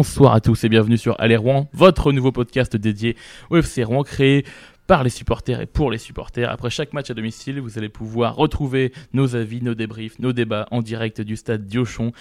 Bonsoir 0.00 0.32
à 0.32 0.40
tous 0.40 0.64
et 0.64 0.70
bienvenue 0.70 0.96
sur 0.96 1.14
Aller 1.20 1.36
Rouen, 1.36 1.68
votre 1.74 2.10
nouveau 2.10 2.32
podcast 2.32 2.74
dédié 2.74 3.18
au 3.50 3.58
FC 3.58 3.84
Rouen 3.84 4.02
créé 4.02 4.46
par 4.86 5.04
les 5.04 5.10
supporters 5.10 5.60
et 5.60 5.66
pour 5.66 5.90
les 5.90 5.98
supporters. 5.98 6.48
Après 6.50 6.70
chaque 6.70 6.94
match 6.94 7.10
à 7.10 7.14
domicile, 7.14 7.60
vous 7.60 7.76
allez 7.76 7.90
pouvoir 7.90 8.34
retrouver 8.34 8.94
nos 9.12 9.36
avis, 9.36 9.60
nos 9.60 9.74
débriefs, 9.74 10.18
nos 10.18 10.32
débats 10.32 10.66
en 10.70 10.80
direct 10.80 11.20
du 11.20 11.36
stade 11.36 11.66
Diochon. 11.66 12.12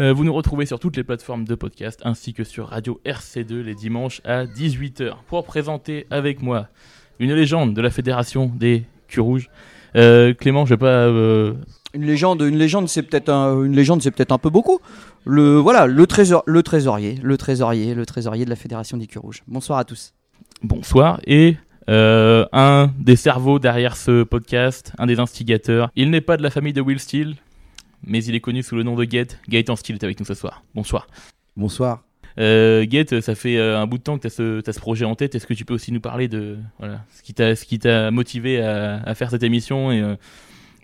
Euh, 0.00 0.14
vous 0.14 0.24
nous 0.24 0.32
retrouvez 0.32 0.64
sur 0.64 0.80
toutes 0.80 0.96
les 0.96 1.04
plateformes 1.04 1.44
de 1.44 1.54
podcast 1.54 2.00
ainsi 2.04 2.32
que 2.32 2.42
sur 2.42 2.68
Radio 2.68 3.02
RC2 3.04 3.60
les 3.60 3.74
dimanches 3.74 4.22
à 4.24 4.46
18h. 4.46 5.16
Pour 5.26 5.44
présenter 5.44 6.06
avec 6.08 6.40
moi 6.40 6.68
une 7.18 7.34
légende 7.34 7.74
de 7.74 7.82
la 7.82 7.90
fédération 7.90 8.46
des 8.46 8.84
culs 9.08 9.20
rouges. 9.20 9.50
Euh, 9.94 10.32
Clément, 10.32 10.64
je 10.64 10.70
vais 10.70 10.78
pas 10.78 10.86
euh, 10.86 11.52
Une 11.96 12.04
légende, 12.04 12.42
une 12.42 12.58
légende, 12.58 12.90
c'est 12.90 13.02
peut-être 13.02 13.30
un, 13.30 13.64
une 13.64 13.74
légende, 13.74 14.02
c'est 14.02 14.10
peut-être 14.10 14.32
un 14.32 14.36
peu 14.36 14.50
beaucoup. 14.50 14.80
Le 15.24 15.56
voilà, 15.56 15.86
le 15.86 16.06
trésor, 16.06 16.42
le 16.46 16.62
trésorier, 16.62 17.18
le 17.22 17.38
trésorier, 17.38 17.94
le 17.94 18.04
trésorier 18.04 18.44
de 18.44 18.50
la 18.50 18.56
fédération 18.56 18.98
des 18.98 19.06
culs 19.06 19.18
rouges. 19.18 19.42
Bonsoir 19.48 19.78
à 19.78 19.84
tous. 19.84 20.12
bonsoir 20.62 21.20
et 21.26 21.56
euh, 21.88 22.44
un 22.52 22.90
des 22.98 23.16
cerveaux 23.16 23.58
derrière 23.58 23.96
ce 23.96 24.24
podcast, 24.24 24.92
un 24.98 25.06
des 25.06 25.18
instigateurs. 25.20 25.90
Il 25.96 26.10
n'est 26.10 26.20
pas 26.20 26.36
de 26.36 26.42
la 26.42 26.50
famille 26.50 26.74
de 26.74 26.82
Will 26.82 27.00
Steele, 27.00 27.36
mais 28.04 28.22
il 28.22 28.34
est 28.34 28.40
connu 28.40 28.62
sous 28.62 28.76
le 28.76 28.82
nom 28.82 28.94
de 28.94 29.04
Get. 29.04 29.28
Gaëtan 29.48 29.76
Steele 29.76 29.96
est 29.96 30.04
avec 30.04 30.20
nous 30.20 30.26
ce 30.26 30.34
soir. 30.34 30.62
Bonsoir. 30.74 31.06
Bonsoir. 31.56 32.02
Euh, 32.38 32.84
Get, 32.90 33.22
ça 33.22 33.34
fait 33.34 33.56
euh, 33.56 33.78
un 33.78 33.86
bout 33.86 33.96
de 33.96 34.02
temps 34.02 34.16
que 34.18 34.20
tu 34.22 34.26
as, 34.26 34.30
ce 34.30 34.60
t'as 34.60 34.74
ce 34.74 34.80
projet 34.80 35.06
en 35.06 35.14
tête. 35.14 35.34
Est-ce 35.34 35.46
que 35.46 35.54
tu 35.54 35.64
peux 35.64 35.72
aussi 35.72 35.92
nous 35.92 36.00
parler 36.00 36.28
de 36.28 36.58
voilà, 36.78 37.00
ce 37.16 37.22
qui 37.22 37.32
t'a, 37.32 37.56
ce 37.56 37.64
qui 37.64 37.78
t'a 37.78 38.10
motivé 38.10 38.60
à, 38.60 39.00
à 39.02 39.14
faire 39.14 39.30
cette 39.30 39.42
émission 39.42 39.90
et 39.90 40.02
euh, 40.02 40.16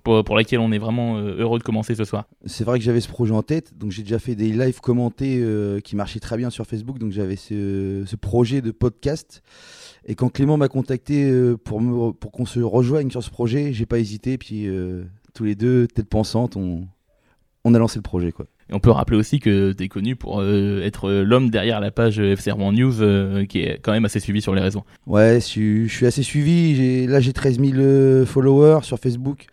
pour, 0.03 0.23
pour 0.25 0.37
laquelle 0.37 0.59
on 0.61 0.73
est 0.73 0.79
vraiment 0.79 1.17
euh, 1.19 1.37
heureux 1.39 1.59
de 1.59 1.65
commencer 1.65 1.95
ce 1.95 2.05
soir 2.05 2.25
C'est 2.47 2.65
vrai 2.65 2.79
que 2.79 2.85
j'avais 2.85 3.01
ce 3.01 3.09
projet 3.09 3.33
en 3.33 3.43
tête, 3.43 3.77
donc 3.79 3.91
j'ai 3.91 4.03
déjà 4.03 4.19
fait 4.19 4.35
des 4.35 4.49
lives 4.53 4.81
commentés 4.81 5.39
euh, 5.41 5.81
qui 5.81 5.97
marchaient 5.97 6.21
très 6.21 6.37
bien 6.37 6.51
sur 6.51 6.67
Facebook, 6.67 6.99
donc 6.99 7.13
j'avais 7.13 7.37
ce, 7.37 8.03
ce 8.07 8.17
projet 8.17 8.61
de 8.63 8.71
podcast. 8.71 9.43
Et 10.07 10.15
quand 10.15 10.29
Clément 10.31 10.57
m'a 10.57 10.69
contacté 10.69 11.25
euh, 11.31 11.57
pour, 11.57 11.81
me, 11.81 12.13
pour 12.13 12.33
qu'on 12.33 12.47
se 12.47 12.61
rejoigne 12.61 13.11
sur 13.11 13.23
ce 13.23 13.31
projet, 13.31 13.73
j'ai 13.73 13.87
pas 13.87 13.99
hésité, 13.99 14.37
puis 14.39 14.67
euh, 14.67 15.05
tous 15.35 15.45
les 15.45 15.55
deux, 15.55 15.87
tête 15.87 16.09
pensante, 16.09 16.57
on, 16.57 16.87
on 17.65 17.75
a 17.75 17.79
lancé 17.79 17.99
le 17.99 18.03
projet. 18.03 18.33
Quoi. 18.33 18.47
Et 18.69 18.75
on 18.75 18.81
peut 18.81 18.91
rappeler 18.91 19.17
aussi 19.17 19.39
que 19.39 19.73
tu 19.73 19.85
es 19.85 19.89
connu 19.89 20.17
pour 20.17 20.41
euh, 20.41 20.83
être 20.83 21.11
l'homme 21.13 21.51
derrière 21.51 21.79
la 21.79 21.93
page 21.93 22.19
FC 22.19 22.51
Rouen 22.51 22.73
News, 22.73 23.01
euh, 23.03 23.45
qui 23.45 23.61
est 23.61 23.79
quand 23.81 23.93
même 23.93 24.05
assez 24.05 24.19
suivi 24.19 24.43
sur 24.43 24.55
les 24.57 24.61
réseaux. 24.61 24.83
Ouais, 25.07 25.35
je, 25.37 25.47
suis- 25.47 25.89
je 25.89 25.95
suis 25.95 26.07
assez 26.07 26.23
suivi, 26.25 27.07
là 27.07 27.21
j'ai 27.21 27.33
13 27.33 27.61
000 27.61 27.73
euh, 27.77 28.27
followers 28.27 28.81
sur 28.83 28.99
Facebook. 28.99 29.47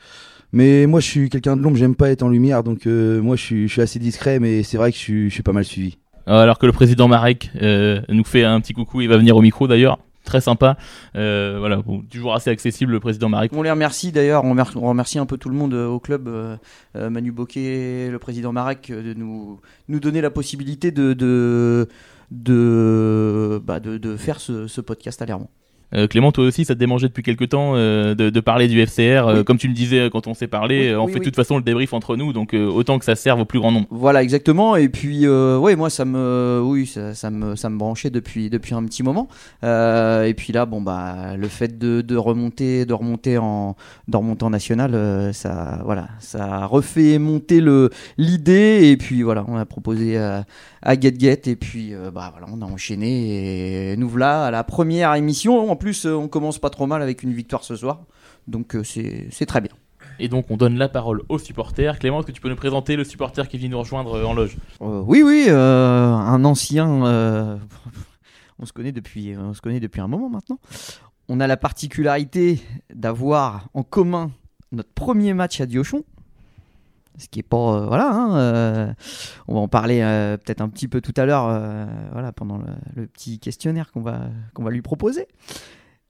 Mais 0.52 0.88
moi 0.88 1.00
je 1.00 1.06
suis 1.06 1.30
quelqu'un 1.30 1.56
de 1.56 1.62
l'ombre, 1.62 1.78
j'aime 1.78 1.96
pas 1.96 2.10
être 2.10 2.24
en 2.24 2.30
lumière, 2.30 2.64
donc 2.64 2.88
euh, 2.88 3.22
moi 3.22 3.36
je 3.36 3.44
suis, 3.44 3.68
je 3.68 3.74
suis 3.74 3.82
assez 3.82 4.00
discret, 4.00 4.40
mais 4.40 4.64
c'est 4.64 4.78
vrai 4.78 4.92
que 4.92 4.98
je 4.98 5.02
suis, 5.02 5.30
je 5.30 5.34
suis 5.34 5.44
pas 5.44 5.54
mal 5.54 5.64
suivi. 5.64 5.98
Alors 6.26 6.58
que 6.60 6.66
le 6.66 6.72
président 6.72 7.08
Marek 7.08 7.52
euh, 7.62 8.02
nous 8.10 8.24
fait 8.24 8.44
un 8.44 8.60
petit 8.62 8.74
coucou, 8.74 9.02
il 9.02 9.10
va 9.10 9.18
venir 9.18 9.36
au 9.38 9.42
micro 9.42 9.68
d'ailleurs. 9.68 10.00
Très 10.26 10.42
sympa. 10.42 10.78
Euh, 11.16 11.56
voilà, 11.60 11.78
bon, 11.78 12.02
toujours 12.02 12.36
assez 12.36 12.52
accessible 12.52 12.92
le 12.92 13.00
président 13.00 13.30
Marek. 13.30 13.52
On 13.56 13.64
les 13.64 13.72
remercie 13.72 14.12
d'ailleurs, 14.12 14.44
on, 14.44 14.54
remer- 14.54 14.76
on 14.76 14.90
remercie 14.90 15.18
un 15.18 15.26
peu 15.26 15.38
tout 15.38 15.50
le 15.50 15.56
monde 15.56 15.74
euh, 15.74 15.88
au 15.88 16.00
club, 16.00 16.28
euh, 16.28 16.56
euh, 16.96 17.10
Manu 17.10 17.31
Boquet, 17.31 18.10
le 18.12 18.20
président 18.20 18.52
Marek, 18.52 18.92
euh, 18.92 19.02
de 19.02 19.18
nous, 19.18 19.60
nous 19.88 20.00
donner 20.00 20.22
la 20.22 20.30
possibilité 20.30 20.92
de, 20.92 21.14
de, 21.14 21.88
de, 22.31 23.60
bah, 23.66 23.80
de, 23.80 23.98
de 23.98 24.18
faire 24.18 24.40
ce, 24.40 24.68
ce 24.68 24.81
podcast 24.81 25.20
à 25.22 25.26
l'Hermont. 25.26 25.50
Euh, 25.96 26.08
Clément, 26.08 26.32
toi 26.32 26.46
aussi, 26.46 26.66
ça 26.66 26.76
te 26.76 26.80
démangeait 26.80 27.08
depuis 27.08 27.24
quelques 27.24 27.50
temps 27.50 27.72
euh, 27.76 28.14
de, 28.14 28.30
de 28.30 28.40
parler 28.40 28.68
du 28.68 28.80
FCR. 28.86 29.00
euh, 29.28 29.38
Oui. 29.40 29.44
comme 29.46 29.58
tu 29.58 29.68
le 29.68 29.74
disais 29.74 30.02
euh, 30.02 30.10
quand 30.10 30.28
on 30.28 30.34
s'est 30.34 30.48
parlé, 30.48 30.80
Oui, 30.82 30.88
euh, 30.90 31.00
on 31.02 31.06
oui, 31.06 31.12
fait 31.14 31.20
de 31.20 31.24
oui. 31.24 31.26
toute 31.26 31.36
façon 31.36 31.58
le 31.58 31.64
débrief 31.64 31.94
entre 31.94 32.16
nous, 32.16 32.32
donc 32.32 32.54
euh, 32.54 32.68
autant 32.68 33.00
que 33.00 33.06
ça 33.06 33.16
serve 33.16 33.40
au 33.42 33.46
plus 33.46 33.60
grand 33.60 33.72
nombre. 33.72 33.88
Voilà, 33.90 34.22
exactement. 34.22 34.76
Et 34.76 34.88
puis, 34.90 35.26
euh, 35.26 35.58
ouais, 35.58 35.76
moi, 35.76 35.90
ça 35.90 36.06
me, 36.06 36.62
oui, 36.64 36.86
ça, 36.86 37.16
ça 37.16 37.32
me, 37.32 37.56
ça 37.56 37.70
me 37.70 37.78
branchait 37.78 38.10
depuis, 38.12 38.50
depuis 38.52 38.76
un 38.76 38.84
petit 38.86 39.02
moment. 39.02 39.28
Euh, 39.64 40.26
et 40.26 40.34
puis 40.36 40.54
là, 40.54 40.66
bon, 40.68 40.82
bah, 40.82 41.36
le 41.38 41.48
fait 41.48 41.80
de, 41.80 42.02
de 42.02 42.16
remonter, 42.16 42.86
de 42.86 42.94
remonter 42.94 43.38
en, 43.40 43.76
de 44.08 44.18
remonter 44.18 44.46
en 44.46 44.52
national, 44.52 44.94
euh, 44.94 45.34
ça, 45.34 45.82
voilà, 45.86 46.08
ça 46.20 46.66
refait 46.68 47.18
monter 47.18 47.62
le 47.62 47.90
l'idée. 48.18 48.90
Et 48.92 48.98
puis 48.98 49.24
voilà, 49.24 49.44
on 49.48 49.58
a 49.58 49.66
proposé 49.66 50.18
à, 50.18 50.46
à 50.82 51.00
Get 51.00 51.20
Get. 51.20 51.42
Et 51.48 51.56
puis, 51.56 51.94
euh, 51.94 52.12
bah, 52.12 52.30
voilà, 52.32 52.48
on 52.52 52.62
a 52.62 52.66
enchaîné. 52.66 53.92
Et 53.92 53.98
nous 53.98 54.10
voilà 54.10 54.46
à 54.46 54.52
la 54.52 54.64
première 54.64 55.14
émission. 55.16 55.70
En 55.70 55.76
plus, 55.76 56.06
euh, 56.06 56.14
on 56.16 56.28
commence 56.28 56.60
pas 56.60 56.70
trop 56.70 56.88
mal 56.88 57.02
avec 57.02 57.24
une 57.24 57.34
victoire 57.34 57.64
ce 57.64 57.76
soir. 57.76 58.02
Donc, 58.48 58.76
euh, 58.76 58.84
c'est, 58.84 59.28
c'est 59.32 59.46
très 59.46 59.62
bien. 59.62 59.72
Et 60.20 60.28
donc, 60.28 60.52
on 60.52 60.58
donne 60.58 60.78
la 60.78 60.90
parole 60.90 61.24
aux 61.30 61.40
supporters. 61.40 61.98
Clément, 61.98 62.20
est-ce 62.20 62.28
que 62.28 62.32
tu 62.34 62.42
peux 62.42 62.50
nous 62.50 62.56
présenter 62.56 62.96
le 62.98 63.06
supporter 63.06 63.48
qui 63.48 63.58
vient 63.58 63.70
nous 63.70 63.80
rejoindre 63.80 64.26
en 64.28 64.34
loge? 64.34 64.58
Euh, 64.82 65.02
oui, 65.06 65.24
oui, 65.24 65.46
euh, 65.48 66.12
un 66.12 66.44
ancien. 66.44 67.06
euh, 67.06 67.58
on 68.60 68.66
se 68.66 68.74
connaît 68.74 68.92
depuis, 68.92 69.36
on 69.38 69.54
se 69.54 69.62
connaît 69.62 69.80
depuis 69.80 70.02
un 70.02 70.08
moment 70.08 70.30
maintenant. 70.30 70.60
On 71.30 71.40
a 71.40 71.48
la 71.48 71.58
particularité 71.58 72.60
d'avoir 72.94 73.70
en 73.74 73.84
commun 73.84 74.32
notre 74.72 74.92
premier 74.92 75.34
match 75.34 75.62
à 75.62 75.66
Diochon. 75.66 76.04
Ce 77.19 77.28
qui 77.28 77.40
est 77.40 77.44
pas, 77.44 77.75
euh, 77.75 77.85
voilà. 77.85 78.09
hein, 78.09 78.38
euh, 78.38 78.94
on 79.47 79.56
va 79.56 79.59
en 79.59 79.68
parler 79.68 80.00
euh, 80.02 80.38
peut-être 80.38 80.62
un 80.62 80.69
petit 80.69 80.88
peu 80.88 81.02
tout 81.02 81.13
à 81.18 81.25
l'heure, 81.25 81.46
voilà, 82.13 82.31
pendant 82.31 82.57
le, 82.57 82.68
le 82.96 83.07
petit 83.07 83.40
questionnaire 83.40 83.91
qu'on 83.91 84.02
va, 84.02 84.22
qu'on 84.53 84.63
va 84.63 84.72
lui 84.72 84.81
proposer. 84.81 85.28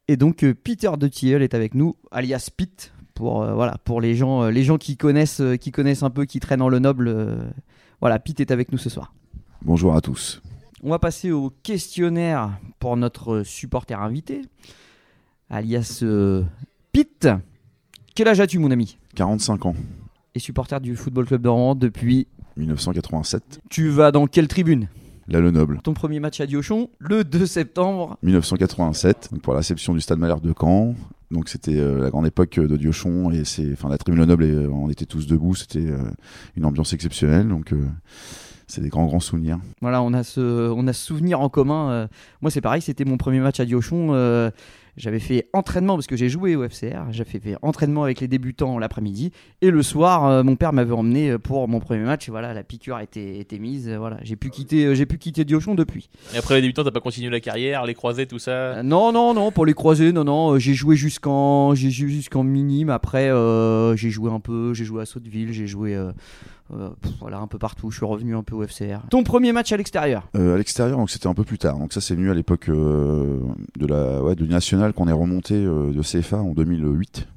Et 0.07 0.17
donc 0.17 0.45
Peter 0.63 0.91
de 0.97 1.07
Thiel 1.07 1.41
est 1.41 1.53
avec 1.53 1.73
nous, 1.73 1.95
alias 2.11 2.49
Pete, 2.55 2.93
pour 3.15 3.43
voilà, 3.43 3.77
pour 3.83 4.01
les 4.01 4.15
gens, 4.15 4.47
les 4.49 4.63
gens 4.63 4.77
qui 4.77 4.97
connaissent, 4.97 5.41
qui 5.59 5.71
connaissent 5.71 6.03
un 6.03 6.09
peu, 6.09 6.25
qui 6.25 6.39
traînent 6.39 6.59
dans 6.59 6.69
le 6.69 6.79
noble. 6.79 7.13
voilà, 8.01 8.19
Pete 8.19 8.39
est 8.39 8.51
avec 8.51 8.71
nous 8.71 8.77
ce 8.77 8.89
soir. 8.89 9.13
Bonjour 9.63 9.95
à 9.95 10.01
tous. 10.01 10.41
On 10.83 10.91
va 10.91 10.99
passer 10.99 11.31
au 11.31 11.49
questionnaire 11.63 12.51
pour 12.79 12.95
notre 12.97 13.43
supporter 13.43 13.99
invité, 14.01 14.43
alias 15.49 16.03
Pete. 16.91 17.27
Quel 18.15 18.27
âge 18.27 18.39
as-tu, 18.39 18.59
mon 18.59 18.71
ami? 18.71 18.97
45 19.15 19.65
ans, 19.67 19.75
Et 20.35 20.39
supporter 20.39 20.79
du 20.79 20.95
Football 20.95 21.25
Club 21.25 21.41
de 21.41 21.49
Rouen 21.49 21.75
depuis. 21.75 22.27
1987. 22.57 23.61
Tu 23.69 23.89
vas 23.89 24.11
dans 24.11 24.27
quelle 24.27 24.47
tribune? 24.47 24.87
La 25.27 25.39
Le 25.39 25.51
Noble, 25.51 25.79
Ton 25.83 25.93
premier 25.93 26.19
match 26.19 26.41
à 26.41 26.47
Diochon, 26.47 26.89
le 26.97 27.23
2 27.23 27.45
septembre. 27.45 28.17
1987, 28.23 29.29
donc 29.31 29.41
pour 29.41 29.53
la 29.53 29.59
réception 29.59 29.93
du 29.93 30.01
Stade 30.01 30.17
Malherbe 30.17 30.41
de 30.41 30.53
Caen. 30.59 30.95
Donc 31.29 31.49
c'était 31.49 31.77
euh, 31.77 32.01
la 32.01 32.09
grande 32.09 32.25
époque 32.25 32.59
de 32.59 32.75
Diochon 32.75 33.29
et 33.29 33.45
c'est, 33.45 33.71
enfin 33.73 33.89
la 33.89 33.99
tribune 33.99 34.19
Le 34.19 34.25
Noble, 34.25 34.43
et, 34.43 34.51
euh, 34.51 34.69
on 34.71 34.89
était 34.89 35.05
tous 35.05 35.27
debout. 35.27 35.53
C'était 35.53 35.85
euh, 35.85 35.99
une 36.55 36.65
ambiance 36.65 36.93
exceptionnelle. 36.93 37.47
Donc 37.47 37.73
euh, 37.73 37.85
c'est 38.69 38.81
des 38.81 38.89
grands 38.89 39.05
grands 39.07 39.19
souvenirs. 39.19 39.57
Voilà, 39.81 40.01
on 40.01 40.13
a 40.13 40.23
ce, 40.23 40.69
on 40.71 40.87
a 40.87 40.93
ce 40.93 41.05
souvenir 41.05 41.41
en 41.41 41.49
commun. 41.49 41.89
euh, 41.91 42.07
moi, 42.41 42.51
c'est 42.51 42.61
pareil, 42.61 42.81
c'était 42.81 43.03
mon 43.03 43.17
premier 43.17 43.39
match 43.39 43.59
à 43.59 43.65
Diochon. 43.65 44.09
euh, 44.13 44.51
j'avais 44.97 45.19
fait 45.19 45.47
entraînement 45.53 45.95
parce 45.95 46.07
que 46.07 46.17
j'ai 46.17 46.27
joué 46.27 46.57
au 46.57 46.67
FCR. 46.67 47.11
J'avais 47.11 47.39
fait 47.39 47.55
entraînement 47.61 48.03
avec 48.03 48.19
les 48.19 48.27
débutants 48.27 48.77
l'après-midi. 48.79 49.31
Et 49.61 49.71
le 49.71 49.81
soir, 49.81 50.25
euh, 50.25 50.43
mon 50.43 50.57
père 50.57 50.73
m'avait 50.73 50.93
emmené 50.93 51.37
pour 51.37 51.67
mon 51.69 51.79
premier 51.79 52.03
match. 52.03 52.27
Et 52.27 52.31
voilà, 52.31 52.53
la 52.53 52.63
piqûre 52.63 52.99
était, 52.99 53.39
était 53.39 53.59
mise. 53.59 53.89
voilà, 53.89 54.17
j'ai 54.23 54.35
pu 54.35 54.49
quitter, 54.49 54.93
j'ai 54.95 55.05
pu 55.05 55.17
quitter 55.17 55.45
Diochon 55.45 55.73
depuis. 55.73 56.09
Et 56.35 56.37
après 56.37 56.55
les 56.55 56.61
débutants, 56.61 56.83
t'as 56.83 56.91
pas 56.91 56.99
continué 56.99 57.29
la 57.29 57.39
carrière, 57.39 57.85
les 57.85 57.93
croisés, 57.93 58.27
tout 58.27 58.39
ça? 58.39 58.51
Euh, 58.51 58.83
non, 58.83 59.11
non, 59.13 59.33
non, 59.33 59.51
pour 59.51 59.65
les 59.65 59.73
croisés, 59.73 60.11
non, 60.11 60.25
non. 60.25 60.59
j'ai 60.59 60.73
joué 60.73 60.95
jusqu'en, 60.97 61.73
j'ai 61.75 61.91
joué 61.91 62.09
jusqu'en 62.09 62.43
minime. 62.43 62.89
Après, 62.89 63.29
euh, 63.29 63.95
j'ai 63.95 64.09
joué 64.09 64.29
un 64.29 64.41
peu. 64.41 64.73
J'ai 64.73 64.83
joué 64.85 65.01
à 65.01 65.05
Sotteville. 65.05 65.53
J'ai 65.53 65.67
joué. 65.67 65.95
euh, 65.95 66.11
euh, 66.73 66.89
pff, 67.01 67.11
voilà, 67.19 67.39
un 67.39 67.47
peu 67.47 67.57
partout. 67.57 67.91
Je 67.91 67.97
suis 67.97 68.05
revenu 68.05 68.35
un 68.35 68.43
peu 68.43 68.55
au 68.55 68.65
FCR. 68.65 69.07
Ton 69.09 69.23
premier 69.23 69.51
match 69.53 69.71
à 69.71 69.77
l'extérieur 69.77 70.27
Euh, 70.35 70.55
à 70.55 70.57
l'extérieur, 70.57 70.97
donc 70.97 71.09
c'était 71.09 71.27
un 71.27 71.33
peu 71.33 71.43
plus 71.43 71.57
tard. 71.57 71.77
Donc 71.77 71.93
ça, 71.93 72.01
c'est 72.01 72.15
venu 72.15 72.29
à 72.29 72.33
l'époque 72.33 72.69
euh, 72.69 73.39
de 73.77 73.87
la 73.87 74.21
ouais, 74.23 74.35
de 74.35 74.45
nationale 74.45 74.93
qu'on 74.93 75.07
est 75.07 75.11
remonté 75.13 75.55
euh, 75.55 75.91
de 75.91 76.01
CFA 76.01 76.37
en 76.37 76.53
2008. 76.53 77.27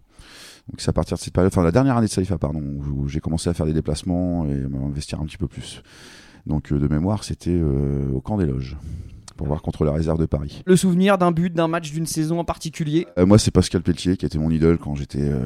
Donc 0.69 0.81
c'est 0.81 0.89
à 0.91 0.93
partir 0.93 1.17
de 1.17 1.23
cette 1.23 1.33
période, 1.35 1.53
enfin 1.53 1.65
la 1.65 1.73
dernière 1.73 1.97
année 1.97 2.07
de 2.07 2.13
CFA, 2.13 2.39
pardon, 2.39 2.61
où 2.61 3.09
j'ai 3.09 3.21
commencé 3.21 3.51
à 3.51 3.55
faire 3.55 3.67
des 3.67 3.73
déplacements 3.73 4.47
et 4.47 4.53
à 4.65 4.69
m'investir 4.69 5.21
un 5.21 5.25
petit 5.27 5.37
peu 5.37 5.49
plus. 5.49 5.83
Donc 6.47 6.73
euh, 6.73 6.79
de 6.79 6.89
mémoire, 6.89 7.25
c'était 7.25 7.51
euh, 7.51 8.11
au 8.13 8.21
camp 8.21 8.37
des 8.39 8.47
loges 8.47 8.77
pour 9.43 9.49
voir 9.49 9.61
contre 9.63 9.85
la 9.85 9.91
réserve 9.91 10.21
de 10.21 10.27
Paris. 10.27 10.63
Le 10.67 10.77
souvenir 10.77 11.19
d'un 11.19 11.33
but, 11.33 11.53
d'un 11.53 11.67
match, 11.67 11.91
d'une 11.91 12.07
saison 12.07 12.39
en 12.39 12.45
particulier? 12.45 13.09
Euh, 13.19 13.27
moi, 13.27 13.39
c'est 13.41 13.51
Pascal 13.51 13.83
Pelletier 13.83 14.17
qui 14.17 14.25
était 14.25 14.39
mon 14.39 14.53
idole 14.53 14.79
quand 14.79 14.95
j'étais 14.95 15.19
euh, 15.21 15.41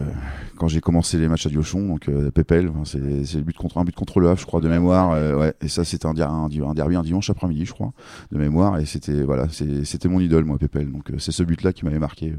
quand 0.58 0.68
j'ai 0.68 0.82
commencé 0.82 1.16
les 1.16 1.28
matchs 1.28 1.46
à 1.46 1.48
Diochon. 1.48 1.88
Donc 1.88 2.10
euh, 2.10 2.30
Pépel, 2.30 2.68
enfin, 2.68 2.82
c'est 2.84 2.98
le 2.98 3.42
but 3.42 3.56
contre 3.56 3.78
un 3.78 3.84
but 3.84 3.94
contre 3.94 4.20
le 4.20 4.28
Havre, 4.28 4.38
je 4.38 4.44
crois 4.44 4.60
de 4.60 4.68
mémoire. 4.68 5.12
ouais, 5.38 5.54
et 5.62 5.68
ça 5.68 5.82
c'était 5.82 6.04
un, 6.04 6.12
der- 6.12 6.30
un, 6.30 6.50
un 6.50 6.74
derby 6.74 6.96
un 6.96 7.02
dimanche 7.02 7.30
après-midi, 7.30 7.64
je 7.64 7.72
crois, 7.72 7.94
de 8.32 8.36
mémoire. 8.36 8.78
Et 8.78 8.84
c'était 8.84 9.22
voilà, 9.22 9.48
c'est- 9.48 9.86
c'était 9.86 10.10
mon 10.10 10.20
idole, 10.20 10.44
moi 10.44 10.58
Pépel. 10.58 10.92
Donc 10.92 11.10
c'est 11.16 11.32
ce 11.32 11.42
but-là 11.42 11.72
qui 11.72 11.86
m'avait 11.86 11.98
marqué 11.98 12.34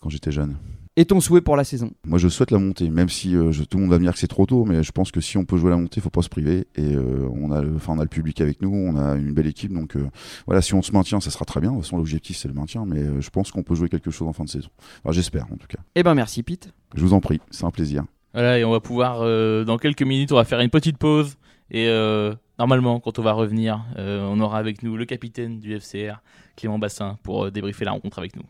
quand 0.00 0.08
j'étais 0.08 0.30
jeune. 0.30 0.54
Et 0.96 1.04
ton 1.04 1.20
souhait 1.20 1.40
pour 1.40 1.56
la 1.56 1.64
saison 1.64 1.92
Moi, 2.04 2.18
je 2.18 2.28
souhaite 2.28 2.50
la 2.50 2.58
montée, 2.58 2.90
même 2.90 3.08
si 3.08 3.34
euh, 3.36 3.52
je- 3.52 3.62
tout 3.62 3.78
le 3.78 3.82
monde 3.84 3.92
va 3.92 3.98
me 3.98 4.02
dire 4.04 4.12
que 4.12 4.18
c'est 4.18 4.26
trop 4.26 4.44
tôt, 4.44 4.64
mais 4.64 4.82
je 4.82 4.90
pense 4.92 5.12
que 5.12 5.20
si 5.20 5.36
on 5.38 5.44
peut 5.44 5.56
jouer 5.56 5.70
la 5.70 5.76
montée, 5.76 6.00
faut 6.00 6.10
pas 6.10 6.20
se 6.22 6.28
priver. 6.28 6.66
Et 6.74 6.94
euh, 6.94 7.28
on 7.32 7.52
a, 7.52 7.62
le- 7.62 7.76
enfin, 7.76 7.94
on 7.94 8.00
a 8.00 8.02
le 8.02 8.08
public 8.08 8.40
avec 8.40 8.60
nous, 8.60 8.70
on 8.74 8.96
a 8.96 9.14
une 9.14 9.32
belle 9.32 9.46
équipe, 9.46 9.72
donc 9.72 9.96
euh, 9.96 10.08
voilà, 10.46 10.60
si 10.62 10.74
on 10.74 10.82
se 10.82 10.92
maintient, 10.92 11.20
ça 11.20 11.30
sera 11.30 11.44
très 11.44 11.60
bien. 11.60 11.70
De 11.70 11.76
toute 11.76 11.84
façon, 11.84 11.96
l'objectif 11.96 12.36
c'est 12.36 12.48
le 12.48 12.54
maintien, 12.54 12.84
mais 12.86 13.00
euh, 13.02 13.20
je 13.20 13.30
pense 13.30 13.50
qu'on 13.52 13.62
peut 13.62 13.74
jouer 13.76 13.88
quelque 13.88 14.10
chose 14.10 14.26
en 14.28 14.32
fin 14.32 14.44
de 14.44 14.48
saison. 14.50 14.68
Enfin, 15.04 15.12
j'espère 15.12 15.44
en 15.44 15.56
tout 15.56 15.68
cas. 15.68 15.78
Eh 15.94 16.02
ben 16.02 16.14
merci 16.14 16.42
Pete. 16.42 16.72
Je 16.96 17.00
vous 17.02 17.12
en 17.14 17.20
prie, 17.20 17.40
c'est 17.50 17.64
un 17.64 17.70
plaisir. 17.70 18.04
Voilà, 18.34 18.58
et 18.58 18.64
on 18.64 18.70
va 18.72 18.80
pouvoir, 18.80 19.20
euh, 19.22 19.64
dans 19.64 19.78
quelques 19.78 20.02
minutes, 20.02 20.32
on 20.32 20.36
va 20.36 20.44
faire 20.44 20.60
une 20.60 20.70
petite 20.70 20.98
pause 20.98 21.36
et 21.70 21.86
euh, 21.88 22.34
normalement, 22.58 22.98
quand 23.00 23.18
on 23.18 23.22
va 23.22 23.32
revenir, 23.32 23.84
on 23.96 24.40
aura 24.40 24.58
avec 24.58 24.82
nous 24.82 24.96
le 24.96 25.04
capitaine 25.04 25.60
du 25.60 25.72
FCR, 25.78 26.20
Clément 26.56 26.78
Bassin, 26.80 27.16
pour 27.22 27.50
débriefer 27.52 27.84
la 27.84 27.92
rencontre 27.92 28.18
avec 28.18 28.34
nous. 28.36 28.42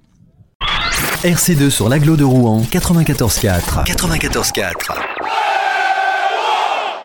RC2 1.22 1.68
sur 1.68 1.90
l'aglo 1.90 2.16
de 2.16 2.24
Rouen, 2.24 2.62
94.4. 2.62 3.84
94.4. 3.84 4.72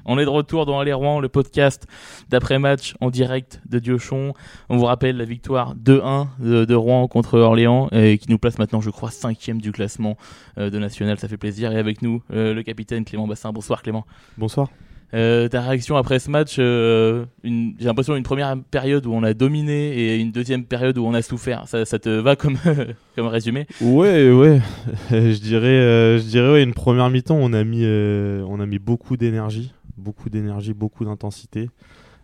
On 0.05 0.17
est 0.17 0.23
de 0.23 0.29
retour 0.29 0.65
dans 0.65 0.79
Aller 0.79 0.93
Rouen, 0.93 1.19
le 1.19 1.27
podcast 1.27 1.85
d'après-match 2.29 2.95
en 3.01 3.09
direct 3.09 3.61
de 3.65 3.77
Diochon. 3.77 4.31
On 4.69 4.77
vous 4.77 4.85
rappelle 4.85 5.17
la 5.17 5.25
victoire 5.25 5.75
2-1 5.75 6.27
de, 6.39 6.75
Rouen 6.75 7.09
contre 7.09 7.37
Orléans 7.37 7.89
et 7.91 8.17
qui 8.17 8.31
nous 8.31 8.37
place 8.37 8.57
maintenant, 8.57 8.79
je 8.79 8.89
crois, 8.89 9.11
cinquième 9.11 9.59
du 9.59 9.73
classement 9.73 10.15
euh, 10.57 10.69
de 10.69 10.79
National. 10.79 11.19
Ça 11.19 11.27
fait 11.27 11.35
plaisir. 11.35 11.73
Et 11.73 11.77
avec 11.77 12.01
nous, 12.01 12.23
euh, 12.31 12.53
le 12.53 12.63
capitaine 12.63 13.03
Clément 13.03 13.27
Bassin. 13.27 13.51
Bonsoir 13.51 13.81
Clément. 13.81 14.05
Bonsoir. 14.37 14.69
Euh, 15.13 15.47
ta 15.47 15.61
réaction 15.61 15.95
après 15.95 16.19
ce 16.19 16.29
match, 16.29 16.55
j'ai 16.55 17.85
l'impression 17.85 18.15
une 18.15 18.23
première 18.23 18.57
période 18.69 19.05
où 19.05 19.13
on 19.13 19.23
a 19.23 19.33
dominé 19.33 19.97
et 19.97 20.17
une 20.17 20.31
deuxième 20.31 20.65
période 20.65 20.97
où 20.97 21.05
on 21.05 21.13
a 21.13 21.21
souffert. 21.21 21.67
Ça, 21.67 21.85
te 21.85 22.09
va 22.09 22.35
comme, 22.35 22.57
comme 23.15 23.27
résumé? 23.27 23.67
Ouais, 23.81 24.31
ouais. 24.31 24.61
je 25.11 25.39
dirais, 25.39 26.19
je 26.19 26.27
dirais 26.27 26.63
une 26.63 26.73
première 26.73 27.09
mi-temps, 27.09 27.37
on 27.39 27.53
a 27.53 27.63
mis, 27.63 27.85
on 27.85 28.59
a 28.59 28.65
mis 28.65 28.79
beaucoup 28.79 29.15
d'énergie 29.15 29.71
beaucoup 29.97 30.29
d'énergie, 30.29 30.73
beaucoup 30.73 31.05
d'intensité. 31.05 31.69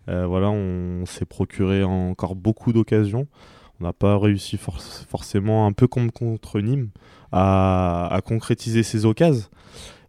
Euh, 0.08 0.26
voilà, 0.26 0.50
on, 0.50 1.04
s'est 1.06 1.24
procuré 1.24 1.84
encore 1.84 2.34
beaucoup 2.34 2.72
d'occasions. 2.72 3.26
On 3.80 3.84
n'a 3.84 3.92
pas 3.92 4.18
réussi 4.18 4.56
forcément, 4.56 5.66
un 5.66 5.72
peu 5.72 5.86
comme 5.86 6.10
contre 6.10 6.60
Nîmes, 6.60 6.90
à, 7.32 8.20
concrétiser 8.24 8.82
ces 8.82 9.06
occasions. 9.06 9.48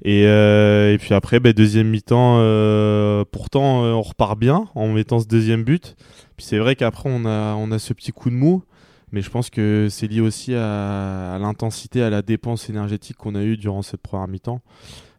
Et, 0.03 0.27
euh, 0.27 0.93
et 0.93 0.97
puis 0.97 1.13
après, 1.13 1.39
ben, 1.39 1.53
deuxième 1.53 1.87
mi-temps, 1.87 2.37
euh, 2.39 3.23
pourtant 3.31 3.83
on 3.83 4.01
repart 4.01 4.37
bien 4.37 4.67
en 4.75 4.89
mettant 4.89 5.19
ce 5.19 5.27
deuxième 5.27 5.63
but. 5.63 5.95
Puis 6.35 6.45
c'est 6.45 6.57
vrai 6.57 6.75
qu'après 6.75 7.09
on 7.11 7.25
a, 7.25 7.55
on 7.55 7.71
a 7.71 7.79
ce 7.79 7.93
petit 7.93 8.11
coup 8.11 8.29
de 8.29 8.35
mou, 8.35 8.63
mais 9.11 9.21
je 9.21 9.29
pense 9.29 9.49
que 9.49 9.87
c'est 9.89 10.07
lié 10.07 10.19
aussi 10.19 10.53
à, 10.55 11.33
à 11.33 11.39
l'intensité, 11.39 12.01
à 12.01 12.09
la 12.09 12.21
dépense 12.21 12.69
énergétique 12.69 13.15
qu'on 13.17 13.35
a 13.35 13.43
eue 13.43 13.55
durant 13.57 13.81
cette 13.81 14.01
première 14.01 14.27
mi-temps. 14.27 14.61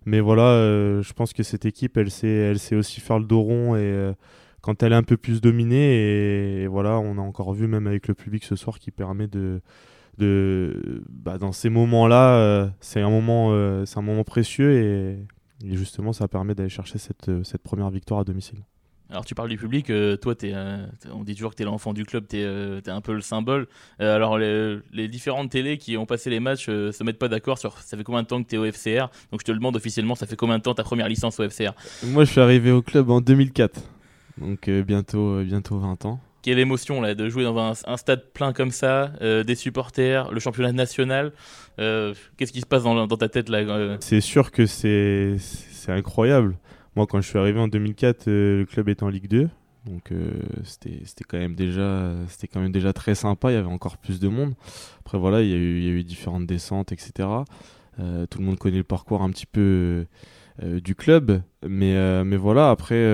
Mais 0.06 0.20
voilà, 0.20 0.42
euh, 0.42 1.02
je 1.02 1.12
pense 1.12 1.32
que 1.32 1.42
cette 1.42 1.64
équipe, 1.64 1.96
elle 1.96 2.10
sait, 2.10 2.28
elle 2.28 2.58
sait 2.58 2.76
aussi 2.76 3.00
faire 3.00 3.18
le 3.18 3.24
dos 3.24 3.40
rond 3.40 3.74
et 3.74 3.80
euh, 3.80 4.12
quand 4.60 4.82
elle 4.82 4.92
est 4.92 4.96
un 4.96 5.02
peu 5.02 5.16
plus 5.16 5.40
dominée. 5.40 6.62
Et, 6.62 6.66
voilà, 6.66 6.98
on 6.98 7.18
a 7.18 7.20
encore 7.22 7.52
vu 7.54 7.66
même 7.66 7.86
avec 7.86 8.08
le 8.08 8.14
public 8.14 8.44
ce 8.44 8.56
soir 8.56 8.78
qui 8.78 8.90
permet 8.90 9.28
de, 9.28 9.60
de 10.18 11.02
bah, 11.08 11.38
dans 11.38 11.52
ces 11.52 11.70
moments-là, 11.70 12.36
euh, 12.36 12.68
c'est 12.80 13.00
un 13.00 13.10
moment, 13.10 13.84
c'est 13.86 13.98
un 13.98 14.02
moment 14.02 14.24
précieux 14.24 14.72
et, 14.72 15.18
et 15.66 15.76
justement, 15.76 16.12
ça 16.12 16.28
permet 16.28 16.54
d'aller 16.54 16.68
chercher 16.68 16.98
cette, 16.98 17.44
cette 17.44 17.62
première 17.62 17.90
victoire 17.90 18.20
à 18.20 18.24
domicile. 18.24 18.60
Alors 19.10 19.24
tu 19.24 19.34
parles 19.34 19.50
du 19.50 19.58
public, 19.58 19.90
euh, 19.90 20.16
toi 20.16 20.34
euh, 20.44 20.86
on 21.12 21.24
dit 21.24 21.34
toujours 21.34 21.50
que 21.50 21.56
tu 21.56 21.62
es 21.62 21.66
l'enfant 21.66 21.92
du 21.92 22.04
club, 22.04 22.26
tu 22.26 22.38
es, 22.38 22.44
euh, 22.44 22.80
un 22.86 23.00
peu 23.02 23.12
le 23.12 23.20
symbole. 23.20 23.68
alors 23.98 24.38
les, 24.38 25.08
différentes 25.08 25.50
télés 25.50 25.76
qui 25.76 25.96
ont 25.98 26.06
passé 26.06 26.30
les 26.30 26.40
matchs 26.40 26.66
se 26.66 27.04
mettent 27.04 27.18
pas 27.18 27.28
d'accord 27.28 27.58
sur 27.58 27.78
ça 27.78 27.96
fait 27.96 28.02
combien 28.02 28.22
de 28.22 28.26
temps 28.26 28.42
que 28.42 28.48
tu 28.48 28.56
es 28.56 28.58
au 28.58 28.64
FCR. 28.64 29.10
Donc 29.30 29.40
je 29.40 29.44
te 29.44 29.52
le 29.52 29.58
demande 29.58 29.76
officiellement, 29.76 30.14
ça 30.14 30.26
fait 30.26 30.36
combien 30.36 30.56
de 30.58 30.62
temps 30.62 30.74
ta 30.74 30.84
première 30.84 31.08
licence 31.08 31.38
au 31.38 31.48
FCR 31.48 31.72
Moi 32.06 32.24
je 32.24 32.30
suis 32.30 32.40
arrivé 32.40 32.70
au 32.70 32.80
club 32.80 33.10
en 33.10 33.20
2004, 33.20 33.82
donc 34.38 34.70
bientôt, 34.70 35.42
bientôt 35.44 35.78
20 35.78 36.06
ans. 36.06 36.20
Quelle 36.44 36.58
émotion 36.58 37.00
là 37.00 37.14
de 37.14 37.28
jouer 37.28 37.42
dans 37.42 37.58
un, 37.58 37.96
stade 37.96 38.22
plein 38.34 38.52
comme 38.52 38.70
ça, 38.70 39.12
des 39.20 39.54
supporters, 39.54 40.30
le 40.30 40.38
championnat 40.40 40.72
national. 40.72 41.32
Qu'est-ce 41.78 42.52
qui 42.52 42.60
se 42.60 42.66
passe 42.66 42.82
dans, 42.82 43.08
ta 43.08 43.28
tête 43.30 43.48
là 43.48 43.96
C'est 44.00 44.20
sûr 44.20 44.52
que 44.52 44.66
c'est 44.66 45.38
incroyable. 45.88 46.56
Moi, 46.96 47.06
quand 47.08 47.20
je 47.20 47.28
suis 47.28 47.38
arrivé 47.38 47.58
en 47.58 47.66
2004, 47.66 48.28
euh, 48.28 48.58
le 48.60 48.66
club 48.66 48.88
était 48.88 49.02
en 49.02 49.08
Ligue 49.08 49.28
2. 49.28 49.48
Donc 49.86 50.12
euh, 50.12 50.30
c'était 50.62 51.24
quand 51.28 51.36
même 51.36 51.54
déjà 51.54 52.12
quand 52.50 52.60
même 52.60 52.72
déjà 52.72 52.94
très 52.94 53.14
sympa. 53.14 53.50
Il 53.50 53.54
y 53.54 53.58
avait 53.58 53.68
encore 53.68 53.98
plus 53.98 54.18
de 54.18 54.28
monde. 54.28 54.54
Après 55.00 55.18
voilà, 55.18 55.42
il 55.42 55.50
y 55.50 55.52
a 55.52 55.56
eu, 55.56 56.04
différentes 56.04 56.46
descentes, 56.46 56.90
etc. 56.92 57.28
Euh, 58.00 58.24
tout 58.26 58.38
le 58.38 58.46
monde 58.46 58.58
connaît 58.58 58.78
le 58.78 58.84
parcours 58.84 59.20
un 59.22 59.30
petit 59.30 59.46
peu 59.46 60.06
du 60.62 60.94
club, 60.94 61.42
mais 61.68 62.36
voilà. 62.36 62.70
Après 62.70 63.04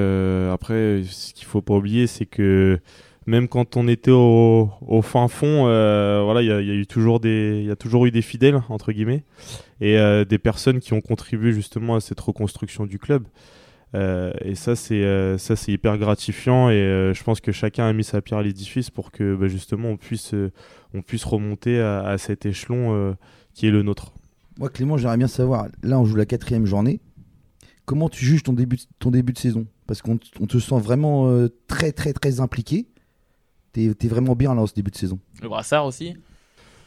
après, 0.53 1.03
ce 1.03 1.35
qu'il 1.35 1.47
faut 1.47 1.63
pas 1.63 1.75
oublier, 1.75 2.07
c'est 2.07 2.27
que 2.27 2.79
même 3.31 3.49
quand 3.49 3.77
on 3.77 3.89
était 3.89 4.11
au, 4.11 5.01
fin 5.03 5.29
fond, 5.29 5.65
voilà, 5.65 6.43
il 6.43 6.49
y 6.49 6.53
a, 6.53 6.61
eu 6.61 6.87
toujours 6.87 7.21
des, 7.21 7.65
il 7.67 7.77
toujours 7.77 8.07
eu 8.07 8.11
des 8.11 8.23
fidèles 8.23 8.61
entre 8.69 8.93
guillemets 8.93 9.25
et 9.81 9.97
des 10.29 10.39
personnes 10.39 10.81
qui 10.81 10.93
ont 10.93 11.01
contribué 11.01 11.53
justement 11.53 11.97
à 11.97 12.01
cette 12.01 12.21
reconstruction 12.21 12.87
du 12.87 12.99
club. 12.99 13.25
Euh, 13.95 14.33
et 14.41 14.55
ça, 14.55 14.77
c'est 14.77 15.03
euh, 15.03 15.37
ça, 15.39 15.57
c'est 15.57 15.73
hyper 15.73 15.99
gratifiant. 15.99 16.71
Et 16.71 16.75
euh, 16.75 17.15
je 17.15 17.23
pense 17.25 17.41
que 17.41 17.53
chacun 17.53 17.87
a 17.87 17.93
mis 17.93 18.05
sa 18.05 18.21
pierre 18.21 18.39
à 18.39 18.43
l'édifice 18.43 18.91
pour 18.91 19.11
que 19.11 19.35
bah, 19.35 19.49
justement 19.49 19.89
on 19.89 19.97
puisse, 19.97 20.35
on 20.95 21.03
puisse 21.03 21.25
remonter 21.25 21.81
à, 21.81 22.17
cet 22.19 22.47
échelon 22.47 23.17
qui 23.55 23.67
est 23.67 23.71
le 23.71 23.83
nôtre. 23.83 24.13
Moi, 24.59 24.69
Clément, 24.69 24.97
j'aimerais 24.97 25.17
bien 25.17 25.29
savoir. 25.29 25.69
Là, 25.83 25.99
on 25.99 26.05
joue 26.05 26.17
la 26.17 26.27
quatrième 26.27 26.67
journée. 26.67 27.01
Comment 27.87 28.09
tu 28.09 28.25
juges 28.25 28.43
ton 28.43 28.53
début, 28.53 28.79
ton 28.99 29.11
début 29.11 29.33
de 29.33 29.39
saison? 29.39 29.67
Parce 29.87 30.03
qu'on 30.03 30.19
te 30.19 30.59
sent 30.59 30.79
vraiment 30.79 31.49
très, 31.67 31.93
très, 31.93 32.13
très 32.13 32.41
impliqué. 32.41 32.87
T'es 33.73 33.85
es 33.85 34.09
vraiment 34.09 34.35
bien 34.35 34.55
là 34.55 34.63
en 34.63 34.67
ce 34.67 34.75
début 34.75 34.91
de 34.91 34.97
saison. 34.97 35.19
Le 35.43 35.49
brassard 35.49 35.87
aussi 35.87 36.17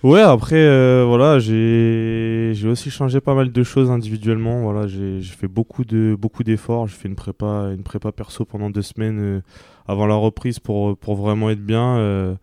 Ouais, 0.03 0.19
après, 0.19 0.57
euh, 0.57 1.05
voilà, 1.07 1.39
j'ai 1.39 2.67
aussi 2.67 2.89
changé 2.91 3.21
pas 3.21 3.33
mal 3.35 3.53
de 3.53 3.63
choses 3.63 3.89
individuellement. 3.89 4.61
Voilà, 4.63 4.85
j'ai 4.85 5.21
fait 5.21 5.47
beaucoup 5.47 5.85
de 5.85 6.17
beaucoup 6.19 6.43
d'efforts. 6.43 6.87
J'ai 6.87 6.95
fait 6.95 7.07
une 7.07 7.15
prépa 7.15 7.71
une 7.73 7.83
prépa 7.83 8.11
perso 8.11 8.43
pendant 8.43 8.69
deux 8.69 8.81
semaines 8.81 9.19
euh, 9.19 9.41
avant 9.87 10.05
la 10.05 10.15
reprise 10.15 10.59
pour 10.59 10.97
pour 10.97 11.15
vraiment 11.15 11.49
être 11.49 11.65
bien. 11.65 11.97
Euh. 11.99 12.35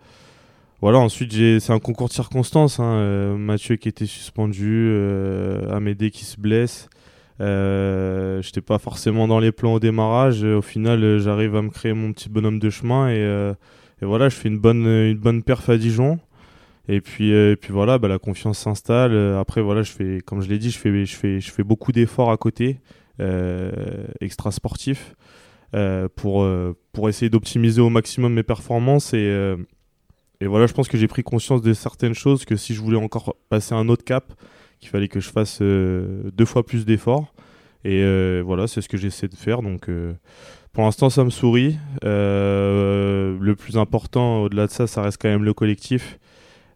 voilà, 0.80 0.98
ensuite 1.00 1.32
c'est 1.60 1.72
un 1.72 1.80
concours 1.80 2.08
de 2.08 2.14
circonstances. 2.14 2.80
Hein, 2.80 3.36
Mathieu 3.36 3.76
qui 3.76 3.88
était 3.88 4.06
suspendu, 4.06 4.96
Amédée 5.70 6.10
qui 6.10 6.24
se 6.24 6.40
blesse. 6.40 6.88
Euh, 7.42 8.40
J'étais 8.40 8.62
pas 8.62 8.78
forcément 8.78 9.28
dans 9.28 9.38
les 9.38 9.52
plans 9.52 9.74
au 9.74 9.80
démarrage. 9.80 10.44
Au 10.44 10.62
final, 10.62 11.18
j'arrive 11.18 11.56
à 11.56 11.62
me 11.62 11.70
créer 11.70 11.92
mon 11.92 12.12
petit 12.12 12.30
bonhomme 12.30 12.58
de 12.58 12.70
chemin 12.70 13.10
et, 13.10 13.52
et 14.02 14.06
voilà, 14.06 14.28
je 14.28 14.36
fais 14.36 14.48
une 14.48 14.58
bonne 14.58 14.86
une 14.86 15.18
bonne 15.18 15.42
perf 15.42 15.68
à 15.68 15.76
Dijon. 15.76 16.18
Et 16.88 17.00
puis, 17.00 17.32
euh, 17.32 17.54
puis 17.54 17.72
voilà, 17.72 17.98
bah, 17.98 18.08
la 18.08 18.18
confiance 18.18 18.58
s'installe. 18.58 19.12
Euh, 19.12 19.38
après, 19.38 19.62
voilà, 19.62 19.82
je 19.82 19.92
fais, 19.92 20.20
comme 20.26 20.42
je 20.42 20.48
l'ai 20.48 20.58
dit, 20.58 20.70
je 20.72 20.78
fais, 20.78 21.06
je 21.06 21.14
fais, 21.14 21.40
je 21.40 21.50
fais 21.52 21.62
beaucoup 21.62 21.92
d'efforts 21.92 22.32
à 22.32 22.36
côté, 22.36 22.80
euh, 23.20 23.70
extra 24.20 24.50
sportifs, 24.50 25.14
euh, 25.74 26.08
pour, 26.16 26.44
pour 26.92 27.08
essayer 27.08 27.30
d'optimiser 27.30 27.80
au 27.80 27.90
maximum 27.90 28.34
mes 28.34 28.42
performances. 28.42 29.14
Et, 29.14 29.56
et 30.40 30.46
voilà, 30.48 30.66
je 30.66 30.72
pense 30.72 30.88
que 30.88 30.98
j'ai 30.98 31.06
pris 31.06 31.22
conscience 31.22 31.62
de 31.62 31.72
certaines 31.74 32.14
choses 32.14 32.44
que 32.44 32.56
si 32.56 32.74
je 32.74 32.80
voulais 32.80 32.98
encore 32.98 33.36
passer 33.48 33.74
un 33.74 33.88
autre 33.88 34.04
cap, 34.04 34.32
qu'il 34.80 34.88
fallait 34.88 35.08
que 35.08 35.20
je 35.20 35.30
fasse 35.30 35.60
deux 35.62 36.44
fois 36.44 36.66
plus 36.66 36.86
d'efforts. 36.86 37.32
Et 37.84 38.02
voilà, 38.40 38.66
c'est 38.66 38.80
ce 38.80 38.88
que 38.88 38.96
j'essaie 38.96 39.28
de 39.28 39.36
faire. 39.36 39.62
Donc, 39.62 39.88
pour 40.72 40.84
l'instant, 40.84 41.10
ça 41.10 41.24
me 41.24 41.30
sourit. 41.30 41.78
le 42.02 43.54
plus 43.54 43.76
important, 43.76 44.42
au-delà 44.42 44.66
de 44.66 44.72
ça, 44.72 44.86
ça 44.86 45.02
reste 45.02 45.20
quand 45.20 45.28
même 45.28 45.44
le 45.44 45.54
collectif. 45.54 46.18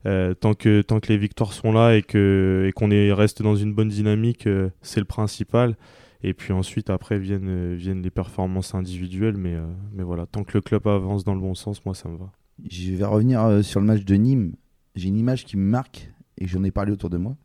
Euh, 0.07 0.35
tant, 0.35 0.53
que, 0.53 0.83
tant 0.83 1.01
que 1.01 1.09
les 1.09 1.17
victoires 1.17 1.55
sont 1.55 1.73
là 1.73 1.97
et 1.97 2.03
qu'on 2.03 2.19
et 2.61 2.73
qu'on 2.75 2.89
reste 3.15 3.41
dans 3.41 3.57
une 3.57 3.73
bonne 3.73 3.89
dynamique, 3.89 4.47
euh, 4.47 4.71
c'est 4.83 5.01
le 5.01 5.07
principal. 5.07 5.77
Et 6.23 6.35
puis 6.35 6.53
ensuite, 6.53 6.91
après, 6.91 7.19
viennent, 7.19 7.49
euh, 7.49 7.75
viennent 7.75 8.03
les 8.03 8.11
performances 8.11 8.75
individuelles. 8.75 9.37
Mais, 9.37 9.57
mais 9.93 10.03
voilà, 10.03 10.27
tant 10.27 10.45
que 10.45 10.53
le 10.55 10.61
club 10.61 10.87
avance 10.87 11.25
dans 11.25 11.35
le 11.35 11.41
bon 11.41 11.55
sens, 11.55 11.85
moi, 11.85 11.95
ça 11.95 12.09
me 12.09 12.17
va. 12.17 12.33
Je 12.69 12.93
vais 12.93 13.05
revenir 13.05 13.65
sur 13.65 13.81
le 13.81 13.87
match 13.87 14.05
de 14.05 14.15
Nîmes. 14.15 14.55
J'ai 14.95 15.09
une 15.09 15.19
image 15.19 15.45
qui 15.45 15.57
me 15.57 15.69
marque 15.69 16.11
et 16.39 16.47
j'en 16.47 16.63
ai 16.65 16.71
parlé 16.71 16.93
autour 16.93 17.11
de 17.11 17.17
moi. 17.17 17.37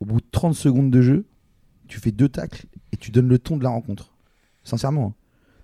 Au 0.00 0.04
bout 0.04 0.20
de 0.20 0.26
30 0.32 0.54
secondes 0.54 0.90
de 0.90 1.00
jeu, 1.00 1.26
tu 1.86 2.00
fais 2.00 2.10
deux 2.10 2.28
tacles 2.28 2.66
et 2.92 2.96
tu 2.96 3.10
donnes 3.12 3.28
le 3.28 3.38
ton 3.38 3.56
de 3.56 3.62
la 3.62 3.70
rencontre. 3.70 4.14
Sincèrement, 4.64 5.06
hein. 5.06 5.21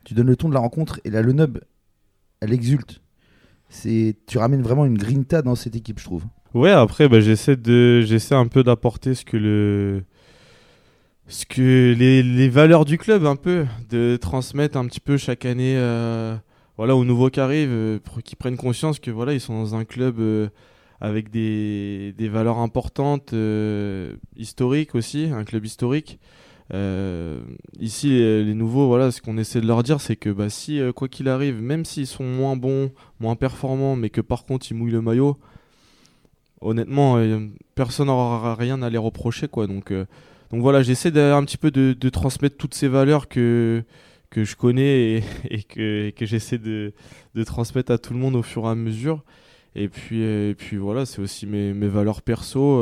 Tu 0.09 0.15
donnes 0.15 0.27
le 0.27 0.37
ton 0.37 0.49
de 0.49 0.55
la 0.55 0.61
rencontre 0.61 1.01
et 1.05 1.11
la 1.11 1.23
Lenub, 1.23 1.59
elle 2.41 2.53
exulte 2.53 3.03
c'est 3.69 4.17
tu 4.27 4.39
ramènes 4.39 4.63
vraiment 4.63 4.87
une 4.87 4.99
grinta 4.99 5.43
dans 5.43 5.55
cette 5.55 5.77
équipe, 5.77 5.99
je 5.99 6.05
trouve. 6.05 6.25
Ouais, 6.55 6.71
après, 6.71 7.09
bah, 7.09 7.21
j'essaie 7.21 7.57
de, 7.57 8.01
j'essaie 8.01 8.35
un 8.35 8.47
peu 8.47 8.63
d'apporter 8.63 9.15
ce 9.15 9.25
que 9.25 9.37
le, 9.37 10.05
ce 11.27 11.45
que 11.45 11.95
les, 11.97 12.23
les, 12.23 12.49
valeurs 12.49 12.85
du 12.85 12.97
club, 12.97 13.27
un 13.27 13.37
peu, 13.37 13.67
de 13.91 14.17
transmettre 14.17 14.79
un 14.79 14.87
petit 14.87 15.01
peu 15.01 15.19
chaque 15.19 15.45
année, 15.45 15.75
euh, 15.77 16.37
voilà, 16.79 16.97
aux 16.97 17.05
nouveaux 17.05 17.29
qui 17.29 17.41
arrivent, 17.41 17.71
euh, 17.71 17.99
qu'ils 18.25 18.39
prennent 18.39 18.57
conscience 18.57 18.99
que 18.99 19.11
voilà, 19.11 19.35
ils 19.35 19.41
sont 19.41 19.59
dans 19.59 19.75
un 19.75 19.85
club 19.85 20.21
euh, 20.21 20.49
avec 21.01 21.31
des, 21.31 22.15
des 22.17 22.29
valeurs 22.29 22.59
importantes, 22.59 23.35
historiques 24.37 24.95
aussi, 24.95 25.31
un 25.33 25.45
club 25.45 25.67
historique. 25.67 26.19
Euh, 26.75 27.41
ici, 27.81 28.11
les, 28.11 28.55
nouveaux, 28.55 28.87
voilà, 28.89 29.11
ce 29.11 29.23
qu'on 29.23 29.39
essaie 29.39 29.61
de 29.61 29.67
leur 29.67 29.83
dire, 29.83 30.01
c'est 30.01 30.17
que 30.17 30.31
bah, 30.31 30.51
si, 30.51 30.81
euh, 30.81 30.93
quoi 30.93 31.09
qu'il 31.09 31.29
arrive, 31.29 31.63
même 31.63 31.85
s'ils 31.85 32.07
sont 32.07 32.25
moins 32.25 32.57
bons, 32.57 32.93
moins 33.21 33.37
performants, 33.37 33.97
mais 33.97 34.11
que 34.11 34.21
par 34.21 34.45
contre 34.45 34.71
ils 34.71 34.75
mouillent 34.75 34.93
le 34.93 35.01
maillot, 35.01 35.39
honnêtement, 36.61 37.17
euh, 37.17 37.47
personne 37.75 38.09
n'aura 38.09 38.55
rien 38.55 38.83
à 38.83 38.91
les 38.91 38.99
reprocher. 38.99 39.49
Quoi. 39.49 39.67
Donc, 39.67 39.93
donc 39.93 40.61
voilà, 40.61 40.83
j'essaie 40.83 41.09
un 41.19 41.45
petit 41.45 41.57
peu 41.57 41.71
de, 41.71 42.09
transmettre 42.11 42.57
toutes 42.57 42.75
ces 42.75 42.89
valeurs 42.89 43.29
que, 43.29 43.83
que 44.31 44.45
je 44.45 44.57
connais 44.57 45.23
et, 45.51 45.63
que, 45.69 46.11
que 46.11 46.27
j'essaie 46.27 46.59
de, 46.59 46.93
de 47.35 47.45
transmettre 47.45 47.93
à 47.93 47.99
tout 47.99 48.13
le 48.13 48.19
monde 48.19 48.37
au 48.37 48.43
fur 48.43 48.65
et 48.65 48.69
à 48.69 48.75
mesure. 48.75 49.23
Et 49.75 49.89
puis, 49.89 50.25
puis 50.59 50.77
voilà, 50.77 51.07
c'est 51.07 51.21
aussi 51.21 51.47
mes, 51.47 51.73
mes 51.73 51.89
valeurs 51.89 52.21
perso. 52.23 52.79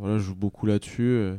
voilà, 0.00 0.18
je 0.18 0.22
joue 0.22 0.34
beaucoup 0.34 0.66
là-dessus. 0.66 1.32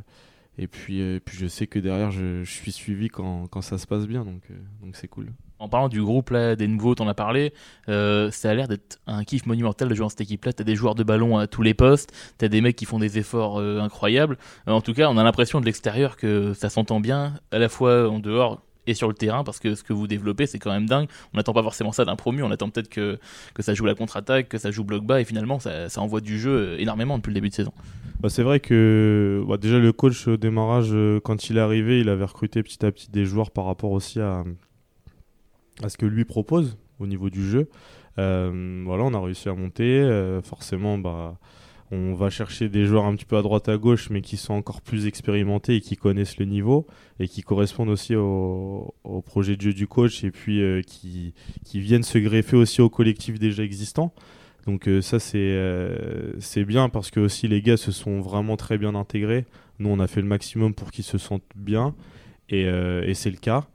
Euh, 0.58 0.62
et 0.62 0.66
puis, 0.66 1.00
et 1.00 1.20
puis 1.20 1.36
je 1.36 1.46
sais 1.46 1.66
que 1.66 1.78
derrière, 1.78 2.10
je, 2.10 2.44
suis 2.44 2.72
suivi 2.72 3.08
quand, 3.08 3.46
quand 3.48 3.62
ça 3.62 3.78
se 3.78 3.86
passe 3.86 4.06
bien. 4.06 4.24
Donc, 4.24 4.42
euh, 4.50 4.54
donc 4.82 4.96
c'est 4.96 5.08
cool. 5.08 5.32
En 5.62 5.68
parlant 5.68 5.88
du 5.88 6.02
groupe 6.02 6.30
là, 6.30 6.56
des 6.56 6.66
nouveaux, 6.66 6.96
t'en 6.96 7.06
as 7.06 7.14
parlé, 7.14 7.52
euh, 7.88 8.32
ça 8.32 8.50
a 8.50 8.54
l'air 8.54 8.66
d'être 8.66 8.98
un 9.06 9.22
kiff 9.22 9.46
monumental 9.46 9.88
de 9.88 9.94
jouer 9.94 10.02
dans 10.02 10.08
cette 10.08 10.22
équipe-là. 10.22 10.52
T'as 10.52 10.64
des 10.64 10.74
joueurs 10.74 10.96
de 10.96 11.04
ballon 11.04 11.38
à 11.38 11.46
tous 11.46 11.62
les 11.62 11.72
postes, 11.72 12.12
t'as 12.36 12.48
des 12.48 12.60
mecs 12.60 12.74
qui 12.74 12.84
font 12.84 12.98
des 12.98 13.16
efforts 13.16 13.60
euh, 13.60 13.78
incroyables. 13.78 14.38
Euh, 14.66 14.72
en 14.72 14.80
tout 14.80 14.92
cas, 14.92 15.08
on 15.08 15.16
a 15.18 15.22
l'impression 15.22 15.60
de 15.60 15.64
l'extérieur 15.64 16.16
que 16.16 16.52
ça 16.52 16.68
s'entend 16.68 16.98
bien, 16.98 17.34
à 17.52 17.60
la 17.60 17.68
fois 17.68 18.10
en 18.10 18.18
dehors 18.18 18.60
et 18.86 18.94
sur 18.94 19.08
le 19.08 19.14
terrain, 19.14 19.44
parce 19.44 19.60
que 19.60 19.74
ce 19.74 19.82
que 19.82 19.92
vous 19.92 20.06
développez, 20.06 20.46
c'est 20.46 20.58
quand 20.58 20.72
même 20.72 20.86
dingue. 20.86 21.08
On 21.32 21.36
n'attend 21.36 21.52
pas 21.52 21.62
forcément 21.62 21.92
ça 21.92 22.04
d'un 22.04 22.16
promu, 22.16 22.42
on 22.42 22.50
attend 22.50 22.68
peut-être 22.68 22.88
que, 22.88 23.18
que 23.54 23.62
ça 23.62 23.74
joue 23.74 23.84
la 23.84 23.94
contre-attaque, 23.94 24.48
que 24.48 24.58
ça 24.58 24.70
joue 24.70 24.84
bloc 24.84 25.04
bas, 25.04 25.20
et 25.20 25.24
finalement, 25.24 25.58
ça, 25.60 25.88
envoie 25.96 26.20
du 26.20 26.38
jeu 26.38 26.50
euh, 26.50 26.78
énormément 26.78 27.16
depuis 27.16 27.30
le 27.30 27.34
début 27.34 27.48
de 27.48 27.54
saison. 27.54 27.72
Bah, 28.20 28.28
c'est 28.28 28.42
vrai 28.42 28.60
que 28.60 29.44
bah, 29.46 29.56
déjà 29.56 29.78
le 29.78 29.92
coach 29.92 30.26
au 30.26 30.36
démarrage, 30.36 30.90
euh, 30.92 31.20
quand 31.20 31.48
il 31.48 31.58
est 31.58 31.60
arrivé, 31.60 32.00
il 32.00 32.08
avait 32.08 32.24
recruté 32.24 32.62
petit 32.62 32.84
à 32.84 32.90
petit 32.90 33.10
des 33.10 33.24
joueurs 33.24 33.50
par 33.50 33.66
rapport 33.66 33.92
aussi 33.92 34.20
à, 34.20 34.44
à 35.82 35.88
ce 35.88 35.96
que 35.96 36.06
lui 36.06 36.24
propose 36.24 36.76
au 36.98 37.06
niveau 37.06 37.30
du 37.30 37.48
jeu. 37.48 37.68
Euh, 38.18 38.82
voilà, 38.84 39.04
on 39.04 39.14
a 39.14 39.20
réussi 39.20 39.48
à 39.48 39.54
monter. 39.54 40.40
forcément, 40.44 40.98
bah, 40.98 41.38
on 41.92 42.14
va 42.14 42.30
chercher 42.30 42.70
des 42.70 42.86
joueurs 42.86 43.04
un 43.04 43.14
petit 43.14 43.26
peu 43.26 43.36
à 43.36 43.42
droite 43.42 43.68
à 43.68 43.76
gauche, 43.76 44.08
mais 44.08 44.22
qui 44.22 44.38
sont 44.38 44.54
encore 44.54 44.80
plus 44.80 45.06
expérimentés 45.06 45.76
et 45.76 45.80
qui 45.82 45.96
connaissent 45.96 46.38
le 46.38 46.46
niveau 46.46 46.86
et 47.20 47.28
qui 47.28 47.42
correspondent 47.42 47.90
aussi 47.90 48.16
au, 48.16 48.94
projet 49.26 49.56
de 49.56 49.60
jeu 49.60 49.74
du 49.74 49.86
coach 49.86 50.24
et 50.24 50.30
puis 50.30 50.62
euh, 50.62 50.80
qui, 50.80 51.34
qui 51.66 51.80
viennent 51.80 52.02
se 52.02 52.16
greffer 52.16 52.56
aussi 52.56 52.80
au 52.80 52.88
collectif 52.88 53.38
déjà 53.38 53.62
existant. 53.62 54.14
Donc 54.66 54.88
euh, 54.88 55.02
ça 55.02 55.18
c'est 55.18 55.36
euh, 55.38 56.32
c'est 56.40 56.64
bien 56.64 56.88
parce 56.88 57.10
que 57.10 57.20
aussi 57.20 57.46
les 57.46 57.60
gars 57.60 57.76
se 57.76 57.92
sont 57.92 58.20
vraiment 58.20 58.56
très 58.56 58.78
bien 58.78 58.94
intégrés. 58.94 59.44
Nous 59.78 59.90
on 59.90 60.00
a 60.00 60.06
fait 60.06 60.22
le 60.22 60.26
maximum 60.26 60.72
pour 60.72 60.92
qu'ils 60.92 61.04
se 61.04 61.18
sentent 61.18 61.42
bien 61.54 61.94
et, 62.48 62.62
et 62.62 63.14
c'est 63.14 63.30
le 63.30 63.36
cas. 63.36 63.66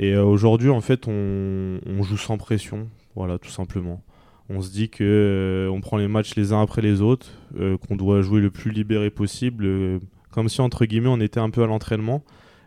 Et 0.00 0.16
aujourd'hui 0.16 0.70
en 0.70 0.80
fait 0.80 1.06
on, 1.06 1.78
on 1.86 2.02
joue 2.02 2.16
sans 2.16 2.36
pression, 2.36 2.88
voilà 3.14 3.38
tout 3.38 3.50
simplement. 3.50 4.02
On 4.50 4.60
se 4.60 4.70
dit 4.70 4.90
que 4.90 5.04
euh, 5.04 5.70
on 5.70 5.80
prend 5.80 5.96
les 5.96 6.08
matchs 6.08 6.34
les 6.36 6.52
uns 6.52 6.60
après 6.60 6.82
les 6.82 7.00
autres, 7.00 7.28
euh, 7.58 7.78
qu'on 7.78 7.96
doit 7.96 8.20
jouer 8.20 8.40
le 8.40 8.50
plus 8.50 8.70
libéré 8.70 9.10
possible, 9.10 9.64
euh, 9.64 9.98
comme 10.32 10.48
si 10.48 10.60
entre 10.60 10.84
guillemets 10.84 11.08
on 11.08 11.20
était 11.20 11.40
un 11.40 11.50
peu 11.50 11.62
à 11.62 11.66
l'entraînement. 11.66 12.22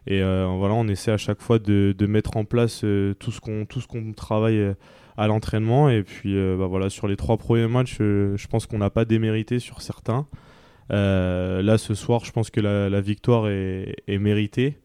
Et 0.08 0.22
euh, 0.24 0.48
voilà, 0.58 0.74
on 0.74 0.88
essaie 0.88 1.12
à 1.12 1.18
chaque 1.18 1.42
fois 1.42 1.60
de, 1.60 1.94
mettre 2.08 2.38
en 2.38 2.46
place 2.46 2.84
tout 3.20 3.32
ce 3.32 3.40
qu'on 3.42 4.14
travaille 4.14 4.74
à 5.18 5.28
l'entraînement. 5.28 5.90
Et 5.90 6.02
puis 6.04 6.36
bah 6.58 6.68
voilà, 6.68 6.90
sur 6.90 7.08
les 7.10 7.18
trois 7.18 7.38
premiers 7.38 7.68
matchs, 7.68 7.98
je 8.00 8.48
pense 8.48 8.68
qu'on 8.68 8.78
n'a 8.78 8.90
pas 8.90 9.04
démérité 9.04 9.60
sur 9.60 9.82
certains. 9.82 10.26
Là, 10.90 11.78
ce 11.78 11.94
soir, 11.94 12.24
je 12.24 12.32
pense 12.32 12.50
que 12.50 12.62
la, 12.62 13.02
victoire 13.02 13.50
est, 13.50 14.18
méritée. 14.18 14.78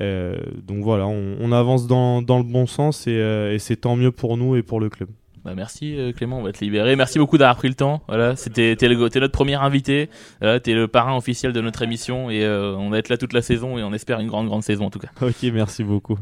Donc 0.00 0.84
voilà, 0.84 1.08
on, 1.08 1.50
avance 1.50 1.88
dans, 1.88 2.20
le 2.20 2.44
bon 2.44 2.66
sens 2.66 3.08
et 3.08 3.56
c'est 3.58 3.80
tant 3.80 3.96
mieux 3.96 4.12
pour 4.12 4.36
nous 4.36 4.54
et 4.54 4.62
pour 4.62 4.78
le 4.78 4.90
club. 4.90 5.08
Bah 5.44 5.52
merci 5.56 5.96
euh, 5.98 6.12
Clément, 6.12 6.38
on 6.38 6.42
va 6.42 6.52
te 6.52 6.62
libérer. 6.64 6.94
Merci 6.94 7.18
beaucoup 7.18 7.36
d'avoir 7.38 7.56
pris 7.56 7.68
le 7.68 7.74
temps. 7.74 8.00
Voilà, 8.08 8.36
c'était 8.36 8.76
t'es, 8.76 8.88
le- 8.88 9.08
t'es 9.10 9.18
notre 9.20 9.32
premier 9.32 9.54
invité. 9.56 10.08
Voilà, 10.40 10.60
t'es 10.60 10.72
le 10.74 10.86
parrain 10.88 11.16
officiel 11.16 11.52
de 11.52 11.60
notre 11.60 11.82
émission 11.82 12.30
et 12.30 12.44
euh, 12.44 12.76
on 12.76 12.90
va 12.90 12.98
être 12.98 13.08
là 13.08 13.16
toute 13.16 13.32
la 13.32 13.42
saison 13.42 13.76
et 13.78 13.82
on 13.82 13.92
espère 13.92 14.20
une 14.20 14.28
grande 14.28 14.46
grande 14.46 14.62
saison 14.62 14.86
en 14.86 14.90
tout 14.90 15.00
cas. 15.00 15.08
Ok, 15.20 15.42
merci 15.52 15.82
beaucoup. 15.82 16.16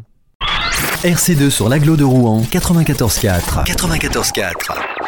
RC2 1.03 1.51
sur 1.51 1.69
l'agglo 1.69 1.97
de 1.97 2.05
Rouen 2.05 2.41
94.4. 2.51 3.65
94.4. 3.67 5.00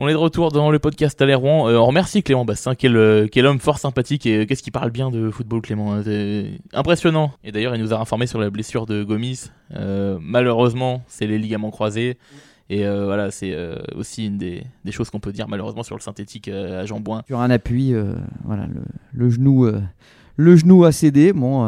On 0.00 0.06
est 0.06 0.12
de 0.12 0.16
retour 0.16 0.52
dans 0.52 0.70
le 0.70 0.78
podcast 0.78 1.20
Aller 1.20 1.34
Rouen. 1.34 1.68
Euh, 1.68 1.76
on 1.76 1.86
remercie 1.86 2.22
Clément 2.22 2.44
Bassin, 2.44 2.76
quel, 2.76 2.96
homme 2.96 3.58
fort 3.58 3.78
sympathique 3.78 4.26
et 4.26 4.36
euh, 4.36 4.46
qu'est-ce 4.46 4.62
qu'il 4.62 4.70
parle 4.70 4.92
bien 4.92 5.10
de 5.10 5.28
football 5.28 5.60
Clément. 5.60 5.92
hein, 5.92 6.02
c'est 6.04 6.52
impressionnant. 6.72 7.32
Et 7.42 7.50
d'ailleurs, 7.50 7.74
il 7.74 7.82
nous 7.82 7.92
a 7.92 7.98
informé 7.98 8.28
sur 8.28 8.38
la 8.38 8.48
blessure 8.48 8.86
de 8.86 9.02
Gomis. 9.02 9.50
Euh, 9.74 10.16
malheureusement, 10.22 11.02
c'est 11.08 11.26
les 11.26 11.36
ligaments 11.36 11.72
croisés. 11.72 12.16
Et 12.70 12.84
voilà, 12.84 13.32
c'est 13.32 13.56
aussi 13.96 14.26
une 14.26 14.38
des, 14.38 14.62
choses 14.90 15.10
qu'on 15.10 15.20
peut 15.20 15.32
dire 15.32 15.48
malheureusement 15.48 15.82
sur 15.82 15.96
le 15.96 16.02
synthétique 16.02 16.46
euh, 16.46 16.82
à 16.82 16.86
Jean-Bouin. 16.86 17.22
Sur 17.26 17.40
un 17.40 17.50
appui, 17.50 17.92
voilà, 18.44 18.68
le, 19.12 19.30
genou, 19.30 19.68
le 20.36 20.56
genou 20.56 20.84
a 20.84 20.92
cédé. 20.92 21.32
Bon, 21.32 21.66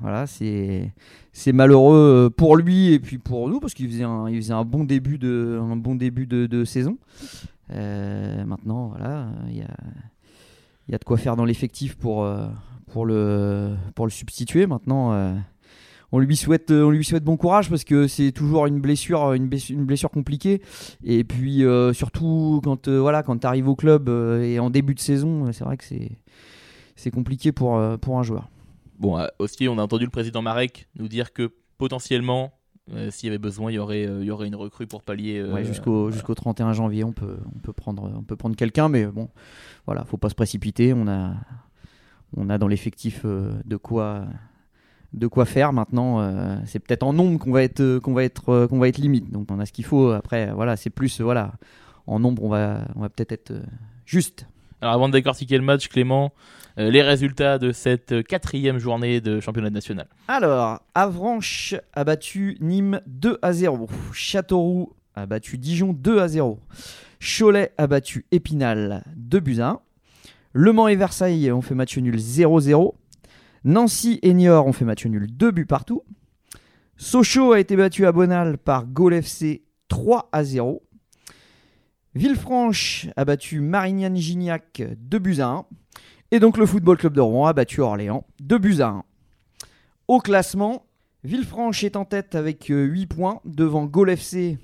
voilà, 0.00 0.26
c'est 0.26 1.52
malheureux 1.52 2.32
pour 2.34 2.56
lui 2.56 2.94
et 2.94 2.98
puis 2.98 3.18
pour 3.18 3.48
nous 3.48 3.60
parce 3.60 3.74
qu'il 3.74 3.88
faisait 3.88 4.02
un, 4.02 4.64
bon 4.64 4.84
début 4.84 5.18
de 5.18 6.64
saison. 6.64 6.96
Euh, 7.70 8.44
maintenant, 8.44 8.88
voilà, 8.88 9.28
il 9.48 9.56
y 9.56 9.62
a, 10.94 10.98
de 10.98 11.04
quoi 11.04 11.16
faire 11.16 11.36
dans 11.36 11.44
l'effectif 11.44 11.96
pour, 11.96 12.24
euh, 12.24 12.46
pour 12.92 13.06
le, 13.06 13.76
pour 13.94 14.06
le 14.06 14.10
substituer. 14.10 14.66
Maintenant. 14.66 15.12
euh, 15.12 15.34
on 16.10 16.20
lui 16.20 16.36
souhaite, 16.36 16.70
on 16.70 16.88
lui 16.88 17.04
souhaite 17.04 17.22
bon 17.22 17.36
courage 17.36 17.68
parce 17.68 17.84
que 17.84 18.06
c'est 18.06 18.32
toujours 18.32 18.64
une 18.64 18.80
blessure, 18.80 19.34
une 19.34 19.46
blessure, 19.46 20.10
compliquée. 20.10 20.62
Et 21.04 21.22
puis 21.22 21.64
surtout 21.92 22.62
quand 22.64 22.88
voilà, 22.88 23.22
quand 23.22 23.36
tu 23.36 23.46
arrives 23.46 23.68
au 23.68 23.76
club 23.76 24.08
et 24.08 24.58
en 24.58 24.70
début 24.70 24.94
de 24.94 25.00
saison, 25.00 25.52
c'est 25.52 25.64
vrai 25.64 25.76
que 25.76 25.84
c'est 25.84 26.12
c'est 26.96 27.10
compliqué 27.10 27.52
pour 27.52 27.78
pour 27.98 28.18
un 28.18 28.22
joueur. 28.22 28.48
Bon, 28.98 29.22
aussi, 29.38 29.68
on 29.68 29.76
a 29.76 29.82
entendu 29.82 30.06
le 30.06 30.10
président 30.10 30.40
Marek 30.40 30.88
nous 30.96 31.08
dire 31.08 31.34
que 31.34 31.52
potentiellement, 31.76 32.57
euh, 32.92 33.10
s'il 33.10 33.26
y 33.26 33.30
avait 33.30 33.38
besoin, 33.38 33.70
il 33.70 33.74
y 33.74 33.78
aurait, 33.78 34.06
euh, 34.06 34.20
il 34.20 34.26
y 34.26 34.30
aurait 34.30 34.46
une 34.46 34.54
recrue 34.56 34.86
pour 34.86 35.02
pallier. 35.02 35.38
euh, 35.38 35.52
Ouais, 35.52 35.64
jusqu'au 35.64 36.02
voilà. 36.02 36.14
jusqu'au 36.14 36.34
31 36.34 36.72
janvier, 36.72 37.04
on 37.04 37.12
peut 37.12 37.36
on 37.54 37.58
peut 37.58 37.72
prendre 37.72 38.10
on 38.16 38.22
peut 38.22 38.36
prendre 38.36 38.56
quelqu'un, 38.56 38.88
mais 38.88 39.06
bon, 39.06 39.28
voilà, 39.86 40.04
faut 40.04 40.16
pas 40.16 40.28
se 40.28 40.34
précipiter. 40.34 40.92
On 40.94 41.06
a 41.08 41.34
on 42.36 42.50
a 42.50 42.58
dans 42.58 42.68
l'effectif 42.68 43.24
de 43.24 43.76
quoi 43.76 44.26
de 45.14 45.26
quoi 45.26 45.44
faire 45.46 45.72
maintenant. 45.72 46.62
c'est 46.66 46.78
peut-être 46.78 47.02
en 47.02 47.12
nombre 47.12 47.38
qu'on 47.38 47.52
va 47.52 47.62
être 47.62 47.98
qu'on 48.00 48.12
va 48.14 48.24
être 48.24 48.66
qu'on 48.66 48.78
va 48.78 48.88
être 48.88 48.98
limite. 48.98 49.30
Donc 49.30 49.48
on 49.50 49.58
a 49.60 49.66
ce 49.66 49.72
qu'il 49.72 49.84
faut. 49.84 50.10
Après, 50.10 50.52
voilà, 50.52 50.76
c'est 50.76 50.90
plus 50.90 51.20
voilà 51.20 51.52
en 52.06 52.18
nombre, 52.20 52.42
on 52.44 52.48
va 52.48 52.86
on 52.94 53.00
va 53.00 53.08
peut-être 53.08 53.32
être 53.32 53.52
juste. 54.04 54.46
Alors 54.80 54.94
avant 54.94 55.08
de 55.08 55.12
décortiquer 55.12 55.58
le 55.58 55.64
match, 55.64 55.88
Clément, 55.88 56.32
euh, 56.78 56.90
les 56.90 57.02
résultats 57.02 57.58
de 57.58 57.72
cette 57.72 58.22
quatrième 58.24 58.78
journée 58.78 59.20
de 59.20 59.40
championnat 59.40 59.70
national. 59.70 60.06
Alors, 60.28 60.80
Avranches 60.94 61.74
a 61.92 62.04
battu 62.04 62.56
Nîmes 62.60 63.00
2 63.06 63.38
à 63.42 63.52
0. 63.52 63.88
Châteauroux 64.12 64.92
a 65.14 65.26
battu 65.26 65.58
Dijon 65.58 65.92
2 65.92 66.20
à 66.20 66.28
0. 66.28 66.60
Cholet 67.20 67.72
a 67.78 67.86
battu 67.88 68.26
Épinal 68.30 69.02
2 69.16 69.40
buts 69.40 69.60
à 69.60 69.70
1. 69.70 69.80
Le 70.52 70.72
Mans 70.72 70.88
et 70.88 70.96
Versailles 70.96 71.50
ont 71.50 71.62
fait 71.62 71.74
match 71.74 71.98
nul 71.98 72.16
0-0. 72.16 72.94
Nancy 73.64 74.20
et 74.22 74.32
Niort 74.32 74.66
ont 74.66 74.72
fait 74.72 74.84
match 74.84 75.04
nul 75.06 75.26
2 75.30 75.50
buts 75.50 75.66
partout. 75.66 76.04
Sochaux 76.96 77.52
a 77.52 77.60
été 77.60 77.76
battu 77.76 78.06
à 78.06 78.12
Bonal 78.12 78.56
par 78.58 78.86
Gaulle 78.86 79.14
FC 79.14 79.62
3 79.88 80.28
à 80.32 80.44
0. 80.44 80.82
Villefranche 82.18 83.06
a 83.14 83.24
battu 83.24 83.60
Marignane-Gignac 83.60 84.82
2 84.98 85.18
buts 85.20 85.38
à 85.38 85.50
1. 85.50 85.66
Et 86.32 86.40
donc 86.40 86.56
le 86.56 86.66
Football 86.66 86.96
Club 86.96 87.12
de 87.12 87.20
Rouen 87.20 87.46
a 87.46 87.52
battu 87.52 87.80
Orléans 87.80 88.26
2 88.40 88.58
buts 88.58 88.80
à 88.80 88.88
1. 88.88 89.04
Au 90.08 90.18
classement, 90.18 90.84
Villefranche 91.22 91.84
est 91.84 91.94
en 91.94 92.04
tête 92.04 92.34
avec 92.34 92.72
euh, 92.72 92.82
8 92.82 93.06
points 93.06 93.40
devant 93.44 93.84
Gaulle 93.84 94.10
FC 94.10 94.58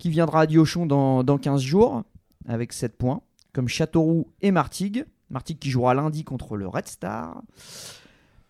qui 0.00 0.08
viendra 0.08 0.40
à 0.40 0.46
Diochon 0.46 0.86
dans, 0.86 1.24
dans 1.24 1.36
15 1.36 1.60
jours 1.60 2.04
avec 2.48 2.72
7 2.72 2.96
points, 2.96 3.20
comme 3.52 3.68
Châteauroux 3.68 4.32
et 4.40 4.50
Martigues. 4.50 5.04
Martigues 5.28 5.58
qui 5.58 5.68
jouera 5.68 5.92
lundi 5.92 6.24
contre 6.24 6.56
le 6.56 6.66
Red 6.68 6.88
Star. 6.88 7.42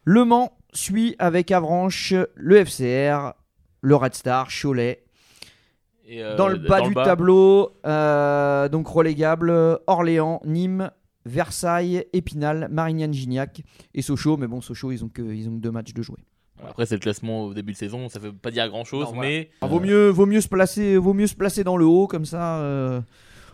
Le 0.04 0.24
Mans 0.24 0.52
suit 0.72 1.16
avec 1.18 1.50
Avranches, 1.50 2.14
le 2.36 2.64
FCR, 2.64 3.32
le 3.80 3.96
Red 3.96 4.14
Star, 4.14 4.46
Cholet. 4.48 5.07
Et, 6.08 6.22
euh, 6.24 6.36
dans 6.36 6.48
le 6.48 6.56
bas 6.56 6.80
du 6.80 6.94
tableau, 6.94 7.72
euh, 7.86 8.68
donc 8.68 8.88
relégable, 8.88 9.52
Orléans, 9.86 10.40
Nîmes, 10.44 10.90
Versailles, 11.26 12.06
Épinal, 12.14 12.68
Marignane-Gignac 12.70 13.62
et 13.94 14.02
Sochaux. 14.02 14.36
Mais 14.38 14.46
bon, 14.46 14.60
Sochaux, 14.60 14.90
ils 14.90 15.04
ont 15.04 15.08
que, 15.08 15.22
ils 15.22 15.48
ont 15.48 15.52
que 15.56 15.60
deux 15.60 15.70
matchs 15.70 15.92
de 15.92 16.02
jouer. 16.02 16.18
Après, 16.66 16.86
c'est 16.86 16.94
le 16.96 17.00
classement 17.00 17.44
au 17.44 17.54
début 17.54 17.72
de 17.72 17.76
saison, 17.76 18.08
ça 18.08 18.18
veut 18.18 18.32
pas 18.32 18.50
dire 18.50 18.66
grand 18.68 18.84
chose, 18.84 19.04
Non, 19.04 19.12
voilà. 19.14 19.28
mais 19.28 19.50
Ah, 19.60 19.66
vaut, 19.68 19.78
mieux, 19.80 20.08
vaut, 20.08 20.26
mieux 20.26 20.40
se 20.40 20.48
placer, 20.48 20.96
vaut 20.96 21.14
mieux 21.14 21.28
se 21.28 21.36
placer 21.36 21.62
dans 21.62 21.76
le 21.76 21.84
haut, 21.84 22.08
comme 22.08 22.24
ça 22.24 22.56
euh, 22.58 23.00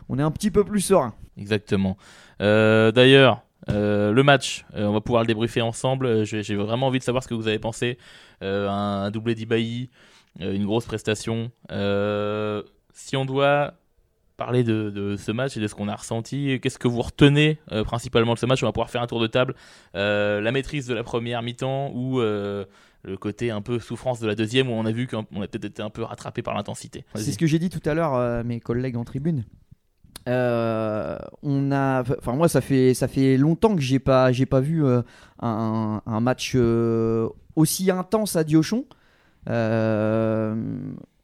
on 0.09 0.19
est 0.19 0.23
un 0.23 0.31
petit 0.31 0.51
peu 0.51 0.65
plus 0.65 0.81
serein. 0.81 1.13
Exactement. 1.37 1.99
Euh, 2.41 2.93
D'ailleurs, 2.93 3.43
euh, 3.69 4.13
le 4.13 4.23
match, 4.23 4.65
euh, 4.75 4.87
on 4.87 4.93
va 4.93 5.01
pouvoir 5.03 5.23
le 5.23 5.27
débriefer 5.27 5.61
ensemble. 5.61 6.25
J'ai 6.25 6.43
j'ai 6.43 6.55
vraiment 6.57 6.87
envie 6.87 6.99
de 6.99 7.05
savoir 7.05 7.23
ce 7.23 7.29
que 7.29 7.35
vous 7.35 7.49
avez 7.49 7.59
pensé. 7.59 7.99
Euh, 8.43 8.69
un, 8.71 9.05
un 9.05 9.11
doublé 9.11 9.35
d'Ibaï, 9.35 9.91
euh, 9.91 10.14
une 10.41 10.65
grosse 10.67 10.87
prestation. 10.87 11.51
Euh, 11.71 12.63
si 12.93 13.17
on 13.17 13.25
doit 13.25 13.75
parler 14.37 14.65
de, 14.65 14.91
de 14.91 15.17
ce 15.17 15.31
match 15.31 15.57
et 15.57 15.61
de 15.61 15.69
ce 15.69 15.75
qu'on 15.77 15.89
a 15.89 15.95
ressenti, 15.95 16.59
qu'est-ce 16.61 16.79
que 16.79 16.89
vous 16.89 17.03
retenez 17.03 17.59
euh, 17.71 17.85
principalement 17.85 18.35
de 18.35 18.39
ce 18.39 18.47
match? 18.47 18.63
On 18.63 18.67
va 18.67 18.73
pouvoir 18.73 18.91
faire 18.91 19.03
un 19.03 19.07
tour 19.07 19.21
de 19.21 19.29
table. 19.29 19.55
Euh, 19.95 20.41
la 20.41 20.51
maîtrise 20.51 20.89
de 20.89 20.95
la 20.95 21.05
première 21.05 21.41
mi-temps 21.43 21.93
ou 21.95 22.19
euh, 22.21 22.65
le 23.05 23.17
côté 23.17 23.53
un 23.53 23.61
peu 23.61 23.79
souffrance 23.79 24.19
de 24.19 24.27
la 24.27 24.35
deuxième 24.35 24.69
où 24.69 24.73
on 24.73 24.87
a 24.87 24.91
vu 24.91 25.07
qu'on 25.07 25.21
a 25.21 25.47
peut-être 25.47 25.67
été 25.67 25.83
un 25.83 25.91
peu 25.91 26.03
rattrapé 26.03 26.43
par 26.43 26.55
l'intensité. 26.55 27.05
C'est 27.15 27.31
ce 27.31 27.39
que 27.39 27.47
j'ai 27.47 27.61
dit 27.61 27.71
tout 27.71 27.89
à 27.89 27.95
l'heure 27.95 28.15
à 28.15 28.43
mes 28.43 28.59
collègues 28.59 28.97
en 28.97 29.05
tribune. 29.05 29.45
Euh, 30.27 31.19
on 31.43 31.71
a, 31.71 32.01
enfin 32.01 32.33
moi 32.33 32.49
ça 32.49 32.63
fait 32.63 32.95
ça 32.95 33.09
fait 33.09 33.37
longtemps 33.37 33.77
que 33.77 33.83
j'ai 33.83 33.99
pas 33.99 34.33
j'ai 34.33 34.47
pas 34.47 34.61
vu 34.61 34.83
euh, 34.83 35.03
un, 35.39 36.01
un 36.07 36.21
match 36.21 36.53
euh, 36.55 37.29
aussi 37.57 37.91
intense 37.91 38.35
à 38.35 38.43
Diochon. 38.43 38.87
Euh, 39.51 40.55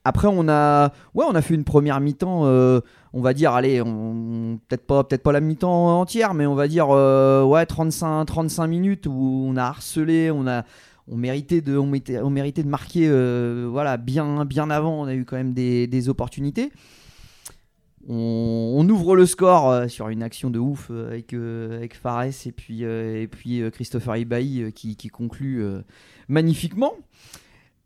après 0.05 0.29
on 0.29 0.49
a 0.49 0.93
ouais 1.15 1.25
on 1.29 1.35
a 1.35 1.43
fait 1.43 1.55
une 1.55 1.65
première 1.65 2.01
mi-temps 2.01 2.43
euh, 2.45 2.81
on 3.13 3.21
va 3.21 3.35
dire 3.35 3.53
allez 3.53 3.81
peut-être 3.81 4.87
pas 4.87 5.05
peut-être 5.05 5.23
pas 5.23 5.33
la 5.33 5.41
mi-temps 5.41 6.01
entière 6.01 6.35
mais 6.35 6.47
on 6.47 6.55
va 6.55 6.69
dire 6.69 6.89
euh, 6.91 7.45
ouais 7.45 7.67
35 7.67 8.25
35 8.25 8.67
minutes 8.67 9.07
où 9.07 9.45
on 9.47 9.57
a 9.57 9.65
harcelé 9.65 10.31
on 10.31 10.47
a 10.47 10.65
on 11.09 11.17
méritait 11.17 11.61
de 11.61 11.77
on 11.77 11.87
méritait, 11.87 12.63
de 12.63 12.69
marquer 12.69 13.09
euh, 13.09 13.69
voilà 13.71 13.97
bien 13.97 14.45
bien 14.45 14.71
avant 14.71 15.03
on 15.03 15.05
a 15.05 15.15
eu 15.15 15.25
quand 15.25 15.37
même 15.37 15.53
des, 15.53 16.09
opportunités 16.09 16.73
on, 18.09 18.89
ouvre 18.89 19.15
le 19.15 19.27
score 19.27 19.89
sur 19.91 20.09
une 20.09 20.23
action 20.23 20.49
de 20.49 20.59
ouf 20.59 20.91
avec, 20.91 21.35
avec 21.35 21.95
Fares 21.95 22.47
et 22.47 22.53
puis, 22.53 22.83
et 22.83 23.29
puis 23.31 23.63
Christopher 23.71 24.17
Ibaï 24.17 24.73
qui, 24.73 24.97
conclut 25.09 25.63
magnifiquement. 26.27 26.95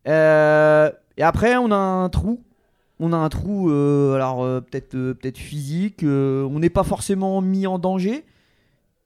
Euh, 0.07 0.91
et 1.17 1.23
après, 1.23 1.57
on 1.57 1.71
a 1.71 1.77
un 1.77 2.09
trou. 2.09 2.43
On 3.01 3.13
a 3.13 3.17
un 3.17 3.29
trou, 3.29 3.71
euh, 3.71 4.15
alors 4.15 4.45
euh, 4.45 4.61
peut-être 4.61 4.93
peut-être 4.93 5.39
physique. 5.39 6.05
on 6.05 6.59
n'est 6.59 6.71
pas 6.71 6.85
forcément 6.85 7.41
mis 7.41 7.67
en 7.67 7.79
danger. 7.79 8.25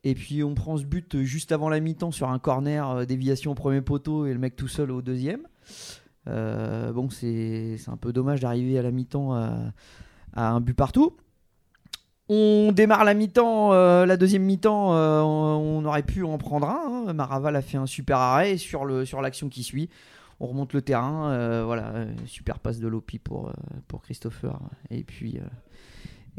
Et 0.04 0.14
puis 0.14 0.44
on 0.44 0.54
prend 0.54 0.76
ce 0.76 0.84
but 0.84 1.22
juste 1.22 1.52
avant 1.52 1.68
la 1.68 1.80
mi-temps 1.80 2.12
sur 2.12 2.30
un 2.30 2.38
corner, 2.38 3.04
déviation 3.06 3.52
au 3.52 3.54
premier 3.54 3.80
poteau 3.80 4.26
et 4.26 4.32
le 4.32 4.38
mec 4.38 4.56
tout 4.56 4.68
seul 4.68 4.90
au 4.90 5.02
deuxième. 5.02 5.40
Bon, 6.26 7.08
c'est 7.10 7.76
un 7.88 7.96
peu 7.96 8.12
dommage 8.12 8.40
d'arriver 8.40 8.78
à 8.78 8.82
la 8.82 8.90
mi-temps 8.90 9.34
à, 9.34 9.72
un 10.36 10.60
but 10.60 10.74
partout. 10.74 11.16
On 12.28 12.72
démarre 12.72 13.04
la 13.04 13.14
mi-temps, 13.14 13.72
la 13.72 14.16
deuxième 14.16 14.44
mi-temps, 14.44 14.90
on, 14.92 15.84
aurait 15.84 16.04
pu 16.04 16.22
en 16.22 16.38
prendre 16.38 16.68
un. 16.68 17.08
hein. 17.08 17.12
Maraval 17.12 17.56
a 17.56 17.62
fait 17.62 17.78
un 17.78 17.86
super 17.86 18.18
arrêt 18.18 18.56
sur 18.56 18.84
le 18.84 19.04
sur 19.04 19.20
l'action 19.20 19.48
qui 19.48 19.62
suit. 19.62 19.88
On 20.40 20.46
remonte 20.46 20.72
le 20.72 20.82
terrain, 20.82 21.30
euh, 21.30 21.64
voilà, 21.64 21.88
euh, 21.88 22.12
super 22.26 22.60
passe 22.60 22.78
de 22.78 22.86
Lopi 22.86 23.18
pour, 23.18 23.48
euh, 23.48 23.98
Christopher 24.02 24.58
et 24.90 25.02
puis 25.02 25.38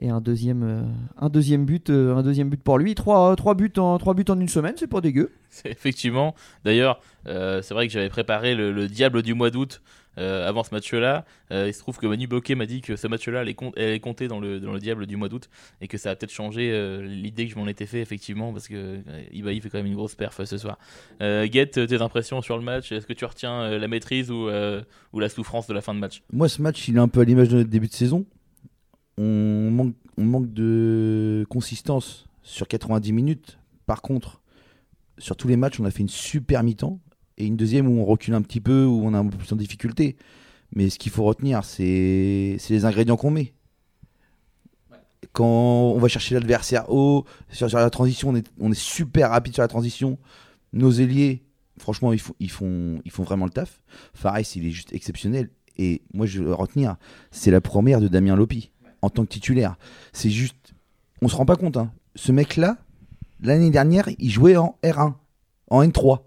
et 0.01 0.09
un 0.09 0.21
deuxième 0.21 0.85
but 1.65 1.89
un 1.89 2.21
deuxième 2.23 2.49
but 2.49 2.63
pour 2.63 2.77
lui. 2.77 2.95
Trois, 2.95 3.35
buts 3.53 3.73
en 3.77 3.97
trois 3.97 4.13
buts 4.13 4.23
en 4.29 4.39
une 4.39 4.47
semaine, 4.47 4.75
c'est 4.77 4.87
pas 4.87 5.01
dégueu. 5.01 5.33
Effectivement. 5.65 6.35
D'ailleurs, 6.63 7.01
c'est 7.25 7.71
vrai 7.71 7.87
que 7.87 7.93
j'avais 7.93 8.09
préparé 8.09 8.55
le 8.55 8.87
diable 8.87 9.21
du 9.21 9.33
mois 9.33 9.49
d'août 9.49 9.81
euh, 10.19 10.47
avant 10.47 10.63
ce 10.63 10.73
match-là. 10.73 11.25
Euh, 11.51 11.67
il 11.67 11.73
se 11.73 11.79
trouve 11.79 11.97
que 11.97 12.05
Manu 12.05 12.27
Bokeh 12.27 12.53
m'a 12.55 12.65
dit 12.65 12.81
que 12.81 12.95
ce 12.95 13.07
match-là 13.07 13.39
allait, 13.39 13.55
com- 13.55 13.71
allait 13.75 13.99
compter 13.99 14.27
dans 14.27 14.39
le, 14.39 14.59
dans 14.59 14.73
le 14.73 14.79
diable 14.79 15.07
du 15.07 15.15
mois 15.15 15.29
d'août 15.29 15.49
et 15.81 15.87
que 15.87 15.97
ça 15.97 16.11
a 16.11 16.15
peut-être 16.15 16.31
changé 16.31 16.71
euh, 16.71 17.01
l'idée 17.03 17.45
que 17.47 17.53
je 17.53 17.57
m'en 17.57 17.67
étais 17.67 17.85
fait 17.85 18.01
effectivement 18.01 18.51
parce 18.53 18.67
que 18.67 18.99
Ibaï 19.31 19.59
fait 19.61 19.69
quand 19.69 19.77
même 19.79 19.87
une 19.87 19.95
grosse 19.95 20.15
perf 20.15 20.43
ce 20.43 20.57
soir. 20.57 20.77
Guette, 21.19 21.85
tes 21.87 22.01
impressions 22.01 22.41
sur 22.41 22.57
le 22.57 22.63
match? 22.63 22.91
Est-ce 22.91 23.07
que 23.07 23.13
tu 23.13 23.25
retiens 23.25 23.77
la 23.77 23.87
maîtrise 23.87 24.29
ou, 24.31 24.49
ou 25.13 25.19
la 25.19 25.29
souffrance 25.29 25.67
de 25.67 25.73
la 25.73 25.81
fin 25.81 25.93
de 25.93 25.99
match? 25.99 26.21
Moi, 26.31 26.49
ce 26.49 26.61
match, 26.61 26.87
il 26.87 26.97
est 26.97 26.99
un 26.99 27.07
peu 27.07 27.21
à 27.21 27.23
l'image 27.23 27.49
de 27.49 27.57
notre 27.57 27.69
début 27.69 27.87
de 27.87 27.93
saison. 27.93 28.25
On 29.17 29.93
manque 30.17 30.53
de 30.53 31.45
consistance 31.49 32.27
sur 32.43 32.67
90 32.67 33.11
minutes. 33.13 33.59
Par 33.85 34.01
contre, 34.01 34.41
sur 35.17 35.35
tous 35.35 35.47
les 35.47 35.57
matchs, 35.57 35.79
on 35.79 35.85
a 35.85 35.91
fait 35.91 36.01
une 36.01 36.09
super 36.09 36.63
mi-temps 36.63 36.99
et 37.39 37.45
une 37.45 37.55
deuxième 37.57 37.87
où 37.87 37.99
on 38.01 38.05
recule 38.05 38.33
un 38.35 38.41
petit 38.41 38.61
peu, 38.61 38.85
où 38.85 39.01
on 39.03 39.13
a 39.13 39.17
un 39.19 39.25
peu 39.25 39.37
plus 39.37 39.51
en 39.51 39.55
difficulté. 39.55 40.17
Mais 40.75 40.89
ce 40.89 40.99
qu'il 40.99 41.11
faut 41.11 41.23
retenir, 41.23 41.63
c'est 41.63 42.57
c'est 42.59 42.73
les 42.73 42.85
ingrédients 42.85 43.17
qu'on 43.17 43.31
met. 43.31 43.53
Quand 45.33 45.45
on 45.45 45.97
va 45.99 46.07
chercher 46.07 46.35
l'adversaire 46.35 46.89
haut, 46.89 47.25
sur, 47.51 47.69
sur 47.69 47.77
la 47.79 47.89
transition, 47.89 48.29
on 48.29 48.35
est, 48.35 48.47
on 48.59 48.71
est 48.71 48.79
super 48.79 49.29
rapide 49.31 49.53
sur 49.53 49.61
la 49.61 49.67
transition. 49.67 50.17
Nos 50.73 50.91
ailiers, 50.91 51.43
franchement, 51.77 52.13
ils, 52.13 52.19
font 52.19 52.33
ils, 52.39 52.49
font, 52.51 53.01
ils 53.05 53.11
font 53.11 53.23
vraiment 53.23 53.45
le 53.45 53.51
taf. 53.51 53.81
Fares, 54.13 54.39
il 54.55 54.65
est 54.67 54.71
juste 54.71 54.93
exceptionnel. 54.93 55.49
Et 55.77 56.01
moi, 56.13 56.25
je 56.25 56.41
veux 56.41 56.53
retenir, 56.53 56.97
c'est 57.31 57.51
la 57.51 57.61
première 57.61 58.01
de 58.01 58.07
Damien 58.07 58.35
Lopi 58.35 58.71
en 59.01 59.09
tant 59.09 59.23
que 59.23 59.29
titulaire. 59.29 59.77
C'est 60.13 60.29
juste, 60.29 60.73
on 61.21 61.27
se 61.27 61.35
rend 61.35 61.45
pas 61.45 61.55
compte. 61.55 61.77
hein. 61.77 61.91
Ce 62.15 62.31
mec-là, 62.31 62.77
l'année 63.41 63.69
dernière, 63.71 64.09
il 64.17 64.29
jouait 64.29 64.57
en 64.57 64.77
R1, 64.83 65.13
en 65.69 65.83
N3. 65.83 66.19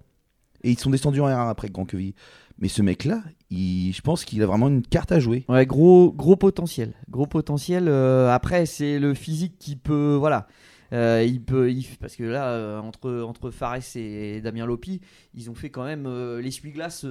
Et 0.64 0.70
ils 0.70 0.79
sont 0.79 0.90
descendus 0.90 1.20
en 1.20 1.27
R1 1.27 1.48
après 1.48 1.68
Grand 1.68 1.85
Queville. 1.85 2.14
Mais 2.59 2.68
ce 2.68 2.83
mec-là, 2.83 3.22
je 3.51 4.01
pense 4.03 4.25
qu'il 4.25 4.42
a 4.42 4.46
vraiment 4.46 4.68
une 4.68 4.83
carte 4.83 5.12
à 5.12 5.18
jouer. 5.18 5.44
Ouais, 5.48 5.66
gros, 5.66 6.12
gros 6.12 6.37
potentiel. 6.37 6.92
Gros 7.11 7.27
potentiel. 7.27 7.88
euh, 7.88 8.31
après, 8.31 8.66
c'est 8.66 8.98
le 8.98 9.14
physique 9.14 9.59
qui 9.59 9.77
peut. 9.77 10.14
Voilà. 10.18 10.46
Euh, 10.92 11.25
il 11.27 11.42
peut, 11.42 11.72
parce 12.01 12.16
que 12.16 12.22
là, 12.22 12.51
euh, 12.51 12.79
entre, 12.79 13.22
entre 13.22 13.51
Fares 13.51 13.96
et 13.96 14.42
Damien 14.42 14.66
Lopi, 14.66 15.01
ils 15.35 15.51
ont 15.51 15.55
fait 15.55 15.70
quand 15.70 15.85
même 15.85 16.07
l'essuie-glace 16.38 17.07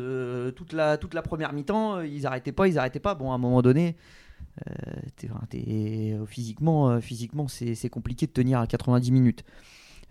toute, 0.56 0.74
la, 0.74 0.98
toute 0.98 1.14
la 1.16 1.22
première 1.22 1.52
mi-temps. 1.52 2.02
Ils 2.02 2.28
arrêtaient 2.28 2.52
pas, 2.52 2.68
ils 2.68 2.78
arrêtaient 2.78 3.00
pas. 3.00 3.16
Bon, 3.16 3.32
à 3.32 3.36
un 3.36 3.40
moment 3.40 3.64
donné, 3.64 3.98
physiquement, 6.28 7.02
physiquement 7.02 7.48
c'est 7.48 7.90
compliqué 7.90 8.28
de 8.28 8.32
tenir 8.32 8.60
à 8.60 8.68
90 8.68 9.12
minutes. 9.12 9.44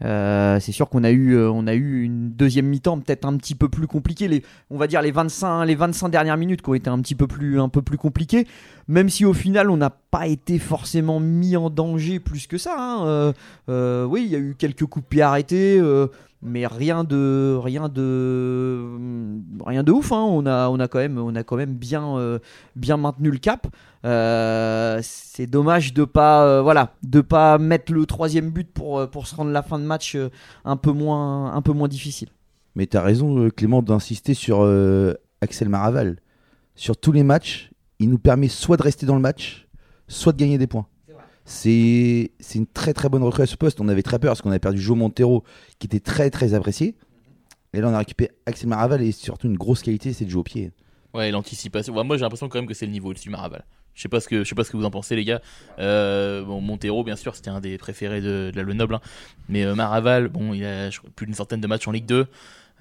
Euh, 0.03 0.59
c'est 0.61 0.73
sûr 0.73 0.89
qu'on 0.89 1.05
a 1.05 1.11
eu, 1.11 1.35
euh, 1.35 1.51
on 1.51 1.67
a 1.67 1.75
eu 1.75 2.03
une 2.03 2.31
deuxième 2.31 2.67
mi-temps 2.67 2.99
peut-être 2.99 3.25
un 3.27 3.37
petit 3.37 3.55
peu 3.55 3.69
plus 3.69 3.87
compliquée. 3.87 4.43
On 4.71 4.79
va 4.79 4.87
dire 4.87 5.03
les 5.03 5.11
25, 5.11 5.65
les 5.65 5.75
25 5.75 6.09
dernières 6.09 6.37
minutes 6.37 6.63
qui 6.63 6.71
ont 6.71 6.75
été 6.75 6.89
un 6.89 6.99
petit 7.01 7.15
peu 7.15 7.27
plus, 7.27 7.61
un 7.61 7.69
peu 7.69 7.83
plus 7.83 7.99
compliquées. 7.99 8.47
Même 8.89 9.09
si 9.09 9.25
au 9.25 9.35
final 9.35 9.71
on 9.71 9.77
n'a 9.77 9.91
pas 9.91 10.27
été 10.27 10.59
forcément 10.59 11.21
mis 11.21 11.57
en 11.57 11.71
danger 11.71 12.19
plus 12.19 12.47
que 12.47 12.59
ça. 12.59 12.75
hein. 12.79 13.35
Euh, 13.69 14.05
oui, 14.05 14.23
il 14.25 14.31
y 14.31 14.37
a 14.37 14.39
eu 14.39 14.55
quelques 14.59 14.87
coups 14.87 15.05
de 15.05 15.09
pied 15.09 15.23
arrêtés, 15.23 15.81
mais 16.43 16.67
rien 16.67 17.05
de, 17.05 17.59
rien 17.63 17.89
de, 17.89 18.87
rien 19.65 19.83
de 19.83 19.93
ouf. 19.93 20.13
hein. 20.13 20.27
On 20.29 20.47
a, 20.47 20.69
on 20.69 20.79
a 20.81 20.89
quand 20.89 20.99
même, 20.99 21.19
on 21.19 21.35
a 21.35 21.43
quand 21.43 21.57
même 21.57 21.75
bien, 21.75 22.17
euh, 22.17 22.39
bien 22.77 22.97
maintenu 22.97 23.31
le 23.31 23.39
cap. 23.39 23.67
Euh, 24.05 24.99
c'est 25.03 25.47
dommage 25.47 25.93
de 25.93 26.05
pas, 26.05 26.45
euh, 26.47 26.63
voilà, 26.63 26.95
de 27.03 27.21
pas 27.21 27.59
mettre 27.59 27.93
le 27.93 28.07
troisième 28.07 28.51
but 28.51 28.73
pour, 28.73 29.09
pour 29.11 29.27
se 29.27 29.35
rendre 29.35 29.51
la 29.51 29.63
fin 29.63 29.79
de 29.79 29.85
match 29.85 30.17
un 30.65 30.77
peu 30.77 30.93
moins, 30.93 31.53
un 31.55 31.63
peu 31.63 31.73
moins 31.73 31.89
difficile. 31.89 32.29
Mais 32.75 32.87
tu 32.87 32.97
as 32.97 33.03
raison, 33.03 33.51
Clément, 33.51 33.83
d'insister 33.83 34.35
sur 34.35 34.63
Axel 35.41 35.69
Maraval. 35.69 36.17
Sur 36.75 36.97
tous 36.97 37.13
les 37.13 37.25
matchs, 37.25 37.71
il 37.99 38.09
nous 38.09 38.19
permet 38.19 38.49
soit 38.49 38.79
de 38.79 38.83
rester 38.83 39.05
dans 39.05 39.17
le 39.17 39.21
match, 39.21 39.69
soit 40.09 40.33
de 40.33 40.39
gagner 40.39 40.57
des 40.57 40.67
points. 40.67 40.87
C'est 41.51 42.31
une 42.55 42.67
très 42.67 42.95
très 42.95 43.09
bonne 43.09 43.25
recrue 43.25 43.43
à 43.43 43.47
ce 43.47 43.57
poste. 43.57 43.81
On 43.81 43.89
avait 43.89 44.05
très 44.05 44.21
peur 44.21 44.31
parce 44.31 44.41
qu'on 44.41 44.51
avait 44.51 44.61
perdu 44.61 44.81
Joe 44.81 44.97
Montero, 44.97 45.43
qui 45.81 45.87
était 45.87 46.01
très 46.01 46.31
très 46.31 46.55
apprécié. 46.55 46.95
Et 47.75 47.81
là, 47.81 47.89
on 47.89 47.93
a 47.93 47.99
récupéré 47.99 48.31
Axel 48.47 48.69
Maraval 48.69 49.03
et 49.03 49.11
surtout 49.11 49.49
une 49.49 49.57
grosse 49.57 49.83
qualité, 49.83 50.13
c'est 50.13 50.25
de 50.25 50.31
jouer 50.31 50.41
au 50.41 50.45
pied. 50.45 50.71
Ouais, 51.13 51.31
l'anticipation. 51.33 51.93
Moi, 52.05 52.17
j'ai 52.17 52.23
l'impression 52.23 52.49
quand 52.49 52.59
même 52.59 52.69
que 52.69 52.75
c'est 52.75 52.87
le 52.87 52.93
niveau 52.93 53.11
au-dessus 53.11 53.31
Maraval. 53.31 53.65
Je 53.95 54.03
sais 54.03 54.09
pas 54.09 54.21
ce 54.21 54.29
que 54.29 54.45
je 54.45 54.49
sais 54.49 54.55
pas 54.55 54.63
ce 54.63 54.71
que 54.71 54.77
vous 54.77 54.85
en 54.85 54.91
pensez 54.91 55.17
les 55.17 55.25
gars. 55.25 55.43
Euh, 55.81 56.45
bon, 56.45 56.61
Montero 56.61 57.03
bien 57.03 57.17
sûr 57.17 57.35
c'était 57.35 57.51
un 57.51 57.61
des 57.61 57.77
préférés 57.77 58.21
de, 58.21 58.53
la 58.55 58.63
Lenoble, 58.63 58.95
hein. 58.95 59.01
mais 59.49 59.65
euh, 59.65 59.75
Maraval 59.75 60.29
bon 60.29 60.55
il 60.55 60.65
a 60.65 60.91
plus 61.17 61.27
d'une 61.27 61.35
centaine 61.35 61.61
de 61.61 61.67
matchs 61.67 61.89
en 61.89 61.91
Ligue 61.91 62.07
2. 62.07 62.27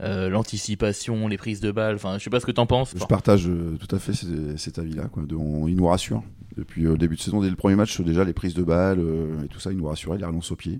Euh, 0.02 0.30
L'anticipation, 0.30 1.28
les 1.28 1.38
prises 1.38 1.60
de 1.60 1.72
balles, 1.72 1.96
enfin 1.96 2.18
je 2.18 2.24
sais 2.24 2.30
pas 2.30 2.40
ce 2.40 2.46
que 2.46 2.52
t'en 2.52 2.66
penses. 2.66 2.94
Je 2.98 3.06
partage 3.06 3.48
euh, 3.48 3.78
tout 3.80 3.94
à 3.96 4.00
fait 4.00 4.14
cet 4.58 4.80
avis-là. 4.80 5.10
il 5.28 5.76
nous 5.76 5.88
rassure. 5.88 6.24
Depuis 6.58 6.86
euh, 6.86 6.92
le 6.92 6.98
début 6.98 7.16
de 7.16 7.22
saison, 7.22 7.42
dès 7.42 7.50
le 7.50 7.56
premier 7.56 7.76
match, 7.76 8.00
déjà 8.02 8.24
les 8.24 8.34
prises 8.34 8.54
de 8.54 8.64
balles 8.64 9.00
euh, 9.00 9.44
et 9.44 9.48
tout 9.48 9.60
ça, 9.60 9.72
il 9.72 9.78
nous 9.78 9.88
rassure. 9.88 10.16
Les 10.16 10.26
relances 10.26 10.52
au 10.52 10.56
pied, 10.56 10.80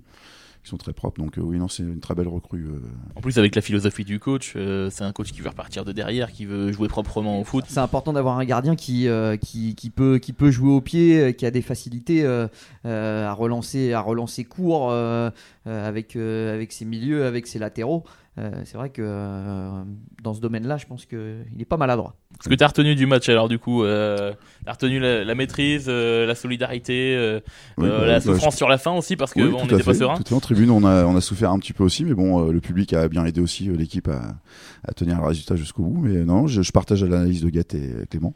qui 0.62 0.68
sont 0.68 0.76
très 0.76 0.92
propres. 0.92 1.20
Donc 1.22 1.38
euh, 1.38 1.42
oui, 1.42 1.58
non, 1.58 1.68
c'est 1.68 1.82
une 1.82 2.00
très 2.00 2.14
belle 2.14 2.28
recrue. 2.28 2.64
euh. 2.66 2.80
En 3.14 3.20
plus 3.20 3.38
avec 3.38 3.54
la 3.54 3.62
philosophie 3.62 4.04
du 4.04 4.18
coach, 4.18 4.54
euh, 4.56 4.88
c'est 4.90 5.04
un 5.04 5.12
coach 5.12 5.32
qui 5.32 5.40
veut 5.40 5.48
repartir 5.48 5.84
de 5.84 5.92
derrière, 5.92 6.32
qui 6.32 6.44
veut 6.44 6.72
jouer 6.72 6.88
proprement 6.88 7.40
au 7.40 7.44
foot. 7.44 7.64
C'est 7.68 7.78
important 7.80 8.12
d'avoir 8.12 8.38
un 8.38 8.44
gardien 8.44 8.74
qui, 8.76 9.08
euh, 9.08 9.36
qui, 9.36 9.74
qui 9.74 9.90
peut, 9.90 10.18
qui 10.18 10.32
peut 10.32 10.50
jouer 10.50 10.70
au 10.70 10.80
pied, 10.80 11.20
euh, 11.20 11.32
qui 11.32 11.46
a 11.46 11.50
des 11.50 11.62
facilités 11.62 12.24
euh, 12.24 12.46
euh, 12.84 13.26
à, 13.26 13.32
relancer, 13.32 13.92
à 13.92 14.00
relancer 14.00 14.44
court 14.44 14.90
euh, 14.90 15.30
euh, 15.66 15.88
avec, 15.88 16.16
euh, 16.16 16.54
avec 16.54 16.72
ses 16.72 16.84
milieux, 16.84 17.24
avec 17.24 17.46
ses 17.46 17.58
latéraux. 17.58 18.04
Euh, 18.40 18.50
c'est 18.64 18.78
vrai 18.78 18.88
que 18.88 19.02
euh, 19.04 19.82
dans 20.22 20.32
ce 20.32 20.40
domaine-là, 20.40 20.78
je 20.78 20.86
pense 20.86 21.04
qu'il 21.04 21.18
est 21.58 21.64
pas 21.66 21.76
maladroit. 21.76 22.14
Ce 22.42 22.48
que 22.48 22.54
t'as 22.54 22.68
retenu 22.68 22.94
du 22.94 23.04
match 23.06 23.28
alors 23.28 23.48
du 23.48 23.58
coup, 23.58 23.82
euh, 23.84 24.32
t'as 24.64 24.72
retenu 24.72 24.98
la, 24.98 25.24
la 25.24 25.34
maîtrise, 25.34 25.86
euh, 25.88 26.24
la 26.26 26.34
solidarité, 26.34 27.40
Oui, 27.76 27.86
bah, 27.88 28.06
la 28.06 28.12
bah, 28.14 28.20
souffrance 28.20 28.56
sur 28.56 28.68
la 28.68 28.78
fin 28.78 28.92
aussi 28.92 29.16
parce 29.16 29.34
que 29.34 29.40
Oui, 29.42 29.50
bon, 29.50 29.58
on 29.62 29.66
n'était 29.66 29.82
pas 29.82 29.92
serein. 29.94 30.14
Tout 30.16 30.22
à 30.22 30.26
fait. 30.28 30.34
En 30.34 30.40
tribune, 30.40 30.70
on 30.70 30.84
a, 30.84 31.04
on 31.04 31.16
a 31.16 31.20
souffert 31.20 31.50
un 31.50 31.58
petit 31.58 31.72
peu 31.74 31.84
aussi, 31.84 32.04
mais 32.04 32.14
bon, 32.14 32.48
euh, 32.48 32.52
le 32.52 32.60
public 32.60 32.92
a 32.94 33.08
bien 33.08 33.26
aidé 33.26 33.40
aussi 33.42 33.68
euh, 33.68 33.76
l'équipe 33.76 34.08
à, 34.08 34.36
à 34.84 34.92
tenir 34.92 35.18
le 35.20 35.26
résultat 35.26 35.56
jusqu'au 35.56 35.82
bout. 35.82 36.00
Mais 36.00 36.24
non, 36.24 36.46
je, 36.46 36.62
je 36.62 36.72
partage 36.72 37.04
l'analyse 37.04 37.42
de 37.42 37.50
Gatt 37.50 37.74
et 37.74 38.06
Clément. 38.08 38.34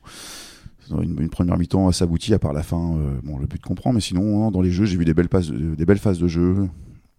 Une, 0.91 1.17
une 1.19 1.31
première 1.31 1.57
mi-temps 1.57 1.89
assez 1.89 2.05
aboutie, 2.05 2.35
à 2.35 2.39
part 2.39 2.53
la 2.53 2.63
fin, 2.63 2.97
euh, 2.97 3.19
bon, 3.23 3.39
le 3.39 3.47
but 3.47 3.63
qu'on 3.63 3.75
prend, 3.75 3.95
mais 3.95 4.01
sinon, 4.01 4.23
non, 4.41 4.51
dans 4.51 4.61
les 4.61 4.71
jeux, 4.71 4.85
j'ai 4.85 4.99
vu 4.99 5.07
des 5.07 5.15
belles, 5.15 5.31
passes, 5.31 5.49
de- 5.51 5.75
des 5.75 5.87
belles 5.87 5.99
phases 5.99 6.19
de 6.19 6.27
jeu, 6.29 6.69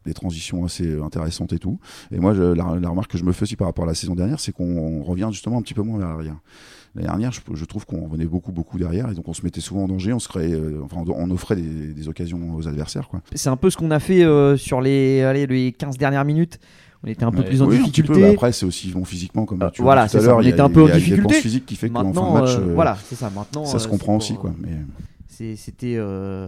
des 0.06 0.14
transitions 0.14 0.66
assez 0.66 1.00
intéressantes 1.02 1.54
et 1.54 1.60
tout. 1.60 1.80
Et 2.12 2.20
moi, 2.20 2.34
je- 2.34 2.42
la, 2.44 2.78
la 2.80 2.90
remarque 2.90 3.12
que 3.12 3.18
je 3.18 3.24
me 3.24 3.32
fais 3.32 3.44
aussi 3.44 3.56
par 3.56 3.68
rapport 3.68 3.86
à 3.86 3.88
la 3.88 3.96
saison 3.96 4.16
dernière, 4.16 4.40
c'est 4.40 4.52
qu'on 4.52 5.04
revient 5.04 5.30
justement 5.32 5.58
un 5.58 5.62
petit 5.62 5.74
peu 5.74 5.82
moins 5.82 5.98
vers 6.00 6.10
l'arrière. 6.10 6.36
L'année 6.96 7.08
dernière, 7.08 7.32
je, 7.34 7.42
je 7.54 7.66
trouve 7.66 7.86
qu'on 7.86 8.06
revenait 8.06 8.26
beaucoup, 8.26 8.52
beaucoup 8.54 8.78
derrière, 8.78 9.10
et 9.10 9.16
donc 9.16 9.28
on 9.28 9.34
se 9.34 9.42
mettait 9.44 9.60
souvent 9.62 9.84
en 9.84 9.88
danger, 9.88 10.14
on 10.14 10.20
se 10.20 10.30
créait, 10.30 10.54
euh, 10.54 10.80
enfin, 10.84 11.04
on, 11.06 11.12
on 11.12 11.32
offrait 11.32 11.58
des, 11.58 11.94
des 11.94 12.08
occasions 12.08 12.56
aux 12.56 12.68
adversaires, 12.68 13.10
quoi. 13.10 13.22
C'est 13.34 13.50
un 13.50 13.58
peu 13.58 13.70
ce 13.70 13.76
qu'on 13.78 13.92
a 13.92 14.00
fait 14.00 14.24
euh, 14.24 14.56
sur 14.56 14.80
les, 14.80 15.22
allez, 15.24 15.46
les 15.48 15.72
15 15.74 15.98
dernières 15.98 16.24
minutes. 16.24 16.60
On 17.04 17.08
était 17.08 17.24
un 17.26 17.32
peu 17.32 17.40
Ouais. 17.40 17.46
plus 17.46 17.62
en 17.62 17.68
Oui, 17.68 17.76
un 17.76 17.84
petit 17.84 18.02
peu, 18.02 18.14
difficulté. 18.14 18.34
après, 18.34 18.52
c'est 18.54 18.66
aussi 18.66 18.90
bon 18.92 19.04
physiquement, 19.04 19.46
comme 19.46 19.62
Euh, 19.62 19.70
tu 19.72 19.82
voilà, 19.82 20.02
vois 20.04 20.10
tout 20.10 20.18
à 20.18 20.20
c'est 20.20 20.26
ça, 20.26 20.28
l'heure. 20.32 20.38
on 20.38 20.42
il 20.42 20.46
y 20.46 20.48
a- 20.48 20.52
était 20.52 20.62
un 20.62 20.70
peu 20.70 20.82
en 20.84 20.86
il 20.86 20.90
y 20.90 20.92
a 20.92 20.96
une 20.96 21.00
difficulté. 21.02 21.28
dépense 21.28 21.42
physique 21.44 21.66
qui 21.66 21.76
fait 21.76 21.90
qu'en 21.90 21.96
fin 21.96 22.04
de 22.04 22.08
Maintenant, 22.08 22.34
match, 22.34 22.56
euh, 22.56 22.62
euh, 22.70 22.74
voilà, 22.74 22.98
c'est 23.06 23.16
ça. 23.16 23.30
Maintenant, 23.36 23.66
ça 23.66 23.78
se 23.80 23.88
euh, 23.88 23.92
comprend 23.92 24.16
aussi, 24.16 24.34
pour, 24.34 24.42
quoi. 24.44 24.50
euh, 24.52 24.54
Mais 24.64 24.70
C'était 25.36 25.96
euh, 25.98 26.48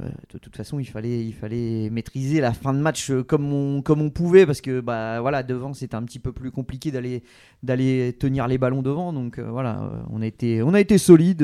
euh, 0.00 0.08
de 0.32 0.38
toute 0.38 0.56
façon, 0.56 0.78
il 0.78 0.86
fallait, 0.86 1.90
maîtriser 1.90 2.40
la 2.40 2.52
fin 2.52 2.72
de 2.72 2.78
match 2.78 3.10
euh, 3.10 3.24
comme 3.24 3.52
on, 3.52 3.82
comme 3.82 4.00
on 4.00 4.10
pouvait 4.10 4.46
parce 4.46 4.60
que 4.60 4.80
bah 4.80 5.20
voilà 5.20 5.42
devant 5.42 5.74
c'était 5.74 5.96
un 5.96 6.04
petit 6.04 6.20
peu 6.20 6.32
plus 6.32 6.52
compliqué 6.52 6.92
d'aller 6.92 7.24
d'aller 7.64 8.14
tenir 8.18 8.46
les 8.46 8.58
ballons 8.58 8.82
devant. 8.82 9.12
Donc 9.12 9.40
voilà, 9.40 9.90
on 10.10 10.22
a 10.22 10.26
été, 10.26 10.62
on 10.62 10.74
a 10.74 10.80
été 10.80 10.98
solide. 10.98 11.42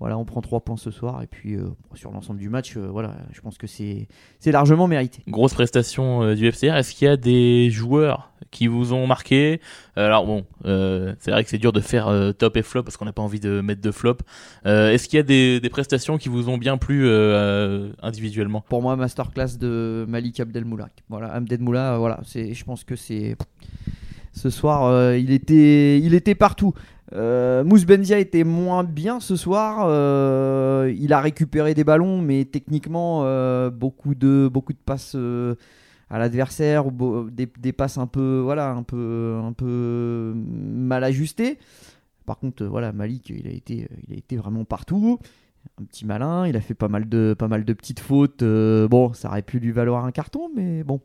Voilà, 0.00 0.16
on 0.18 0.24
prend 0.24 0.40
3 0.40 0.60
points 0.60 0.76
ce 0.76 0.90
soir 0.90 1.22
et 1.22 1.26
puis 1.26 1.54
euh, 1.54 1.68
sur 1.94 2.10
l'ensemble 2.10 2.38
du 2.38 2.48
match, 2.48 2.76
euh, 2.76 2.88
voilà, 2.90 3.16
je 3.32 3.40
pense 3.40 3.58
que 3.58 3.66
c'est 3.66 4.08
c'est 4.38 4.52
largement 4.52 4.86
mérité. 4.86 5.22
Grosse 5.28 5.54
prestation 5.54 6.22
euh, 6.22 6.34
du 6.34 6.50
FCR. 6.50 6.76
Est-ce 6.76 6.94
qu'il 6.94 7.06
y 7.06 7.10
a 7.10 7.16
des 7.16 7.70
joueurs 7.70 8.32
qui 8.50 8.66
vous 8.66 8.92
ont 8.92 9.06
marqué? 9.06 9.60
Alors 9.96 10.24
bon, 10.24 10.44
c'est 10.64 11.30
vrai 11.30 11.42
que 11.44 11.50
c'est 11.50 11.58
dur 11.58 11.72
de 11.72 11.80
faire 11.80 12.32
top 12.38 12.56
et 12.56 12.62
flop 12.62 12.84
parce 12.84 12.96
qu'on 12.96 13.04
n'a 13.04 13.12
pas 13.12 13.20
envie 13.20 13.40
de 13.40 13.60
mettre 13.60 13.80
de 13.82 13.90
flop. 13.90 14.18
Est-ce 14.64 15.08
qu'il 15.08 15.16
y 15.16 15.20
a 15.20 15.24
des, 15.24 15.60
des 15.60 15.68
prestations 15.68 16.16
qui 16.16 16.28
vous 16.28 16.48
ont 16.48 16.56
bien 16.56 16.78
plu 16.78 17.10
individuellement? 18.00 18.64
Pour 18.68 18.80
moi, 18.80 18.96
masterclass 18.96 19.58
de 19.58 20.06
Malik 20.08 20.40
Abdelmoula. 20.40 20.88
Voilà, 21.08 21.32
Abdelmoula, 21.32 21.94
euh, 21.94 21.98
voilà, 21.98 22.20
c'est, 22.24 22.54
je 22.54 22.64
pense 22.64 22.84
que 22.84 22.96
c'est 22.96 23.36
ce 24.32 24.50
soir, 24.50 24.84
euh, 24.84 25.16
il 25.16 25.30
était, 25.30 25.98
il 25.98 26.14
était 26.14 26.34
partout. 26.34 26.74
Euh, 27.14 27.64
Benzia 27.64 28.18
était 28.18 28.44
moins 28.44 28.84
bien 28.84 29.20
ce 29.20 29.36
soir. 29.36 29.86
euh, 29.88 30.92
il 30.98 31.12
a 31.12 31.20
récupéré 31.20 31.74
des 31.74 31.84
ballons, 31.84 32.20
mais 32.20 32.44
techniquement, 32.44 33.22
euh, 33.24 33.70
beaucoup 33.70 34.14
de, 34.14 34.50
passes 34.84 35.14
euh, 35.14 35.54
à 36.10 36.18
l'adversaire 36.18 36.84
des, 37.30 37.72
passes 37.72 37.98
un 37.98 38.06
peu, 38.06 38.40
voilà, 38.42 38.70
un 38.70 38.82
peu, 38.82 39.40
un 39.42 39.52
peu 39.52 40.34
mal 40.34 41.04
ajustées. 41.04 41.58
Par 42.26 42.38
contre, 42.38 42.64
voilà, 42.64 42.92
Malik, 42.92 43.30
il 43.30 43.46
a 43.46 43.50
été, 43.50 44.36
vraiment 44.36 44.64
partout 44.64 45.18
un 45.80 45.84
petit 45.84 46.06
malin, 46.06 46.46
il 46.46 46.56
a 46.56 46.60
fait 46.60 46.74
pas 46.74 46.88
mal 46.88 47.08
de, 47.08 47.34
petites 47.34 48.00
fautes. 48.00 48.42
bon, 48.42 49.12
ça 49.12 49.28
aurait 49.28 49.42
pu 49.42 49.58
lui 49.58 49.70
valoir 49.70 50.04
un 50.04 50.12
carton, 50.12 50.50
mais 50.54 50.82
bon, 50.82 51.00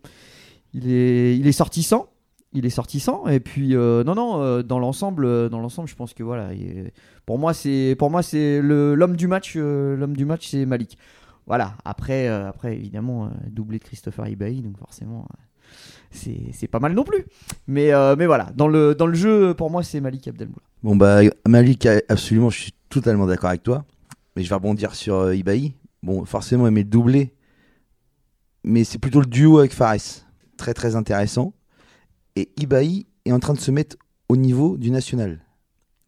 il 0.73 0.89
est, 0.89 1.37
il 1.37 1.47
est 1.47 1.51
sorti 1.53 1.83
sans. 1.83 2.12
Il 2.55 2.67
est 2.67 2.69
sorti 2.69 2.99
sans. 2.99 3.27
Et 3.27 3.39
puis, 3.39 3.75
euh, 3.75 4.03
non, 4.03 4.13
non, 4.13 4.41
euh, 4.41 4.61
dans 4.61 4.77
l'ensemble, 4.77 5.25
euh, 5.25 5.49
dans 5.49 5.59
l'ensemble, 5.59 5.87
je 5.89 5.95
pense 5.95 6.13
que 6.13 6.21
voilà, 6.21 6.49
pour 7.25 7.39
moi, 7.39 7.53
c'est, 7.53 7.95
pour 7.97 8.11
moi, 8.11 8.21
c'est 8.21 8.61
l'homme 8.61 9.15
du 9.15 9.27
match. 9.27 9.55
l'homme 9.55 10.15
du 10.15 10.25
match, 10.25 10.49
c'est 10.49 10.65
Malik. 10.65 10.97
Voilà. 11.47 11.75
Après, 11.83 12.27
après, 12.27 12.75
évidemment, 12.75 13.31
doublé 13.49 13.79
de 13.79 13.83
Christopher 13.83 14.27
Ibahi, 14.27 14.61
donc 14.61 14.77
forcément. 14.77 15.27
c'est, 16.11 16.67
pas 16.67 16.79
mal 16.79 16.93
non 16.93 17.03
plus. 17.03 17.25
Mais, 17.67 17.91
voilà, 18.25 18.51
dans 18.55 18.67
le, 18.67 19.13
jeu, 19.13 19.55
pour 19.55 19.71
moi, 19.71 19.81
c'est 19.81 19.99
Malik 19.99 20.27
Abdelmoula. 20.27 20.61
Bon, 20.83 20.95
bah, 20.95 21.21
Malik, 21.47 21.87
absolument, 22.07 22.51
je 22.51 22.61
suis 22.61 22.73
totalement 22.89 23.25
d'accord 23.25 23.49
avec 23.49 23.63
toi. 23.63 23.83
Mais 24.35 24.43
je 24.43 24.49
vais 24.49 24.55
rebondir 24.55 24.95
sur 24.95 25.33
Ibahi. 25.33 25.73
Bon, 26.03 26.25
forcément, 26.25 26.67
il 26.67 26.73
met 26.73 26.83
le 26.83 26.89
doublé. 26.89 27.33
Mais 28.63 28.83
c'est 28.83 28.99
plutôt 28.99 29.21
le 29.21 29.25
duo 29.25 29.59
avec 29.59 29.73
Fares. 29.73 30.25
Très, 30.57 30.73
très 30.73 30.95
intéressant. 30.95 31.53
Et 32.35 32.49
Ibahi 32.57 33.05
est 33.25 33.31
en 33.31 33.39
train 33.39 33.53
de 33.53 33.59
se 33.59 33.71
mettre 33.71 33.97
au 34.29 34.35
niveau 34.35 34.77
du 34.77 34.91
national. 34.91 35.39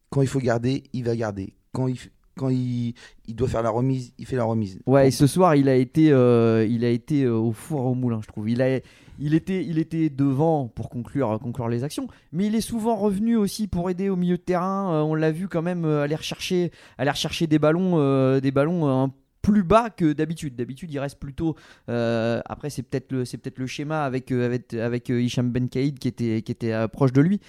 Quand 0.10 0.22
il 0.22 0.28
faut 0.28 0.40
garder, 0.40 0.84
il 0.94 1.04
va 1.04 1.16
garder. 1.16 1.54
Quand 1.72 1.88
il, 1.88 1.98
quand 2.38 2.50
il, 2.50 2.94
il 3.28 3.36
doit 3.36 3.48
faire 3.48 3.62
la 3.62 3.70
remise, 3.70 4.14
il 4.18 4.26
fait 4.26 4.36
la 4.36 4.44
remise. 4.44 4.80
Ouais, 4.86 5.08
et 5.08 5.12
ce 5.12 5.28
soir, 5.28 5.56
il 5.56 5.70
a 5.70 5.76
été, 5.76 6.12
euh, 6.12 6.66
il 6.70 6.84
a 6.84 6.90
été 6.90 7.24
euh, 7.24 7.36
au 7.36 7.52
four 7.52 7.86
au 7.86 7.96
moulin, 7.96 8.22
je 8.22 8.28
trouve. 8.28 8.50
Il, 8.50 8.62
a, 8.62 8.80
il, 9.20 9.34
était, 9.34 9.64
il 9.66 9.78
était 9.78 10.10
devant 10.10 10.68
pour 10.68 10.90
conclure, 10.90 11.40
conclure 11.42 11.68
les 11.68 11.84
actions, 11.84 12.08
mais 12.32 12.48
il 12.48 12.56
est 12.56 12.62
souvent 12.62 12.96
revenu 12.96 13.36
aussi 13.36 13.68
pour 13.68 13.90
aider 13.90 14.10
au 14.10 14.16
milieu 14.16 14.38
de 14.38 14.42
terrain. 14.42 14.94
Euh, 14.94 15.02
on 15.02 15.16
l'a 15.16 15.32
vu 15.32 15.48
quand 15.48 15.62
même 15.62 15.86
euh, 15.86 16.04
aller 16.04 16.16
rechercher, 16.16 16.72
aller 16.98 17.12
rechercher 17.12 17.48
des 17.48 17.60
ballons, 17.60 17.94
euh, 17.96 18.40
des 18.40 18.52
ballons 18.52 18.88
euh, 18.88 18.92
un 19.06 19.14
plus 19.46 19.64
bas 19.64 19.92
que 19.92 20.14
d'habitude. 20.14 20.56
D'habitude, 20.56 20.92
il 20.92 21.00
reste 21.00 21.20
plutôt. 21.20 21.56
euh, 21.90 22.42
après, 22.46 22.72
c'est 22.72 22.82
peut-être 22.82 23.12
le, 23.12 23.24
peut-être 23.24 23.60
le 23.60 23.68
schéma 23.68 24.04
avec 24.04 24.32
euh, 24.32 24.46
avec, 24.46 24.74
avec 24.74 25.10
euh, 25.12 25.22
Hicham 25.22 25.52
Ben 25.52 25.70
Kaïd 25.70 26.00
qui 26.00 26.08
était, 26.08 26.42
qui 26.42 26.52
était 26.52 26.88
proche 26.88 27.14
de 27.14 27.22
lui. 27.22 27.40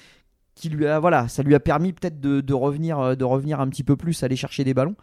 Qui 0.54 0.68
lui 0.68 0.86
a, 0.86 0.98
voilà, 0.98 1.28
ça 1.28 1.42
lui 1.42 1.54
a 1.54 1.60
permis 1.60 1.92
peut-être 1.92 2.18
de, 2.18 2.54
revenir, 2.54 3.16
de 3.16 3.24
revenir 3.24 3.60
un 3.60 3.68
petit 3.68 3.84
peu 3.84 3.94
plus, 3.94 4.22
aller 4.22 4.36
chercher 4.36 4.64
des 4.64 4.72
ballons. 4.72 4.96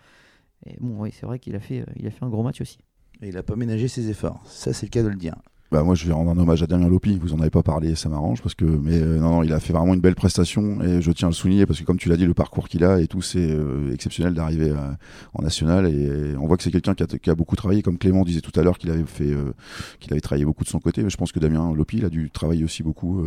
Et 0.66 0.78
bon, 0.80 1.02
oui, 1.02 1.12
c'est 1.12 1.28
vrai 1.28 1.38
qu'il 1.38 1.56
a 1.56 1.60
fait, 1.60 1.86
il 1.96 2.08
a 2.08 2.12
fait 2.12 2.24
un 2.24 2.30
gros 2.30 2.42
match 2.42 2.60
aussi. 2.60 2.80
Et 3.22 3.28
il 3.28 3.36
n'a 3.36 3.44
pas 3.44 3.56
ménagé 3.56 3.88
ses 3.88 4.10
efforts. 4.10 4.42
Ça, 4.48 4.74
c'est 4.74 4.88
le 4.88 4.90
cas 4.90 5.04
de 5.04 5.10
le 5.10 5.16
dire. 5.16 5.36
Bah 5.74 5.82
moi 5.82 5.96
je 5.96 6.06
vais 6.06 6.14
rendre 6.14 6.30
un 6.30 6.38
hommage 6.38 6.62
à 6.62 6.68
Damien 6.68 6.88
Lopi, 6.88 7.18
vous 7.18 7.34
en 7.34 7.40
avez 7.40 7.50
pas 7.50 7.64
parlé, 7.64 7.96
ça 7.96 8.08
m'arrange 8.08 8.44
parce 8.44 8.54
que 8.54 8.64
mais 8.64 9.02
euh, 9.02 9.18
non 9.18 9.32
non, 9.32 9.44
il 9.44 9.52
a 9.54 9.60
fait 9.60 9.74
vraiment 9.74 9.96
une 9.96 10.02
belle 10.02 10.14
prestation 10.14 10.80
et 10.84 11.02
je 11.02 11.12
tiens 11.12 11.30
à 11.30 11.32
le 11.32 11.34
souligner 11.34 11.66
parce 11.66 11.80
que 11.80 11.84
comme 11.84 11.98
tu 11.98 12.10
l'as 12.10 12.16
dit 12.16 12.28
le 12.28 12.36
parcours 12.36 12.70
qu'il 12.70 12.84
a 12.84 13.00
et 13.00 13.08
tout 13.08 13.24
c'est 13.24 13.50
euh, 13.50 13.92
exceptionnel 13.92 14.36
d'arriver 14.36 14.70
euh, 14.70 14.92
en 15.34 15.42
national 15.42 15.88
et 15.88 16.36
on 16.40 16.46
voit 16.46 16.58
que 16.58 16.64
c'est 16.64 16.70
quelqu'un 16.70 16.94
qui 16.94 17.02
a, 17.02 17.08
qui 17.08 17.28
a 17.28 17.34
beaucoup 17.34 17.56
travaillé 17.56 17.82
comme 17.82 17.98
Clément 17.98 18.24
disait 18.24 18.42
tout 18.42 18.52
à 18.60 18.62
l'heure 18.62 18.78
qu'il 18.78 18.92
avait 18.92 19.04
fait 19.04 19.32
euh, 19.32 19.52
qu'il 20.00 20.14
avait 20.14 20.22
travaillé 20.22 20.46
beaucoup 20.46 20.64
de 20.64 20.70
son 20.70 20.80
côté, 20.80 21.02
mais 21.02 21.10
je 21.10 21.18
pense 21.18 21.32
que 21.32 21.40
Damien 21.40 21.74
Lopi 21.74 21.98
il 21.98 22.06
a 22.06 22.10
dû 22.10 22.30
travailler 22.30 22.64
aussi 22.64 22.84
beaucoup 22.84 23.26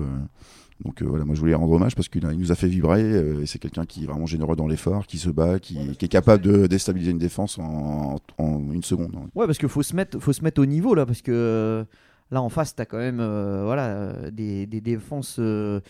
donc 0.85 1.01
euh, 1.01 1.07
voilà, 1.07 1.25
moi 1.25 1.35
je 1.35 1.41
voulais 1.41 1.55
rendre 1.55 1.73
hommage 1.73 1.95
parce 1.95 2.09
qu'il 2.09 2.27
nous 2.27 2.53
a 2.53 2.55
fait 2.55 2.69
vibrer 2.69 3.03
euh, 3.03 3.43
et 3.43 3.47
c'est 3.47 3.59
quelqu'un 3.59 3.87
qui 3.87 4.05
est 4.05 4.07
vraiment 4.07 4.27
généreux 4.27 4.57
dans 4.57 4.67
l'effort, 4.67 5.07
qui 5.07 5.19
se 5.19 5.31
bat, 5.31 5.59
qui, 5.59 5.97
qui 5.97 6.05
est 6.05 6.09
capable 6.09 6.43
de 6.43 6.67
déstabiliser 6.67 7.13
une 7.13 7.19
défense 7.19 7.59
en, 7.59 8.19
en 8.39 8.73
une 8.73 8.83
seconde. 8.83 9.17
Ouais, 9.35 9.47
parce 9.47 9.59
qu'il 9.59 9.69
faut 9.69 9.83
se 9.83 9.97
mettre, 9.97 10.19
faut 10.19 10.35
se 10.35 10.45
mettre 10.45 10.61
au 10.61 10.67
niveau 10.67 10.95
là, 10.95 11.07
parce 11.07 11.23
que 11.23 11.87
là 12.31 12.43
en 12.43 12.49
face, 12.49 12.75
t'as 12.75 12.85
quand 12.85 12.99
même, 12.99 13.21
euh, 13.21 13.63
voilà, 13.65 13.87
euh, 13.87 14.31
des, 14.31 14.67
des 14.67 14.81
défenses 14.81 15.37
euh, 15.39 15.81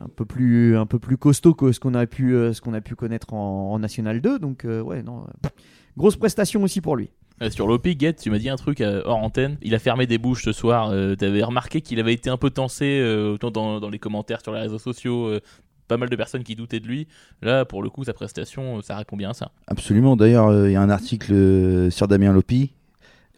un 0.00 0.08
peu 0.08 0.24
plus, 0.24 0.76
un 0.76 0.86
peu 0.86 0.98
plus 0.98 1.16
costauds 1.16 1.54
que 1.54 1.72
ce 1.72 1.80
qu'on 1.80 1.94
a 1.94 2.06
pu, 2.06 2.34
euh, 2.34 2.52
ce 2.52 2.60
qu'on 2.60 2.74
a 2.74 2.80
pu 2.80 2.94
connaître 2.94 3.34
en, 3.34 3.72
en 3.72 3.78
National 3.78 4.20
2. 4.20 4.38
Donc 4.38 4.64
euh, 4.64 4.80
ouais, 4.80 5.02
non, 5.02 5.22
euh, 5.44 5.48
grosse 5.96 6.16
prestation 6.16 6.62
aussi 6.62 6.80
pour 6.80 6.96
lui. 6.96 7.10
Sur 7.50 7.66
Lopi, 7.66 7.96
Guette, 7.96 8.20
tu 8.20 8.30
m'as 8.30 8.38
dit 8.38 8.48
un 8.48 8.54
truc 8.56 8.80
euh, 8.80 9.02
hors 9.04 9.18
antenne. 9.18 9.58
Il 9.60 9.74
a 9.74 9.80
fermé 9.80 10.06
des 10.06 10.18
bouches 10.18 10.44
ce 10.44 10.52
soir. 10.52 10.90
Euh, 10.90 11.16
T'avais 11.16 11.42
remarqué 11.42 11.80
qu'il 11.80 11.98
avait 11.98 12.14
été 12.14 12.30
un 12.30 12.36
peu 12.36 12.48
tensé 12.50 13.00
euh, 13.00 13.32
autant 13.34 13.50
dans, 13.50 13.80
dans 13.80 13.90
les 13.90 13.98
commentaires 13.98 14.40
sur 14.40 14.52
les 14.52 14.60
réseaux 14.60 14.78
sociaux. 14.78 15.26
euh, 15.26 15.40
pas 15.86 15.98
mal 15.98 16.08
de 16.08 16.16
personnes 16.16 16.44
qui 16.44 16.54
doutaient 16.56 16.80
de 16.80 16.86
lui. 16.86 17.08
Là, 17.42 17.66
pour 17.66 17.82
le 17.82 17.90
coup, 17.90 18.04
sa 18.04 18.14
prestation, 18.14 18.80
ça 18.80 18.96
répond 18.96 19.18
bien 19.18 19.30
à 19.30 19.34
ça. 19.34 19.50
Absolument. 19.66 20.16
D'ailleurs, 20.16 20.46
euh, 20.48 20.70
il 20.70 20.72
y 20.72 20.76
a 20.76 20.80
un 20.80 20.88
article 20.88 21.32
euh, 21.34 21.90
sur 21.90 22.08
Damien 22.08 22.32
Lopi 22.32 22.72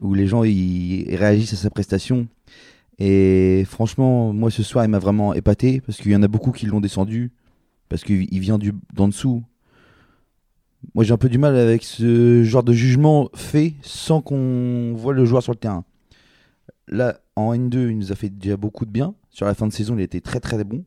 où 0.01 0.15
les 0.15 0.27
gens 0.29 0.45
ils 0.45 1.17
réagissent 1.17 1.55
à 1.55 1.57
sa 1.57 1.71
prestation. 1.71 2.29
Et 2.99 3.65
franchement, 3.67 4.33
moi 4.33 4.51
ce 4.51 4.63
soir, 4.63 4.85
il 4.85 4.89
m'a 4.89 4.99
vraiment 4.99 5.35
épaté 5.35 5.81
parce 5.81 5.99
qu'il 5.99 6.13
y 6.13 6.17
en 6.17 6.23
a 6.23 6.29
beaucoup 6.29 6.53
qui 6.53 6.67
l'ont 6.67 6.81
descendu 6.81 7.33
parce 7.89 8.05
qu'il 8.05 8.27
il 8.33 8.41
vient 8.41 8.59
du 8.59 8.73
d'en 8.95 9.09
dessous. 9.09 9.43
Moi, 10.95 11.05
j'ai 11.05 11.13
un 11.13 11.19
peu 11.19 11.29
du 11.29 11.39
mal 11.39 11.57
avec 11.57 11.83
ce 11.83 12.43
genre 12.45 12.63
de 12.63 12.73
jugement 12.73 13.29
fait 13.35 13.75
sans 13.83 14.21
qu'on 14.21 14.95
voit 14.95 15.13
le 15.13 15.25
joueur 15.25 15.43
sur 15.43 15.53
le 15.53 15.59
terrain. 15.59 15.85
Là, 16.89 17.19
en 17.35 17.53
N2, 17.55 17.91
il 17.91 17.99
nous 17.99 18.13
a 18.13 18.15
fait 18.15 18.29
déjà 18.29 18.57
beaucoup 18.57 18.87
de 18.87 18.91
bien. 18.91 19.15
Sur 19.31 19.47
la 19.47 19.55
fin 19.55 19.67
de 19.67 19.73
saison, 19.73 19.97
il 19.99 20.03
était 20.03 20.21
très 20.21 20.39
très 20.39 20.63
bon. 20.63 20.85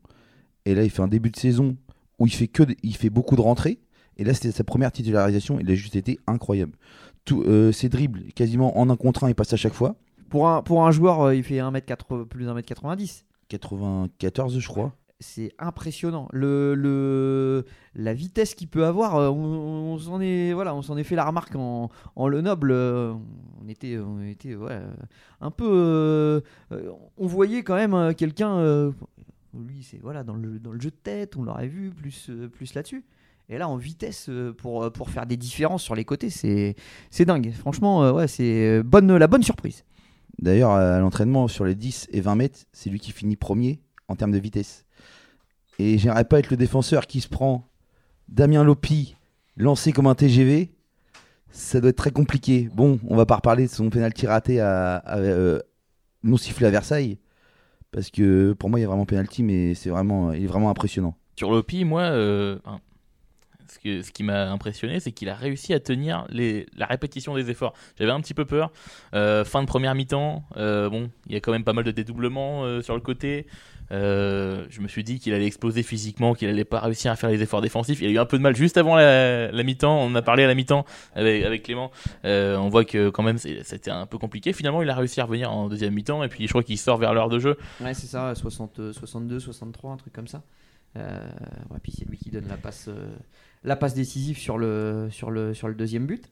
Et 0.64 0.74
là, 0.74 0.84
il 0.84 0.90
fait 0.90 1.02
un 1.02 1.08
début 1.08 1.30
de 1.30 1.36
saison 1.36 1.76
où 2.18 2.26
il 2.26 2.32
fait 2.32 2.48
que, 2.48 2.62
il 2.82 2.96
fait 2.96 3.10
beaucoup 3.10 3.36
de 3.36 3.40
rentrées. 3.40 3.78
Et 4.16 4.24
là, 4.24 4.34
c'était 4.34 4.52
sa 4.52 4.64
première 4.64 4.90
titularisation. 4.92 5.60
Il 5.60 5.70
a 5.70 5.74
juste 5.74 5.96
été 5.96 6.18
incroyable. 6.26 6.72
Tout, 7.24 7.42
euh, 7.42 7.70
ses 7.70 7.88
dribbles, 7.88 8.32
quasiment 8.34 8.78
en 8.78 8.88
un 8.90 8.96
contre 8.96 9.24
un, 9.24 9.28
il 9.28 9.34
passe 9.34 9.52
à 9.52 9.56
chaque 9.56 9.74
fois. 9.74 9.96
Pour 10.30 10.48
un, 10.48 10.62
pour 10.62 10.86
un 10.86 10.90
joueur, 10.92 11.20
euh, 11.22 11.34
il 11.34 11.42
fait 11.42 11.56
1m80, 11.58 12.24
plus 12.24 12.46
1m90. 12.46 13.24
94, 13.48 14.58
je 14.58 14.68
crois. 14.68 14.94
C'est 15.22 15.52
impressionnant. 15.58 16.28
Le, 16.32 16.74
le, 16.74 17.66
la 17.94 18.14
vitesse 18.14 18.54
qu'il 18.54 18.68
peut 18.68 18.86
avoir, 18.86 19.16
euh, 19.16 19.28
on, 19.28 19.92
on 19.92 19.98
s'en 19.98 20.20
est, 20.20 20.54
voilà, 20.54 20.74
on 20.74 20.80
s'en 20.80 20.96
est 20.96 21.04
fait 21.04 21.16
la 21.16 21.26
remarque 21.26 21.54
en, 21.56 21.90
en 22.16 22.28
Le 22.28 22.40
Noble. 22.40 22.70
euh, 22.70 23.12
On 23.62 23.68
était, 23.68 23.98
on 23.98 24.22
était 24.22 24.54
ouais, 24.54 24.80
un 25.42 25.50
peu. 25.50 25.68
euh, 25.68 26.40
on 27.18 27.26
voyait 27.26 27.62
quand 27.62 27.74
même 27.74 28.14
quelqu'un. 28.14 28.56
euh, 28.56 28.92
lui, 29.52 29.82
c'est 29.82 29.98
voilà, 30.00 30.22
dans 30.22 30.36
le, 30.36 30.58
dans 30.60 30.70
le 30.72 30.80
jeu 30.80 30.90
de 30.90 30.96
tête, 31.02 31.36
on 31.36 31.42
l'aurait 31.42 31.66
vu 31.68 31.90
plus, 31.90 32.30
plus 32.52 32.72
là-dessus. 32.74 33.04
Et 33.48 33.58
là, 33.58 33.68
en 33.68 33.76
vitesse, 33.76 34.30
pour, 34.58 34.92
pour 34.92 35.10
faire 35.10 35.26
des 35.26 35.36
différences 35.36 35.82
sur 35.82 35.96
les 35.96 36.04
côtés, 36.04 36.30
c'est 36.30 36.76
dingue. 37.26 37.52
Franchement, 37.52 38.12
ouais, 38.12 38.28
c'est 38.28 38.80
bonne, 38.84 39.16
la 39.16 39.26
bonne 39.26 39.42
surprise. 39.42 39.84
D'ailleurs, 40.40 40.70
à 40.70 40.98
l'entraînement, 40.98 41.48
sur 41.48 41.64
les 41.64 41.74
10 41.74 42.08
et 42.12 42.20
20 42.20 42.34
mètres, 42.34 42.60
c'est 42.72 42.88
lui 42.88 42.98
qui 42.98 43.12
finit 43.12 43.36
premier 43.36 43.80
en 44.08 44.16
termes 44.16 44.32
de 44.32 44.38
vitesse. 44.38 44.86
Et 45.78 45.98
j'aimerais 45.98 46.24
pas 46.24 46.38
être 46.38 46.50
le 46.50 46.56
défenseur 46.56 47.06
qui 47.06 47.20
se 47.20 47.28
prend 47.28 47.68
Damien 48.28 48.64
Lopi 48.64 49.16
lancé 49.56 49.92
comme 49.92 50.06
un 50.06 50.14
TGV. 50.14 50.72
Ça 51.50 51.80
doit 51.80 51.90
être 51.90 51.96
très 51.96 52.10
compliqué. 52.10 52.68
Bon, 52.74 52.98
on 53.06 53.16
va 53.16 53.26
pas 53.26 53.36
reparler 53.36 53.66
de 53.66 53.70
son 53.70 53.90
penalty 53.90 54.26
raté 54.26 54.60
à, 54.60 54.96
à, 54.96 55.18
euh, 55.18 55.60
non 56.22 56.36
sifflé 56.36 56.66
à 56.66 56.70
Versailles. 56.70 57.18
Parce 57.92 58.10
que 58.10 58.52
pour 58.52 58.70
moi, 58.70 58.78
il 58.78 58.82
y 58.82 58.84
a 58.84 58.88
vraiment 58.88 59.06
penalty, 59.06 59.42
mais 59.42 59.74
c'est 59.74 59.90
vraiment, 59.90 60.32
il 60.32 60.44
est 60.44 60.46
vraiment 60.46 60.70
impressionnant. 60.70 61.16
Sur 61.36 61.50
Lopi, 61.50 61.84
moi, 61.84 62.02
euh, 62.02 62.58
ce, 63.72 63.78
que- 63.78 64.02
ce 64.02 64.10
qui 64.10 64.22
m'a 64.22 64.50
impressionné, 64.50 65.00
c'est 65.00 65.12
qu'il 65.12 65.28
a 65.28 65.34
réussi 65.34 65.72
à 65.74 65.80
tenir 65.80 66.26
la 66.30 66.86
répétition 66.86 67.34
des 67.34 67.50
efforts. 67.50 67.74
J'avais 67.98 68.10
un 68.12 68.20
petit 68.20 68.34
peu 68.34 68.44
peur. 68.44 68.72
Euh, 69.14 69.44
fin 69.44 69.62
de 69.62 69.66
première 69.66 69.94
mi-temps, 69.94 70.44
euh, 70.56 70.88
bon, 70.88 71.10
il 71.26 71.34
y 71.34 71.36
a 71.36 71.40
quand 71.40 71.52
même 71.52 71.64
pas 71.64 71.72
mal 71.72 71.84
de 71.84 71.90
dédoublements 71.90 72.64
euh, 72.64 72.82
sur 72.82 72.94
le 72.94 73.00
côté. 73.00 73.46
Je 73.92 74.80
me 74.80 74.86
suis 74.88 75.02
dit 75.02 75.18
qu'il 75.18 75.34
allait 75.34 75.46
exploser 75.46 75.82
physiquement, 75.82 76.34
qu'il 76.34 76.48
allait 76.48 76.64
pas 76.64 76.78
réussir 76.80 77.10
à 77.10 77.16
faire 77.16 77.28
les 77.28 77.42
efforts 77.42 77.60
défensifs. 77.60 78.00
Il 78.00 78.06
a 78.06 78.10
eu 78.10 78.18
un 78.18 78.24
peu 78.24 78.38
de 78.38 78.42
mal 78.42 78.54
juste 78.54 78.76
avant 78.76 78.94
la, 78.96 79.50
mi-temps. 79.64 80.00
On 80.00 80.14
a 80.14 80.22
parlé 80.22 80.44
à 80.44 80.46
la 80.46 80.54
mi-temps 80.54 80.84
avec, 81.14 81.64
Clément. 81.64 81.90
On 82.24 82.68
voit 82.68 82.84
que 82.84 83.10
quand 83.10 83.24
même 83.24 83.38
c'était 83.38 83.90
un 83.90 84.06
peu 84.06 84.16
compliqué. 84.18 84.52
Finalement, 84.52 84.82
il 84.82 84.90
a 84.90 84.94
réussi 84.94 85.20
à 85.20 85.24
revenir 85.24 85.52
en 85.52 85.68
deuxième 85.68 85.92
mi-temps 85.94 86.22
et 86.22 86.28
puis 86.28 86.44
je 86.44 86.52
crois 86.52 86.62
qu'il 86.62 86.78
sort 86.78 86.98
vers 86.98 87.14
l'heure 87.14 87.28
de 87.28 87.40
jeu. 87.40 87.56
Ouais, 87.80 87.94
c'est 87.94 88.06
ça, 88.06 88.32
60, 88.34 88.92
62, 88.92 89.40
63, 89.40 89.92
un 89.92 89.96
truc 89.96 90.12
comme 90.12 90.28
ça. 90.28 90.42
Euh, 90.96 91.28
ouais, 91.70 91.78
puis 91.82 91.92
c'est 91.96 92.04
lui 92.08 92.18
qui 92.18 92.30
donne 92.30 92.48
la 92.48 92.56
passe, 92.56 92.88
la 93.64 93.76
passe 93.76 93.94
décisive 93.94 94.38
sur 94.38 94.58
le, 94.58 95.08
sur 95.10 95.30
le, 95.30 95.54
sur 95.54 95.68
le 95.68 95.74
deuxième 95.74 96.06
but. 96.06 96.30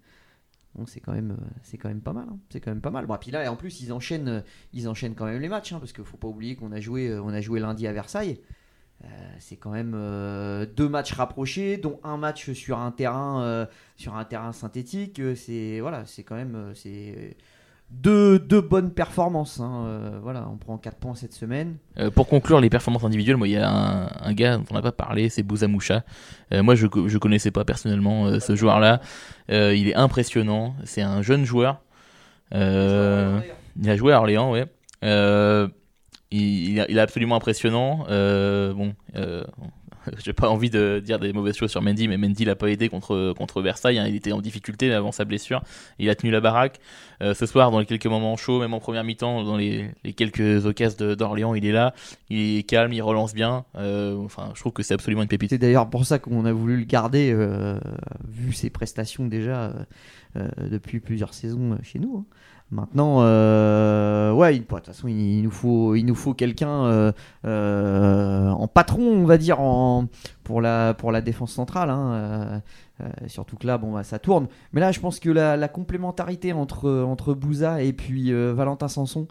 Donc 0.75 0.88
c'est 0.88 1.01
quand 1.01 1.12
même, 1.12 1.37
c'est 1.62 1.79
quand 1.79 1.88
même 1.88 2.01
pas 2.01 2.12
mal. 2.12 2.27
hein. 2.31 2.38
C'est 2.51 2.61
quand 2.61 2.71
même 2.71 2.81
pas 2.81 2.91
mal. 2.91 3.07
Bon, 3.07 3.14
et 3.14 3.19
puis 3.19 3.31
là, 3.31 3.51
en 3.51 3.57
plus, 3.57 3.81
ils 3.81 3.93
enchaînent, 3.93 4.45
ils 4.73 4.88
enchaînent 4.88 5.14
quand 5.14 5.27
même 5.27 5.41
les 5.41 5.49
matchs, 5.49 5.73
hein, 5.73 5.79
parce 5.81 5.93
qu'il 5.93 6.05
faut 6.05 6.17
pas 6.17 6.29
oublier 6.29 6.57
qu'on 6.57 6.73
a 6.73 6.81
joué, 6.81 7.19
on 7.19 7.31
a 7.31 7.41
joué 7.41 7.59
lundi 7.61 7.87
à 7.87 7.93
Versailles. 7.93 8.41
Euh, 9.05 9.07
c'est 9.38 9.57
quand 9.57 9.71
même 9.71 9.93
euh, 9.95 10.67
deux 10.67 10.88
matchs 10.88 11.12
rapprochés, 11.12 11.77
dont 11.77 12.01
un 12.03 12.17
match 12.17 12.51
sur 12.53 12.79
un 12.79 12.91
terrain, 12.91 13.43
euh, 13.43 13.67
sur 13.97 14.17
un 14.17 14.25
terrain 14.25 14.53
synthétique. 14.53 15.21
C'est 15.37 15.81
voilà, 15.81 16.05
c'est 16.07 16.25
quand 16.25 16.35
même, 16.37 16.73
c'est 16.75 17.37
deux, 17.90 18.38
bonnes 18.61 18.90
performances. 18.92 19.61
hein. 19.61 19.85
Euh, 19.87 20.18
voilà, 20.22 20.48
on 20.53 20.57
prend 20.57 20.77
4 20.79 20.96
points 20.98 21.14
cette 21.14 21.33
semaine. 21.33 21.77
Euh, 21.98 22.11
pour 22.11 22.29
conclure 22.29 22.61
les 22.61 22.70
performances 22.70 23.05
individuelles, 23.05 23.37
moi 23.37 23.48
il 23.48 23.53
y 23.53 23.57
a 23.57 23.68
un, 23.70 24.33
gars 24.35 24.57
dont 24.59 24.64
on 24.70 24.74
n'a 24.74 24.83
pas 24.83 24.92
parlé, 24.92 25.29
c'est 25.29 25.42
Bouzamoucha. 25.42 26.05
Euh, 26.53 26.62
moi 26.62 26.74
je 26.74 26.87
je 27.07 27.18
connaissais 27.18 27.51
pas 27.51 27.64
personnellement 27.64 28.27
euh, 28.27 28.40
ce 28.40 28.55
joueur-là. 28.55 29.01
Il 29.48 29.88
est 29.88 29.94
impressionnant. 29.94 30.74
C'est 30.85 31.03
un 31.03 31.22
jeune 31.22 31.44
joueur. 31.44 31.81
Il 32.53 32.59
a 32.59 33.96
joué 33.96 34.12
à 34.12 34.18
Orléans, 34.18 34.53
ouais. 34.53 34.66
Il, 36.31 36.70
il 36.70 36.81
a- 36.81 36.90
il 36.90 36.98
est 36.98 37.01
absolument 37.01 37.37
impressionnant. 37.37 38.05
Bon, 38.09 38.94
j'ai 40.25 40.33
pas 40.33 40.49
envie 40.49 40.71
de 40.71 41.01
dire 41.05 41.18
des 41.18 41.33
mauvaises 41.33 41.57
choses 41.57 41.71
sur 41.71 41.83
Mendy, 41.83 42.09
mais 42.09 42.16
Mendy 42.16 42.44
l'a 42.44 42.57
pas 42.57 42.68
aidé 42.68 42.88
contre 42.88 43.35
contre 43.37 43.62
Versailles. 43.62 43.99
hein. 43.99 44.07
Il 44.09 44.14
était 44.16 44.33
en 44.33 44.40
difficulté 44.40 44.92
avant 44.92 45.12
sa 45.12 45.25
blessure. 45.25 45.62
Il 45.99 46.09
a 46.11 46.14
tenu 46.14 46.31
la 46.31 46.40
baraque. 46.40 46.81
Euh, 47.23 47.35
ce 47.35 47.47
soir, 47.47 47.71
dans 47.71 47.81
les 47.81 47.87
quelques 47.87 48.07
moments 48.07 48.37
chauds, 48.37 48.61
même 48.61 48.75
en 48.75 48.81
première 48.81 49.05
mi-temps, 49.05 49.42
dans 49.44 49.57
les, 49.57 49.90
les 50.05 50.12
quelques 50.12 50.66
occasions 50.66 51.14
d'Orléans, 51.14 51.55
il 51.55 51.66
est 51.66 51.73
là. 51.73 51.94
Il 52.31 52.59
est 52.59 52.62
calme, 52.62 52.92
il 52.92 53.03
relance 53.03 53.35
bien. 53.35 53.64
Euh, 53.77 54.16
enfin, 54.25 54.51
je 54.55 54.61
trouve 54.61 54.73
que 54.73 54.83
c'est 54.83 54.94
absolument 54.94 55.23
une 55.23 55.29
pépite. 55.29 55.51
C'est 55.51 55.59
d'ailleurs 55.59 55.90
pour 55.90 56.05
ça 56.05 56.18
qu'on 56.18 56.44
a 56.44 56.53
voulu 56.53 56.77
le 56.79 56.85
garder, 56.85 57.33
euh, 57.33 57.79
vu 58.29 58.53
ses 58.53 58.71
prestations 58.71 59.27
déjà 59.27 59.73
depuis 60.61 61.01
plusieurs 61.01 61.35
saisons 61.35 61.79
chez 61.83 61.99
nous. 61.99 62.18
hein. 62.18 62.35
Maintenant, 62.71 63.23
euh, 63.23 64.31
ouais, 64.33 64.59
de 64.59 64.65
toute 64.65 64.85
façon, 64.85 65.09
il, 65.09 65.43
nous 65.43 65.51
faut, 65.51 65.95
il 65.95 66.05
nous 66.05 66.15
faut 66.15 66.35
quelqu'un 66.35 66.85
euh, 66.85 67.13
euh, 67.47 68.51
en 68.51 68.69
patron, 68.69 69.03
on 69.03 69.25
va 69.25 69.39
dire, 69.39 69.61
en, 69.61 70.07
pour 70.45 70.61
la 70.61 70.93
pour 70.93 71.11
la 71.11 71.23
défense 71.23 71.53
centrale. 71.53 71.89
hein, 71.89 72.63
surtout 73.27 73.57
que 73.57 73.67
là, 73.67 73.79
bon, 73.79 73.93
bah, 73.93 74.05
ça 74.05 74.19
tourne. 74.19 74.49
Mais 74.73 74.81
là, 74.81 74.93
je 74.93 75.01
pense 75.01 75.19
que 75.19 75.31
la, 75.31 75.57
la 75.57 75.69
complémentarité 75.69 76.53
entre 76.53 76.91
entre 76.91 77.33
Bouza 77.33 77.83
et 77.83 77.95
puis 77.95 78.33
Valentin 78.33 78.89
Sanson, 78.89 79.27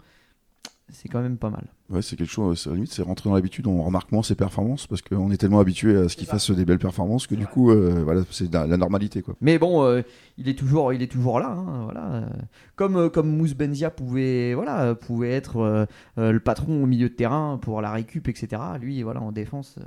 c'est 0.88 1.08
quand 1.08 1.20
même 1.20 1.38
pas 1.38 1.50
mal. 1.50 1.68
Ouais, 1.90 2.02
c'est 2.02 2.16
quelque 2.16 2.30
chose, 2.30 2.60
c'est- 2.60 2.68
à 2.68 2.72
la 2.72 2.74
limite, 2.76 2.92
c'est 2.92 3.00
rentrer 3.00 3.30
dans 3.30 3.34
l'habitude, 3.34 3.66
on 3.66 3.82
remarque 3.82 4.12
moins 4.12 4.22
ses 4.22 4.34
performances 4.34 4.86
parce 4.86 5.00
qu'on 5.00 5.30
est 5.30 5.38
tellement 5.38 5.58
habitué 5.60 5.96
à 5.96 6.08
ce 6.10 6.16
qu'il 6.16 6.26
fasse 6.26 6.50
des 6.50 6.66
belles 6.66 6.78
performances 6.78 7.26
que 7.26 7.34
du 7.34 7.46
coup, 7.46 7.70
euh, 7.70 8.02
voilà, 8.04 8.22
c'est 8.30 8.52
la, 8.52 8.66
la 8.66 8.76
normalité 8.76 9.22
quoi. 9.22 9.34
Mais 9.40 9.58
bon, 9.58 9.82
euh, 9.84 10.02
il 10.36 10.50
est 10.50 10.54
toujours, 10.58 10.92
il 10.92 11.00
est 11.00 11.06
toujours 11.10 11.40
là. 11.40 11.48
hein, 11.48 11.84
voilà. 11.84 12.28
Comme 12.76 12.96
euh, 12.96 13.08
comme 13.08 13.34
Mousse 13.34 13.54
Benzia 13.54 13.88
pouvait, 13.88 14.52
voilà, 14.52 14.94
pouvait 14.94 15.30
être 15.32 15.56
euh, 15.60 15.86
euh, 16.18 16.30
le 16.32 16.40
patron 16.40 16.82
au 16.82 16.86
milieu 16.86 17.08
de 17.08 17.14
terrain 17.14 17.58
pour 17.62 17.80
la 17.80 17.90
récup, 17.90 18.28
etc. 18.28 18.60
Lui, 18.78 19.02
voilà, 19.02 19.22
en 19.22 19.32
défense, 19.32 19.76
euh, 19.78 19.84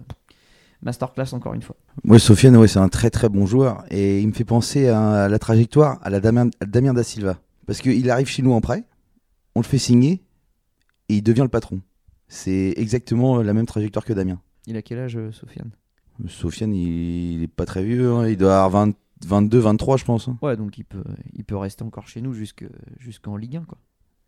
masterclass 0.81 1.33
encore 1.33 1.53
une 1.53 1.61
fois. 1.61 1.75
Moi, 2.03 2.17
Sofiane, 2.17 2.57
ouais, 2.57 2.67
c'est 2.67 2.79
un 2.79 2.89
très 2.89 3.11
très 3.11 3.29
bon 3.29 3.45
joueur 3.45 3.83
et 3.91 4.21
il 4.21 4.27
me 4.27 4.33
fait 4.33 4.43
penser 4.43 4.87
à, 4.87 5.27
la 5.29 5.37
trajectoire 5.37 5.99
à 6.01 6.09
la 6.09 6.19
Damien, 6.19 6.49
à 6.61 6.65
Damien 6.65 6.93
da 6.95 7.03
Silva. 7.03 7.37
Parce 7.67 7.79
qu'il 7.79 8.09
arrive 8.09 8.25
chez 8.27 8.41
nous 8.41 8.53
en 8.53 8.59
prêt, 8.61 8.85
on 9.53 9.59
le 9.59 9.65
fait 9.65 9.77
signer 9.77 10.23
et 11.09 11.17
il 11.17 11.21
devient 11.21 11.43
le 11.43 11.47
patron. 11.49 11.79
C'est 12.33 12.73
exactement 12.77 13.41
la 13.41 13.53
même 13.53 13.65
trajectoire 13.65 14.05
que 14.05 14.13
Damien. 14.13 14.39
Il 14.67 14.77
a 14.77 14.81
quel 14.81 14.99
âge, 14.99 15.17
euh, 15.17 15.31
Sofiane? 15.33 15.71
Sofiane, 16.27 16.73
il, 16.73 17.33
il 17.33 17.43
est 17.43 17.47
pas 17.47 17.65
très 17.65 17.83
vieux, 17.83 18.09
hein, 18.11 18.27
il 18.27 18.37
doit 18.37 18.63
avoir 18.63 18.85
20 18.87 18.93
22, 19.27 19.59
23, 19.59 19.97
je 19.97 20.05
pense. 20.05 20.27
hein. 20.29 20.37
Ouais, 20.41 20.55
donc 20.57 20.77
il 20.77 20.83
peut, 20.85 21.03
il 21.33 21.43
peut 21.43 21.57
rester 21.57 21.83
encore 21.83 22.07
chez 22.07 22.21
nous 22.21 22.33
jusque- 22.33 22.65
jusqu'en 22.97 23.35
Ligue 23.35 23.57
1, 23.57 23.63
quoi. 23.65 23.77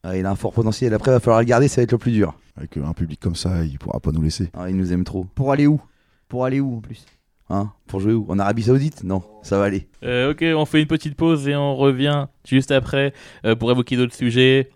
Ah, 0.04 0.18
il 0.18 0.26
a 0.26 0.32
un 0.32 0.36
fort 0.36 0.52
potentiel. 0.54 0.94
Après, 0.94 1.12
il 1.12 1.14
va 1.14 1.20
falloir 1.22 1.40
le 1.40 1.46
garder, 1.46 1.68
ça 1.70 1.78
va 1.80 1.84
être 1.84 1.94
le 1.94 1.98
plus 1.98 2.12
dur. 2.12 2.38
Avec 2.58 2.78
euh, 2.78 2.86
un 2.86 2.94
public 2.94 3.20
comme 3.22 3.36
ça, 3.36 3.64
il 3.64 3.80
pourra 3.80 4.00
pas 4.02 4.12
nous 4.12 4.22
laisser. 4.22 4.50
Ah, 4.54 4.70
il 4.70 4.76
nous 4.76 4.92
aime 4.92 5.04
trop. 5.06 5.24
Pour 5.34 5.52
aller 5.54 5.66
où? 5.66 5.82
Pour 6.28 6.44
aller 6.46 6.60
où 6.60 6.76
en 6.76 6.82
plus? 6.82 7.06
Hein? 7.50 7.72
Pour 7.88 8.02
jouer 8.02 8.14
où? 8.14 8.26
En 8.30 8.38
Arabie 8.38 8.64
Saoudite? 8.64 9.04
Non, 9.04 9.24
ça 9.44 9.58
va 9.58 9.64
aller. 9.66 9.88
Euh, 10.04 10.32
ok, 10.32 10.44
on 10.56 10.66
fait 10.66 10.82
une 10.82 10.88
petite 10.88 11.16
pause 11.16 11.48
et 11.48 11.56
on 11.56 11.76
revient 11.76 12.28
juste 12.46 12.72
après 12.72 13.14
euh, 13.46 13.56
pour 13.56 13.72
évoquer 13.72 13.96
d'autres 13.98 14.14
sujets. 14.16 14.70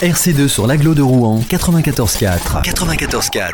RC2 0.00 0.46
sur 0.46 0.68
l'aglo 0.68 0.94
de 0.94 1.02
Rouen 1.02 1.40
94.4. 1.40 2.62
94.4. 2.62 3.50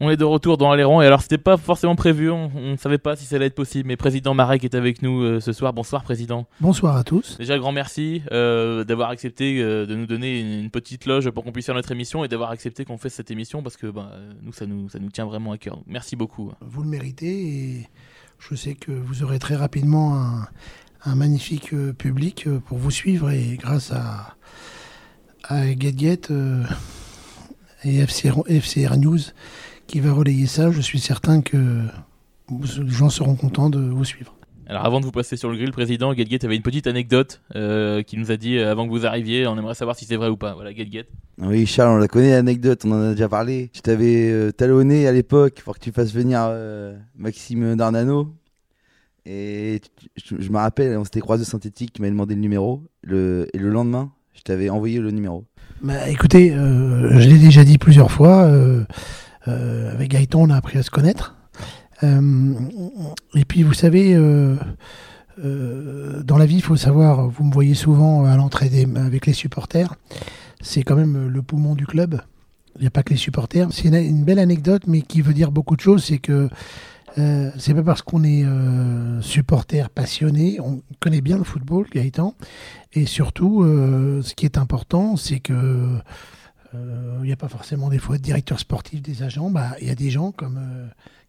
On 0.00 0.10
est 0.10 0.16
de 0.16 0.24
retour 0.24 0.58
dans 0.58 0.72
Aléron 0.72 1.00
et 1.00 1.06
alors 1.06 1.22
c'était 1.22 1.38
pas 1.38 1.56
forcément 1.56 1.94
prévu, 1.94 2.28
on, 2.28 2.50
on 2.56 2.76
savait 2.76 2.98
pas 2.98 3.14
si 3.14 3.24
ça 3.24 3.36
allait 3.36 3.46
être 3.46 3.54
possible, 3.54 3.86
mais 3.86 3.96
président 3.96 4.34
Marek 4.34 4.64
est 4.64 4.74
avec 4.74 5.02
nous 5.02 5.22
euh, 5.22 5.38
ce 5.38 5.52
soir. 5.52 5.72
Bonsoir 5.72 6.02
président. 6.02 6.48
Bonsoir 6.60 6.96
à 6.96 7.04
tous. 7.04 7.36
Déjà 7.38 7.56
grand 7.56 7.70
merci 7.70 8.22
euh, 8.32 8.82
d'avoir 8.82 9.10
accepté 9.10 9.62
euh, 9.62 9.86
de 9.86 9.94
nous 9.94 10.06
donner 10.06 10.40
une, 10.40 10.64
une 10.64 10.70
petite 10.70 11.06
loge 11.06 11.30
pour 11.30 11.44
qu'on 11.44 11.52
puisse 11.52 11.66
faire 11.66 11.76
notre 11.76 11.92
émission 11.92 12.24
et 12.24 12.28
d'avoir 12.28 12.50
accepté 12.50 12.84
qu'on 12.84 12.98
fasse 12.98 13.14
cette 13.14 13.30
émission 13.30 13.62
parce 13.62 13.76
que 13.76 13.86
bah, 13.86 14.10
nous 14.42 14.52
ça 14.52 14.66
nous 14.66 14.88
ça 14.88 14.98
nous 14.98 15.10
tient 15.10 15.26
vraiment 15.26 15.52
à 15.52 15.58
cœur. 15.58 15.76
Donc, 15.76 15.84
merci 15.86 16.16
beaucoup. 16.16 16.50
Vous 16.62 16.82
le 16.82 16.88
méritez 16.88 17.28
et 17.28 17.88
je 18.40 18.56
sais 18.56 18.74
que 18.74 18.90
vous 18.90 19.22
aurez 19.22 19.38
très 19.38 19.54
rapidement 19.54 20.16
un, 20.16 20.48
un 21.04 21.14
magnifique 21.14 21.72
euh, 21.72 21.92
public 21.92 22.46
euh, 22.46 22.60
pour 22.60 22.78
vous 22.78 22.90
suivre 22.90 23.30
et 23.30 23.56
grâce 23.58 23.92
à, 23.92 24.36
à 25.44 25.66
Gadget 25.74 26.30
euh, 26.30 26.64
et 27.84 28.04
FCR, 28.04 28.42
FCR 28.48 28.96
News 28.96 29.18
qui 29.86 30.00
va 30.00 30.12
relayer 30.12 30.46
ça, 30.46 30.70
je 30.70 30.80
suis 30.80 31.00
certain 31.00 31.40
que 31.40 31.84
les 32.50 32.88
gens 32.88 33.10
seront 33.10 33.34
contents 33.34 33.70
de 33.70 33.80
vous 33.80 34.04
suivre. 34.04 34.34
Alors 34.70 34.86
avant 34.86 35.00
de 35.00 35.04
vous 35.04 35.10
passer 35.10 35.36
sur 35.36 35.50
le 35.50 35.56
grill, 35.56 35.72
président, 35.72 36.14
Gadget 36.14 36.44
avait 36.44 36.54
une 36.54 36.62
petite 36.62 36.86
anecdote 36.86 37.40
euh, 37.56 38.04
qui 38.04 38.16
nous 38.16 38.30
a 38.30 38.36
dit 38.36 38.56
euh, 38.56 38.70
avant 38.70 38.86
que 38.86 38.92
vous 38.92 39.04
arriviez, 39.04 39.48
on 39.48 39.58
aimerait 39.58 39.74
savoir 39.74 39.96
si 39.96 40.04
c'est 40.04 40.14
vrai 40.14 40.28
ou 40.28 40.36
pas. 40.36 40.54
Voilà 40.54 40.72
Gadget. 40.72 41.08
Oui, 41.38 41.66
Charles, 41.66 41.96
on 41.96 41.96
la 41.96 42.06
connaît, 42.06 42.30
l'anecdote, 42.30 42.84
on 42.84 42.92
en 42.92 43.02
a 43.02 43.10
déjà 43.10 43.28
parlé. 43.28 43.70
Je 43.74 43.80
t'avais 43.80 44.30
euh, 44.30 44.52
talonné 44.52 45.08
à 45.08 45.12
l'époque 45.12 45.62
pour 45.64 45.74
que 45.76 45.80
tu 45.80 45.90
fasses 45.90 46.12
venir 46.12 46.46
euh, 46.48 46.96
Maxime 47.18 47.74
Darnano. 47.74 48.32
Et 49.26 49.80
je, 50.16 50.50
me 50.50 50.58
rappelle, 50.58 50.96
on 50.96 51.04
s'était 51.04 51.20
croisés 51.20 51.42
au 51.42 51.46
synthétique, 51.46 51.92
tu 51.92 52.02
m'avais 52.02 52.12
demandé 52.12 52.34
le 52.34 52.40
numéro. 52.40 52.82
Et 53.04 53.58
le 53.58 53.70
lendemain, 53.70 54.12
je 54.34 54.42
t'avais 54.42 54.70
envoyé 54.70 54.98
le 55.00 55.10
numéro. 55.10 55.44
Bah, 55.82 56.08
écoutez, 56.08 56.52
euh, 56.52 57.18
je 57.20 57.28
l'ai 57.28 57.38
déjà 57.38 57.64
dit 57.64 57.78
plusieurs 57.78 58.10
fois, 58.10 58.44
euh, 58.44 58.84
euh, 59.48 59.92
avec 59.92 60.10
Gaëtan, 60.10 60.42
on 60.42 60.50
a 60.50 60.56
appris 60.56 60.78
à 60.78 60.82
se 60.82 60.90
connaître. 60.90 61.36
Et 62.02 63.44
puis, 63.46 63.62
vous 63.62 63.74
savez, 63.74 64.14
dans 65.36 66.38
la 66.38 66.46
vie, 66.46 66.56
il 66.56 66.62
faut 66.62 66.76
savoir, 66.76 67.28
vous 67.28 67.44
me 67.44 67.52
voyez 67.52 67.74
souvent 67.74 68.24
à 68.24 68.36
l'entrée 68.36 68.70
avec 68.96 69.26
les 69.26 69.34
supporters, 69.34 69.94
c'est 70.62 70.82
quand 70.82 70.96
même 70.96 71.28
le 71.28 71.42
poumon 71.42 71.74
du 71.74 71.86
club. 71.86 72.22
Il 72.76 72.82
n'y 72.82 72.86
a 72.86 72.90
pas 72.90 73.02
que 73.02 73.10
les 73.10 73.18
supporters. 73.18 73.68
C'est 73.70 73.88
une 73.88 74.24
belle 74.24 74.38
anecdote, 74.38 74.84
mais 74.86 75.02
qui 75.02 75.20
veut 75.20 75.34
dire 75.34 75.50
beaucoup 75.50 75.76
de 75.76 75.82
choses. 75.82 76.04
C'est 76.04 76.18
que 76.18 76.48
euh, 77.18 77.50
c'est 77.58 77.74
pas 77.74 77.82
parce 77.82 78.02
qu'on 78.02 78.22
est 78.22 78.44
euh, 78.44 79.20
supporter 79.20 79.90
passionné, 79.90 80.58
on 80.60 80.82
connaît 81.00 81.20
bien 81.20 81.38
le 81.38 81.44
football, 81.44 81.86
Gaëtan. 81.92 82.34
Et 82.92 83.06
surtout, 83.06 83.62
euh, 83.62 84.22
ce 84.22 84.34
qui 84.34 84.44
est 84.44 84.58
important, 84.58 85.16
c'est 85.16 85.40
que 85.40 85.98
il 86.72 87.22
n'y 87.22 87.32
a 87.32 87.36
pas 87.36 87.48
forcément 87.48 87.88
des 87.88 87.98
fois 87.98 88.16
de 88.16 88.22
directeur 88.22 88.60
sportif, 88.60 89.02
des 89.02 89.24
agents. 89.24 89.50
Bah, 89.50 89.72
il 89.80 89.88
y 89.88 89.90
a 89.90 89.96
des 89.96 90.10
gens 90.10 90.30
comme 90.30 90.60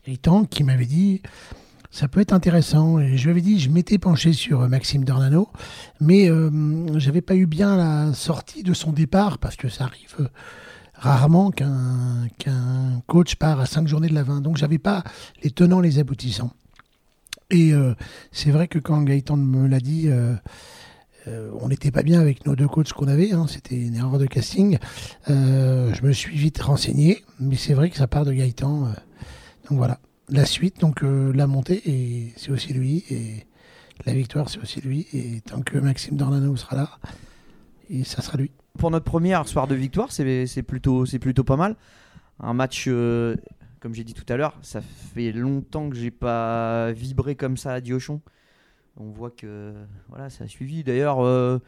Gaëtan 0.06 0.46
qui 0.46 0.64
m'avaient 0.64 0.86
dit 0.86 1.24
ça 1.90 2.08
peut 2.08 2.20
être 2.20 2.32
intéressant. 2.32 3.00
Et 3.00 3.18
je 3.18 3.24
lui 3.24 3.32
avais 3.32 3.42
dit 3.42 3.60
je 3.60 3.72
m'étais 3.72 3.98
penché 3.98 4.34
sur 4.34 4.60
Maxime 4.70 5.04
Dornano, 5.04 5.50
mais 6.00 6.30
j'avais 6.98 7.22
pas 7.22 7.36
eu 7.36 7.48
bien 7.48 7.76
la 7.76 8.14
sortie 8.14 8.62
de 8.62 8.76
son 8.76 8.92
départ 8.92 9.40
parce 9.40 9.56
que 9.56 9.68
ça 9.68 9.86
arrive 9.86 10.30
rarement 11.02 11.50
qu'un 11.50 13.02
coach 13.08 13.36
part 13.36 13.60
à 13.60 13.66
cinq 13.66 13.88
journées 13.88 14.08
de 14.08 14.14
la 14.14 14.24
20. 14.24 14.42
Donc 14.42 14.58
j'avais 14.58 14.78
pas 14.78 15.04
les 15.44 15.50
tenants, 15.50 15.82
les 15.82 15.98
aboutissants. 16.00 16.52
Et 17.50 17.74
euh, 17.74 17.96
c'est 18.32 18.52
vrai 18.52 18.68
que 18.68 18.80
quand 18.80 19.02
Gaëtan 19.02 19.36
me 19.36 19.68
l'a 19.68 19.80
dit, 19.80 20.08
euh, 20.08 20.36
euh, 21.28 21.52
on 21.60 21.70
n'était 21.70 21.92
pas 21.92 22.04
bien 22.04 22.22
avec 22.22 22.46
nos 22.46 22.56
deux 22.56 22.68
coachs 22.68 22.94
qu'on 22.94 23.08
avait, 23.08 23.32
hein, 23.32 23.48
c'était 23.50 23.76
une 23.76 23.96
erreur 23.96 24.20
de 24.20 24.28
casting. 24.28 24.78
Je 25.28 26.06
me 26.06 26.12
suis 26.14 26.38
vite 26.38 26.62
renseigné, 26.62 27.24
mais 27.40 27.56
c'est 27.56 27.74
vrai 27.74 27.90
que 27.90 27.98
ça 27.98 28.08
part 28.08 28.24
de 28.24 28.32
Gaëtan. 28.32 28.94
donc 29.70 29.78
voilà, 29.78 30.00
la 30.30 30.46
suite, 30.46 30.80
donc 30.80 31.02
la 31.02 31.48
montée, 31.48 32.34
c'est 32.38 32.52
aussi 32.52 32.74
lui, 32.74 33.04
et 33.10 33.46
la 34.06 34.14
victoire, 34.14 34.50
c'est 34.50 34.60
aussi 34.60 34.80
lui. 34.80 35.08
Et 35.14 35.42
tant 35.42 35.62
que 35.62 35.80
Maxime 35.80 36.16
Dornano 36.16 36.56
sera 36.56 36.76
là, 36.76 37.00
et 37.90 38.04
ça 38.04 38.22
sera 38.22 38.38
lui. 38.38 38.52
Pour 38.78 38.92
notre 38.92 39.06
première 39.06 39.48
soir 39.48 39.68
de 39.68 39.76
victoire, 39.76 40.12
c'est 40.12 40.64
plutôt, 40.64 41.06
plutôt 41.20 41.44
pas 41.44 41.58
mal. 41.58 41.76
Un 42.40 42.54
match, 42.54 42.86
euh, 42.88 43.36
comme 43.80 43.94
j'ai 43.94 44.04
dit 44.04 44.14
tout 44.14 44.26
à 44.32 44.38
l'heure, 44.38 44.58
ça 44.62 44.82
fait 44.82 45.32
longtemps 45.32 45.90
que 45.90 45.96
j'ai 45.96 46.12
pas 46.12 46.92
vibré 46.92 47.36
comme 47.36 47.58
ça 47.58 47.74
à 47.74 47.82
Diochon. 47.82 48.22
On 48.98 49.10
voit 49.10 49.32
que 49.32 49.74
voilà, 50.10 50.30
ça 50.30 50.46
a 50.46 50.48
suivi. 50.48 50.84
D'ailleurs, 50.84 51.20
euh, 51.20 51.60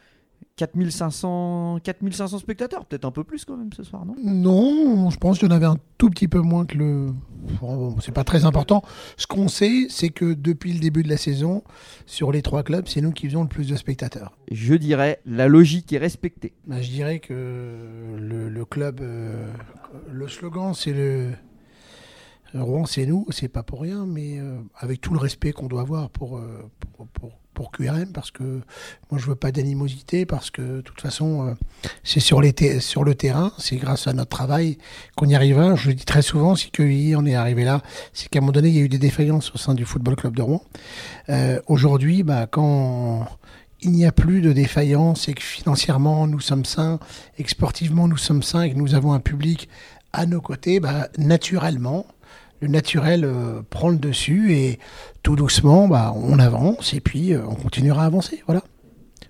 4500, 0.56 1.80
4500 1.84 2.38
spectateurs, 2.38 2.86
peut-être 2.86 3.06
un 3.06 3.12
peu 3.12 3.24
plus 3.24 3.44
quand 3.44 3.58
même 3.58 3.74
ce 3.74 3.82
soir, 3.82 4.06
non? 4.06 4.16
Non, 4.24 5.10
je 5.10 5.18
pense 5.18 5.40
qu'il 5.40 5.48
y 5.48 5.52
en 5.52 5.56
avait 5.56 5.66
un 5.66 5.78
tout 5.98 6.12
petit 6.12 6.28
peu 6.28 6.42
moins 6.42 6.66
que 6.66 6.78
le. 6.78 7.14
Bon, 7.60 8.00
c'est 8.00 8.12
pas 8.12 8.24
très 8.24 8.46
important. 8.46 8.84
Ce 9.18 9.26
qu'on 9.26 9.48
sait, 9.48 9.88
c'est 9.90 10.10
que 10.10 10.34
depuis 10.34 10.74
le 10.74 10.80
début 10.80 11.02
de 11.02 11.10
la 11.10 11.18
saison, 11.18 11.64
sur 12.06 12.32
les 12.32 12.44
trois 12.44 12.62
clubs, 12.62 12.88
c'est 12.88 13.02
nous 13.02 13.12
qui 13.12 13.28
faisons 13.28 13.42
le 13.42 13.50
plus 13.50 13.68
de 13.68 13.76
spectateurs. 13.76 14.38
Je 14.52 14.76
dirais, 14.76 15.20
la 15.26 15.48
logique 15.48 15.92
est 15.92 15.98
respectée. 15.98 16.54
Bah, 16.68 16.82
je 16.82 16.90
dirais 16.90 17.20
que 17.20 18.16
le, 18.20 18.48
le 18.48 18.66
club, 18.66 19.02
euh, 19.02 19.52
le 20.12 20.28
slogan, 20.28 20.74
c'est 20.76 20.94
le. 20.94 21.32
Rouen, 22.54 22.86
c'est 22.86 23.08
nous, 23.08 23.26
c'est 23.30 23.48
pas 23.48 23.64
pour 23.64 23.82
rien, 23.82 24.06
mais 24.06 24.40
euh, 24.40 24.60
avec 24.78 25.02
tout 25.02 25.14
le 25.14 25.20
respect 25.20 25.54
qu'on 25.54 25.68
doit 25.68 25.82
avoir 25.82 26.12
pour, 26.12 26.38
euh, 26.38 26.70
pour, 26.96 27.08
pour, 27.08 27.32
pour 27.54 27.72
QRM, 27.72 28.12
parce 28.14 28.32
que 28.32 28.62
moi 29.12 29.20
je 29.20 29.26
veux 29.26 29.36
pas 29.36 29.52
d'animosité, 29.52 30.26
parce 30.26 30.52
que 30.52 30.62
de 30.78 30.82
toute 30.82 31.02
façon, 31.02 31.48
euh, 31.48 31.54
c'est 32.04 32.20
sur, 32.20 32.42
sur 32.80 33.04
le 33.04 33.16
terrain, 33.16 33.52
c'est 33.58 33.78
grâce 33.78 34.08
à 34.08 34.14
notre 34.14 34.30
travail 34.30 34.78
qu'on 35.16 35.28
y 35.28 35.36
arrivera. 35.36 35.76
Je 35.76 35.90
le 35.90 35.94
dis 35.94 36.06
très 36.06 36.22
souvent, 36.22 36.56
si 36.56 36.72
QI 36.72 37.16
on 37.16 37.26
est 37.26 37.36
arrivé 37.36 37.64
là, 37.64 37.82
c'est 38.14 38.30
qu'à 38.30 38.40
un 38.40 38.42
moment 38.42 38.52
donné, 38.52 38.70
il 38.70 38.76
y 38.76 38.80
a 38.80 38.84
eu 38.84 38.90
des 38.90 39.00
défaillances 39.00 39.52
au 39.54 39.58
sein 39.58 39.74
du 39.74 39.86
Football 39.86 40.16
Club 40.16 40.36
de 40.36 40.42
Rouen. 40.42 40.64
Euh, 41.30 41.60
Aujourd'hui, 41.68 42.24
bah, 42.24 42.48
quand 42.48 43.28
il 43.82 43.92
n'y 43.92 44.06
a 44.06 44.12
plus 44.12 44.42
de 44.42 44.54
défaillance 44.54 45.28
et 45.28 45.34
que 45.34 45.44
financièrement 45.44 46.26
nous 46.28 46.40
sommes 46.40 46.66
sains 46.66 47.00
et 47.38 47.44
que 47.44 47.50
sportivement 47.50 48.08
nous 48.08 48.18
sommes 48.18 48.44
sains 48.44 48.64
et 48.64 48.72
que 48.72 48.78
nous 48.78 48.96
avons 48.96 49.14
un 49.14 49.20
public 49.20 49.70
à 50.14 50.26
nos 50.26 50.42
côtés, 50.42 50.80
bah, 50.80 51.10
naturellement, 51.18 52.06
le 52.64 52.70
naturel 52.70 53.26
euh, 53.26 53.62
prend 53.70 53.90
le 53.90 53.98
dessus 53.98 54.54
et 54.54 54.80
tout 55.22 55.36
doucement, 55.36 55.90
bah, 55.90 56.14
on 56.16 56.40
avance 56.40 56.94
et 56.94 57.02
puis 57.02 57.34
euh, 57.34 57.42
on 57.46 57.56
continuera 57.56 58.04
à 58.04 58.06
avancer. 58.06 58.42
Voilà. 58.46 58.64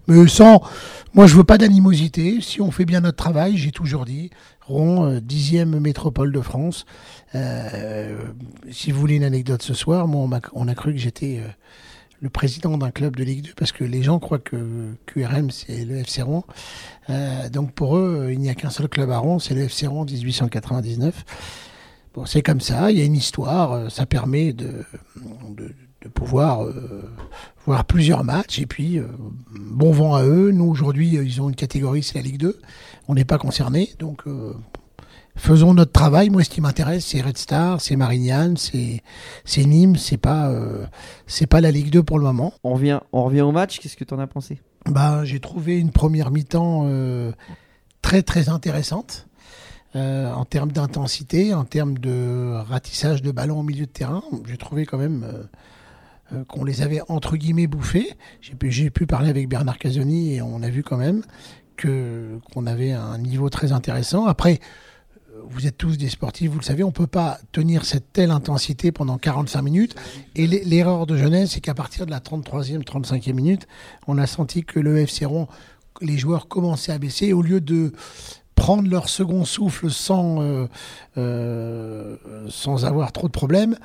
Mais 0.08 0.28
sans, 0.28 0.62
moi 1.16 1.26
je 1.26 1.36
veux 1.36 1.44
pas 1.44 1.58
d'animosité. 1.58 2.42
Si 2.42 2.62
on 2.62 2.70
fait 2.70 2.86
bien 2.86 3.02
notre 3.02 3.18
travail, 3.18 3.58
j'ai 3.58 3.72
toujours 3.72 4.06
dit, 4.06 4.30
Rouen, 4.68 5.06
euh, 5.06 5.20
dixième 5.20 5.80
métropole 5.80 6.32
de 6.32 6.42
France. 6.42 6.86
Si 8.72 8.92
vous 8.92 9.00
voulez 9.00 9.16
une 9.16 9.24
anecdote 9.24 9.64
ce 9.64 9.74
soir, 9.74 10.08
moi 10.08 10.28
on, 10.54 10.68
a 10.68 10.76
cru 10.76 10.94
que 10.94 11.00
j'étais 11.00 11.42
le 12.22 12.30
président 12.30 12.78
d'un 12.78 12.92
club 12.92 13.16
de 13.16 13.24
Ligue 13.24 13.46
2 13.46 13.54
parce 13.58 13.72
que 13.72 13.84
les 13.84 14.04
gens 14.04 14.20
croient 14.20 14.38
que 14.38 14.94
QRM 15.08 15.50
c'est 15.50 15.84
le 15.84 15.98
FC 15.98 16.22
Rouen. 16.22 16.46
Donc 17.52 17.72
pour 17.72 17.98
eux, 17.98 18.30
il 18.32 18.40
n'y 18.40 18.50
a 18.50 18.56
qu'un 18.56 18.70
seul 18.70 18.88
club 18.88 19.10
à 19.10 19.18
Rouen, 19.18 19.40
c'est 19.40 19.56
le 19.56 19.62
FC 19.62 19.88
Rouen 19.88 20.06
1899. 20.06 21.26
Bon, 22.14 22.26
c'est 22.26 22.42
comme 22.42 22.62
ça, 22.62 22.92
il 22.92 22.98
y 22.98 23.02
a 23.02 23.06
une 23.06 23.16
histoire, 23.16 23.72
euh, 23.72 23.90
ça 23.90 24.06
permet 24.06 24.54
de, 24.54 24.86
de, 25.50 25.74
de 26.04 26.10
pouvoir 26.10 26.64
euh, 26.64 27.10
voir 27.66 27.86
plusieurs 27.86 28.24
matchs 28.24 28.60
et 28.60 28.66
puis 28.66 29.00
euh, 29.00 29.08
bon 29.58 29.92
vent 29.92 30.16
à 30.16 30.24
eux. 30.24 30.52
Nous 30.52 30.66
aujourd'hui, 30.66 31.10
ils 31.10 31.42
ont 31.42 31.50
une 31.50 31.56
catégorie, 31.56 32.04
c'est 32.04 32.16
la 32.16 32.22
Ligue 32.22 32.38
2. 32.38 32.60
On 33.08 33.16
n'est 33.16 33.26
pas 33.26 33.38
concernés, 33.38 33.90
donc 34.00 34.28
euh, 34.28 34.54
faisons 35.36 35.74
notre 35.74 35.92
travail. 35.92 36.30
Moi, 36.30 36.44
ce 36.44 36.50
qui 36.50 36.62
m'intéresse, 36.62 37.06
c'est 37.06 37.22
Red 37.22 37.38
Star, 37.38 37.80
c'est 37.80 37.96
Marignane, 37.96 38.58
c'est 38.58 39.02
c'est 39.46 39.64
Nîmes, 39.64 39.96
c'est 39.96 40.18
pas 40.18 40.54
c'est 41.26 41.48
pas 41.48 41.62
la 41.62 41.72
Ligue 41.72 41.90
2 41.90 42.04
pour 42.04 42.20
le 42.20 42.26
moment. 42.26 42.54
On 42.64 42.74
revient, 42.74 43.00
on 43.14 43.24
revient 43.24 43.42
au 43.42 43.52
match, 43.52 43.80
qu'est-ce 43.80 43.98
que 43.98 44.04
tu 44.04 44.14
en 44.14 44.20
as 44.20 44.28
pensé? 44.28 44.60
Bah, 44.86 45.24
j'ai 45.24 45.40
trouvé 45.40 45.80
une 45.80 45.92
première 45.92 46.32
mi-temps 46.32 46.90
très 48.02 48.24
très 48.24 48.50
intéressante 48.50 49.28
euh, 49.96 50.32
en 50.34 50.46
termes 50.46 50.72
d'intensité, 50.72 51.54
en 51.54 51.66
termes 51.66 51.98
de 51.98 52.54
ratissage 52.68 53.22
de 53.22 53.32
ballon 53.32 53.60
au 53.60 53.64
milieu 53.64 53.86
de 53.86 53.92
terrain. 53.92 54.24
J'ai 54.48 54.58
trouvé 54.58 54.86
quand 54.86 54.98
même 54.98 55.24
euh, 55.24 55.44
euh, 56.34 56.44
qu'on 56.46 56.64
les 56.64 56.82
avait 56.82 57.02
entre 57.10 57.38
guillemets 57.38 57.68
bouffés. 57.68 58.14
J'ai 58.42 58.90
pu, 58.90 59.06
parler 59.06 59.30
avec 59.30 59.48
Bernard 59.48 59.78
Casoni 59.78 60.34
et 60.36 60.42
on 60.42 60.62
a 60.64 60.70
vu 60.70 60.84
quand 60.84 60.98
même 60.98 61.22
qu'on 61.82 62.66
avait 62.68 62.92
un 62.92 63.18
niveau 63.18 63.50
très 63.50 63.72
intéressant. 63.72 64.26
Après, 64.26 64.60
vous 65.50 65.68
êtes 65.68 65.78
tous 65.78 65.98
des 65.98 66.08
sportifs, 66.10 66.50
vous 66.52 66.60
le 66.60 66.64
savez, 66.64 66.84
on 66.84 66.92
peut 66.92 67.08
pas 67.08 67.40
tenir 67.52 67.84
cette 67.86 68.14
telle 68.14 68.32
intensité 68.32 68.92
pendant 68.92 69.18
45 69.18 69.62
minutes. 69.62 69.96
Et 70.36 70.48
l'e- 70.48 70.62
l'erreur 70.64 71.06
de 71.06 71.18
jeunesse, 71.18 71.52
c'est 71.52 71.60
qu'à 71.62 71.74
partir 71.74 72.06
de 72.06 72.12
la 72.12 72.20
33e, 72.20 72.84
35e 72.84 73.34
minute, 73.34 73.68
on 74.08 74.18
a 74.18 74.26
senti 74.28 74.64
que 74.64 74.80
le 74.80 75.00
FC 75.00 75.26
Rouen, 75.26 75.48
les 76.02 76.18
joueurs 76.18 76.48
commençaient 76.48 76.92
à 76.94 76.98
baisser. 77.00 77.34
Au 77.34 77.42
lieu 77.42 77.60
de 77.60 77.92
prendre 78.64 78.90
leur 78.90 79.10
second 79.10 79.44
souffle 79.44 79.92
sans, 79.92 80.42
euh, 80.42 80.68
euh, 81.18 82.16
sans 82.48 82.86
avoir 82.86 83.12
trop 83.12 83.28
de 83.28 83.34
problèmes, 83.34 83.76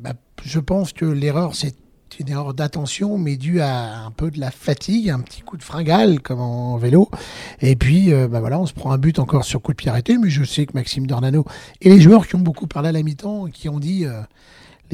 bah, 0.00 0.14
je 0.42 0.60
pense 0.60 0.94
que 0.94 1.04
l'erreur, 1.04 1.54
c'est 1.54 1.74
une 2.18 2.30
erreur 2.30 2.54
d'attention, 2.54 3.18
mais 3.18 3.36
due 3.36 3.60
à 3.60 3.98
un 3.98 4.10
peu 4.10 4.30
de 4.30 4.40
la 4.40 4.50
fatigue, 4.50 5.10
un 5.10 5.20
petit 5.20 5.42
coup 5.42 5.58
de 5.58 5.62
fringale 5.62 6.22
comme 6.22 6.40
en 6.40 6.78
vélo. 6.78 7.10
Et 7.60 7.76
puis, 7.76 8.14
euh, 8.14 8.26
bah 8.26 8.40
voilà, 8.40 8.58
on 8.58 8.64
se 8.64 8.72
prend 8.72 8.92
un 8.92 8.98
but 8.98 9.18
encore 9.18 9.44
sur 9.44 9.60
coup 9.60 9.72
de 9.72 9.76
pied 9.76 9.90
arrêté, 9.90 10.16
mais 10.16 10.30
je 10.30 10.42
sais 10.42 10.64
que 10.64 10.72
Maxime 10.72 11.06
Dornano 11.06 11.44
et 11.82 11.90
les 11.90 12.00
joueurs 12.00 12.26
qui 12.26 12.34
ont 12.36 12.40
beaucoup 12.40 12.66
parlé 12.66 12.88
à 12.88 12.92
la 12.92 13.02
mi-temps, 13.02 13.48
qui 13.52 13.68
ont 13.68 13.78
dit 13.78 14.06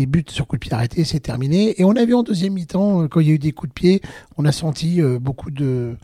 les 0.01 0.07
buts 0.07 0.25
sur 0.29 0.47
coup 0.47 0.57
de 0.57 0.61
pied 0.61 0.73
arrêté, 0.73 1.05
c'est 1.05 1.21
terminé. 1.21 1.79
Et 1.79 1.85
on 1.85 1.95
a 1.95 2.05
vu 2.07 2.15
en 2.15 2.23
deuxième 2.23 2.55
mi-temps, 2.55 3.03
euh, 3.03 3.09
quand 3.09 3.21
il 3.21 3.29
y 3.29 3.31
a 3.31 3.35
eu 3.35 3.39
des 3.39 3.53
coups 3.53 3.69
de 3.69 3.75
pied, 3.75 4.01
on 4.39 4.47
a 4.47 4.53
senti 4.53 5.03
euh, 5.03 5.19
beaucoup 5.19 5.51
de, 5.51 5.95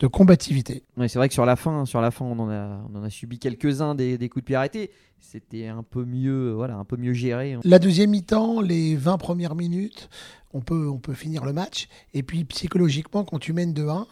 de 0.00 0.06
combativité. 0.06 0.82
Ouais, 0.96 1.08
c'est 1.08 1.18
vrai 1.18 1.28
que 1.28 1.34
sur 1.34 1.44
la 1.44 1.54
fin, 1.54 1.84
sur 1.84 2.00
la 2.00 2.10
fin, 2.10 2.24
on 2.24 2.38
en 2.38 2.48
a, 2.48 2.80
on 2.90 2.98
en 2.98 3.02
a 3.02 3.10
subi 3.10 3.38
quelques-uns 3.38 3.94
des, 3.94 4.16
des 4.16 4.28
coups 4.30 4.44
de 4.44 4.46
pied 4.46 4.56
arrêtés. 4.56 4.90
C'était 5.20 5.66
un 5.66 5.82
peu 5.82 6.04
mieux, 6.06 6.52
voilà, 6.52 6.76
un 6.76 6.84
peu 6.84 6.96
mieux 6.96 7.12
géré. 7.12 7.58
La 7.64 7.78
deuxième 7.78 8.10
mi-temps, 8.10 8.62
les 8.62 8.96
20 8.96 9.18
premières 9.18 9.54
minutes, 9.54 10.08
on 10.54 10.60
peut, 10.60 10.88
on 10.88 10.98
peut 10.98 11.14
finir 11.14 11.44
le 11.44 11.52
match. 11.52 11.88
Et 12.14 12.22
puis 12.22 12.44
psychologiquement, 12.44 13.24
quand 13.24 13.38
tu 13.38 13.52
mènes 13.52 13.74
2-1, 13.74 14.06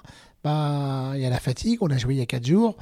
bah, 0.45 1.13
il 1.15 1.21
y 1.21 1.25
a 1.25 1.31
la 1.31 1.39
fatigue, 1.39 1.79
on 1.83 1.91
a 1.91 1.97
joué 1.97 2.15
il 2.15 2.19
y 2.19 2.23
a 2.23 2.27
4 2.27 2.45
jours. 2.45 2.77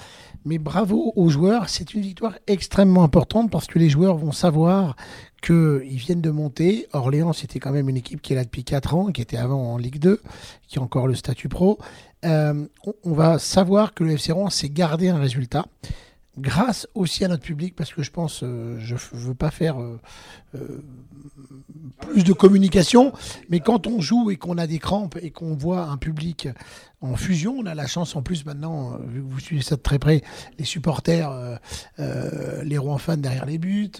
Mais 0.44 0.58
bravo 0.58 1.12
aux 1.14 1.28
joueurs, 1.28 1.68
c'est 1.68 1.92
une 1.92 2.00
victoire 2.00 2.34
extrêmement 2.46 3.04
importante 3.04 3.50
parce 3.50 3.66
que 3.66 3.78
les 3.78 3.90
joueurs 3.90 4.16
vont 4.16 4.32
savoir 4.32 4.96
qu'ils 5.40 5.96
viennent 5.96 6.20
de 6.20 6.30
monter. 6.30 6.86
Orléans, 6.92 7.32
c'était 7.32 7.58
quand 7.58 7.72
même 7.72 7.88
une 7.88 7.96
équipe 7.96 8.20
qui 8.20 8.32
est 8.32 8.36
là 8.36 8.44
depuis 8.44 8.64
4 8.64 8.94
ans, 8.94 9.06
qui 9.06 9.22
était 9.22 9.36
avant 9.36 9.72
en 9.72 9.76
Ligue 9.78 9.98
2, 9.98 10.20
qui 10.68 10.78
a 10.78 10.82
encore 10.82 11.06
le 11.06 11.14
statut 11.14 11.48
pro. 11.48 11.78
Euh, 12.24 12.66
on, 12.84 12.94
on 13.04 13.12
va 13.12 13.38
savoir 13.38 13.94
que 13.94 14.04
le 14.04 14.12
FC 14.12 14.32
Rouen 14.32 14.50
s'est 14.50 14.68
gardé 14.68 15.08
un 15.08 15.18
résultat 15.18 15.66
grâce 16.40 16.88
aussi 16.94 17.24
à 17.24 17.28
notre 17.28 17.42
public, 17.42 17.74
parce 17.76 17.92
que 17.92 18.02
je 18.02 18.10
pense, 18.10 18.40
euh, 18.42 18.78
je 18.80 18.94
ne 18.94 19.20
veux 19.20 19.34
pas 19.34 19.50
faire 19.50 19.80
euh, 19.80 20.00
euh, 20.54 20.82
plus 22.00 22.24
de 22.24 22.32
communication, 22.32 23.12
mais 23.48 23.60
quand 23.60 23.86
on 23.86 24.00
joue 24.00 24.30
et 24.30 24.36
qu'on 24.36 24.58
a 24.58 24.66
des 24.66 24.78
crampes 24.78 25.18
et 25.22 25.30
qu'on 25.30 25.54
voit 25.54 25.84
un 25.84 25.96
public 25.96 26.48
en 27.00 27.16
fusion, 27.16 27.56
on 27.58 27.66
a 27.66 27.74
la 27.74 27.86
chance 27.86 28.16
en 28.16 28.22
plus 28.22 28.44
maintenant, 28.44 28.98
vu 29.06 29.20
que 29.22 29.26
vous 29.26 29.40
suivez 29.40 29.62
ça 29.62 29.76
de 29.76 29.80
très 29.80 29.98
près, 29.98 30.22
les 30.58 30.64
supporters, 30.64 31.58
les 31.98 32.78
Rouen 32.78 32.98
fans 32.98 33.16
derrière 33.16 33.46
les 33.46 33.56
buts, 33.56 33.92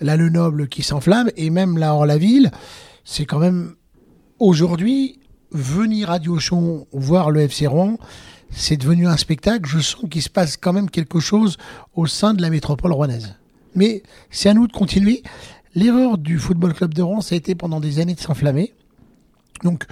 là 0.00 0.16
le 0.16 0.28
noble 0.28 0.68
qui 0.68 0.82
s'enflamme, 0.82 1.30
et 1.36 1.50
même 1.50 1.78
là 1.78 1.94
hors 1.94 2.06
la 2.06 2.18
ville, 2.18 2.50
c'est 3.04 3.26
quand 3.26 3.38
même 3.38 3.74
aujourd'hui 4.40 5.20
venir 5.52 6.10
à 6.10 6.18
Diochon 6.18 6.86
voir 6.92 7.30
le 7.30 7.42
FC 7.42 7.66
Rouen, 7.66 7.96
c'est 8.52 8.76
devenu 8.76 9.06
un 9.06 9.16
spectacle. 9.16 9.68
Je 9.68 9.80
sens 9.80 10.04
qu'il 10.10 10.22
se 10.22 10.30
passe 10.30 10.56
quand 10.56 10.72
même 10.72 10.90
quelque 10.90 11.20
chose 11.20 11.56
au 11.94 12.06
sein 12.06 12.34
de 12.34 12.42
la 12.42 12.50
métropole 12.50 12.92
rouennaise. 12.92 13.34
Mais 13.74 14.02
c'est 14.30 14.48
à 14.48 14.54
nous 14.54 14.66
de 14.66 14.72
continuer. 14.72 15.22
L'erreur 15.74 16.18
du 16.18 16.38
Football 16.38 16.74
Club 16.74 16.94
de 16.94 17.02
Rouen, 17.02 17.20
ça 17.20 17.34
a 17.34 17.38
été 17.38 17.54
pendant 17.54 17.80
des 17.80 17.98
années 17.98 18.14
de 18.14 18.20
s'enflammer. 18.20 18.74
Donc, 19.64 19.86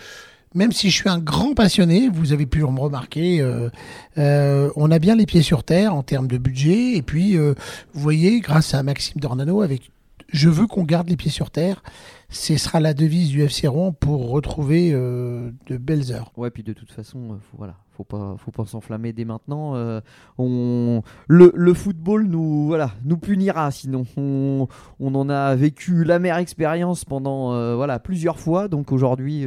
même 0.54 0.72
si 0.72 0.90
je 0.90 0.96
suis 0.96 1.08
un 1.08 1.18
grand 1.18 1.54
passionné, 1.54 2.08
vous 2.12 2.32
avez 2.32 2.44
pu 2.44 2.60
me 2.60 2.80
remarquer, 2.80 3.40
euh, 3.40 3.70
euh, 4.18 4.70
on 4.76 4.90
a 4.90 4.98
bien 4.98 5.14
les 5.14 5.24
pieds 5.24 5.42
sur 5.42 5.62
terre 5.62 5.94
en 5.94 6.02
termes 6.02 6.26
de 6.26 6.38
budget. 6.38 6.96
Et 6.96 7.02
puis, 7.02 7.36
euh, 7.36 7.54
vous 7.94 8.00
voyez, 8.00 8.40
grâce 8.40 8.74
à 8.74 8.82
Maxime 8.82 9.20
Dornano, 9.20 9.62
avec 9.62 9.90
je 10.32 10.48
veux 10.48 10.66
qu'on 10.66 10.84
garde 10.84 11.08
les 11.08 11.16
pieds 11.16 11.30
sur 11.30 11.50
terre. 11.50 11.82
Ce 12.28 12.56
sera 12.56 12.80
la 12.80 12.94
devise 12.94 13.30
du 13.30 13.42
FC 13.42 13.66
Rouen 13.66 13.92
pour 13.92 14.30
retrouver 14.30 14.92
euh, 14.92 15.50
de 15.66 15.76
belles 15.76 16.12
heures. 16.12 16.32
Ouais, 16.36 16.50
puis 16.50 16.62
de 16.62 16.72
toute 16.72 16.92
façon, 16.92 17.32
euh, 17.32 17.36
voilà, 17.56 17.76
faut 17.96 18.04
pas, 18.04 18.36
faut 18.38 18.52
pas 18.52 18.64
s'enflammer 18.66 19.12
dès 19.12 19.24
maintenant. 19.24 19.74
euh, 19.74 20.00
on, 20.38 21.02
le, 21.26 21.74
football 21.74 22.24
nous, 22.26 22.76
punira 23.20 23.70
sinon. 23.70 24.04
On, 24.16 24.68
en 25.00 25.28
a 25.28 25.56
vécu 25.56 26.04
l'amère 26.04 26.36
expérience 26.36 27.04
pendant, 27.04 27.76
voilà, 27.76 27.98
plusieurs 27.98 28.38
fois. 28.38 28.68
Donc 28.68 28.92
aujourd'hui, 28.92 29.46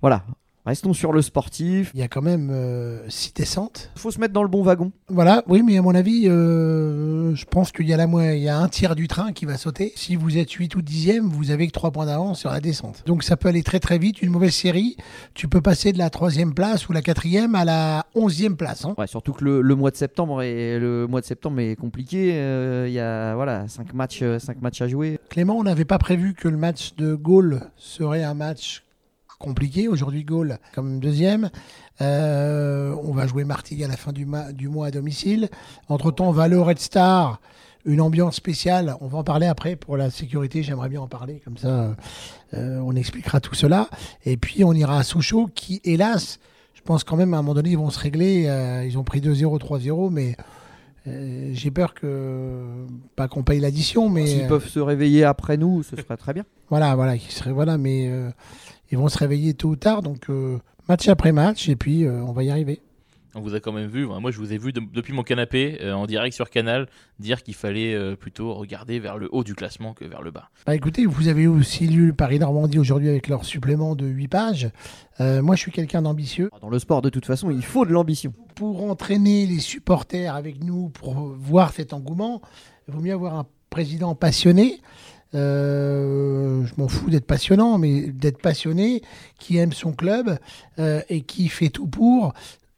voilà, 0.00 0.24
Restons 0.64 0.92
sur 0.92 1.12
le 1.12 1.22
sportif. 1.22 1.90
Il 1.94 1.98
y 1.98 2.04
a 2.04 2.08
quand 2.08 2.22
même 2.22 2.48
euh, 2.52 3.00
six 3.08 3.32
descentes. 3.34 3.90
Il 3.96 4.00
faut 4.00 4.12
se 4.12 4.20
mettre 4.20 4.32
dans 4.32 4.44
le 4.44 4.48
bon 4.48 4.62
wagon. 4.62 4.92
Voilà, 5.08 5.42
oui, 5.48 5.62
mais 5.64 5.76
à 5.76 5.82
mon 5.82 5.92
avis, 5.94 6.28
euh, 6.28 7.34
je 7.34 7.44
pense 7.46 7.72
qu'il 7.72 7.88
y 7.88 7.92
a 7.92 7.96
la 7.96 8.06
il 8.34 8.42
y 8.42 8.48
a 8.48 8.58
un 8.58 8.68
tiers 8.68 8.94
du 8.94 9.08
train 9.08 9.32
qui 9.32 9.44
va 9.44 9.56
sauter. 9.56 9.92
Si 9.96 10.14
vous 10.14 10.38
êtes 10.38 10.50
8 10.52 10.76
ou 10.76 10.80
10e, 10.82 11.22
vous 11.22 11.50
avez 11.50 11.66
que 11.66 11.72
3 11.72 11.90
points 11.90 12.06
d'avance 12.06 12.38
sur 12.38 12.50
la 12.50 12.60
descente. 12.60 13.02
Donc 13.06 13.24
ça 13.24 13.36
peut 13.36 13.48
aller 13.48 13.64
très 13.64 13.80
très 13.80 13.98
vite. 13.98 14.22
Une 14.22 14.30
mauvaise 14.30 14.54
série, 14.54 14.96
tu 15.34 15.48
peux 15.48 15.60
passer 15.60 15.92
de 15.92 15.98
la 15.98 16.10
troisième 16.10 16.54
place 16.54 16.88
ou 16.88 16.92
la 16.92 17.02
quatrième 17.02 17.56
à 17.56 17.64
la 17.64 18.06
onzième 18.14 18.56
place. 18.56 18.84
hein. 18.84 18.94
Ouais, 18.98 19.06
surtout 19.08 19.32
que 19.32 19.44
le, 19.44 19.62
le 19.62 19.74
mois 19.74 19.90
de 19.90 19.96
septembre 19.96 20.42
est 20.42 20.78
le 20.78 21.06
mois 21.08 21.20
de 21.20 21.26
septembre 21.26 21.58
est 21.60 21.74
compliqué. 21.74 22.34
Euh, 22.36 22.86
Il 22.86 22.92
y 22.94 23.00
a 23.00 23.34
voilà 23.34 23.66
cinq 23.66 23.94
matchs, 23.94 24.20
euh, 24.22 24.38
cinq 24.38 24.62
matchs 24.62 24.80
à 24.82 24.86
jouer. 24.88 25.18
Clément, 25.28 25.56
on 25.56 25.64
n'avait 25.64 25.84
pas 25.84 25.98
prévu 25.98 26.34
que 26.34 26.46
le 26.48 26.56
match 26.56 26.94
de 26.96 27.14
Gaulle 27.14 27.62
serait 27.76 28.22
un 28.22 28.34
match 28.34 28.84
compliqué. 29.42 29.88
Aujourd'hui, 29.88 30.24
Gaulle 30.24 30.58
comme 30.74 31.00
deuxième. 31.00 31.50
Euh, 32.00 32.94
on 33.02 33.12
va 33.12 33.26
jouer 33.26 33.44
Martigues 33.44 33.82
à 33.82 33.88
la 33.88 33.96
fin 33.96 34.12
du, 34.12 34.26
du 34.54 34.68
mois 34.68 34.86
à 34.86 34.90
domicile. 34.90 35.50
Entre-temps, 35.88 36.28
on 36.28 36.32
va 36.32 36.44
aller 36.44 36.56
au 36.56 36.64
Red 36.64 36.78
Star. 36.78 37.40
Une 37.84 38.00
ambiance 38.00 38.36
spéciale. 38.36 38.96
On 39.00 39.08
va 39.08 39.18
en 39.18 39.24
parler 39.24 39.46
après 39.46 39.74
pour 39.74 39.96
la 39.96 40.10
sécurité. 40.10 40.62
J'aimerais 40.62 40.88
bien 40.88 41.00
en 41.00 41.08
parler. 41.08 41.42
Comme 41.44 41.58
ça, 41.58 41.94
euh, 42.54 42.78
on 42.78 42.94
expliquera 42.94 43.40
tout 43.40 43.54
cela. 43.54 43.88
Et 44.24 44.36
puis, 44.36 44.62
on 44.62 44.72
ira 44.72 44.98
à 44.98 45.02
Sochaux 45.02 45.50
qui, 45.52 45.80
hélas, 45.84 46.38
je 46.74 46.80
pense 46.82 47.02
quand 47.02 47.16
même 47.16 47.34
à 47.34 47.38
un 47.38 47.42
moment 47.42 47.54
donné, 47.54 47.70
ils 47.70 47.78
vont 47.78 47.90
se 47.90 47.98
régler. 47.98 48.44
Euh, 48.46 48.84
ils 48.86 48.96
ont 48.96 49.04
pris 49.04 49.20
2-0, 49.20 49.58
3-0. 49.58 50.10
Mais 50.10 50.36
euh, 51.08 51.50
j'ai 51.52 51.70
peur 51.70 51.94
que. 51.94 52.86
Pas 53.16 53.28
qu'on 53.28 53.42
paye 53.42 53.60
l'addition, 53.60 54.08
mais. 54.08 54.26
S'ils 54.26 54.46
peuvent 54.46 54.68
se 54.68 54.78
réveiller 54.78 55.24
après 55.24 55.56
nous, 55.56 55.82
ce 55.82 55.96
serait 55.96 56.16
très 56.16 56.32
bien. 56.32 56.44
voilà, 56.70 56.94
voilà, 56.94 57.18
qui 57.18 57.32
serait 57.32 57.52
voilà, 57.52 57.76
mais 57.76 58.06
euh, 58.08 58.30
ils 58.92 58.98
vont 58.98 59.08
se 59.08 59.18
réveiller 59.18 59.54
tôt 59.54 59.70
ou 59.70 59.76
tard, 59.76 60.02
donc 60.02 60.30
euh, 60.30 60.58
match 60.88 61.08
après 61.08 61.32
match, 61.32 61.68
et 61.68 61.76
puis 61.76 62.04
euh, 62.04 62.22
on 62.22 62.32
va 62.32 62.44
y 62.44 62.50
arriver. 62.50 62.80
On 63.34 63.40
vous 63.40 63.54
a 63.54 63.60
quand 63.60 63.72
même 63.72 63.88
vu, 63.88 64.04
moi 64.06 64.30
je 64.30 64.36
vous 64.36 64.52
ai 64.52 64.58
vu 64.58 64.74
de- 64.74 64.82
depuis 64.92 65.14
mon 65.14 65.22
canapé 65.22 65.78
euh, 65.80 65.94
en 65.94 66.04
direct 66.06 66.34
sur 66.36 66.50
Canal 66.50 66.86
dire 67.18 67.42
qu'il 67.42 67.54
fallait 67.54 67.94
euh, 67.94 68.14
plutôt 68.14 68.52
regarder 68.52 68.98
vers 68.98 69.16
le 69.16 69.30
haut 69.32 69.42
du 69.42 69.54
classement 69.54 69.94
que 69.94 70.04
vers 70.04 70.20
le 70.20 70.30
bas. 70.30 70.50
Bah 70.66 70.74
écoutez, 70.74 71.06
vous 71.06 71.28
avez 71.28 71.46
aussi 71.46 71.86
lu 71.86 72.12
Paris-Normandie 72.12 72.78
aujourd'hui 72.78 73.08
avec 73.08 73.28
leur 73.28 73.46
supplément 73.46 73.96
de 73.96 74.04
8 74.06 74.28
pages. 74.28 74.70
Euh, 75.20 75.40
moi, 75.40 75.56
je 75.56 75.62
suis 75.62 75.70
quelqu'un 75.72 76.02
d'ambitieux. 76.02 76.50
Dans 76.60 76.68
le 76.68 76.78
sport, 76.78 77.00
de 77.00 77.08
toute 77.08 77.24
façon, 77.24 77.50
il 77.50 77.64
faut 77.64 77.86
de 77.86 77.92
l'ambition. 77.92 78.34
Pour 78.54 78.84
entraîner 78.84 79.46
les 79.46 79.60
supporters 79.60 80.34
avec 80.36 80.62
nous, 80.62 80.90
pour 80.90 81.14
voir 81.14 81.72
cet 81.72 81.94
engouement, 81.94 82.42
il 82.86 82.92
vaut 82.92 83.00
mieux 83.00 83.14
avoir 83.14 83.34
un 83.36 83.46
président 83.70 84.14
passionné. 84.14 84.82
Euh, 85.34 86.64
je 86.66 86.74
m'en 86.76 86.88
fous 86.88 87.10
d'être 87.10 87.26
passionnant, 87.26 87.78
mais 87.78 88.08
d'être 88.08 88.40
passionné, 88.40 89.02
qui 89.38 89.56
aime 89.56 89.72
son 89.72 89.92
club 89.92 90.38
euh, 90.78 91.00
et 91.08 91.22
qui 91.22 91.48
fait 91.48 91.70
tout 91.70 91.86
pour, 91.86 92.34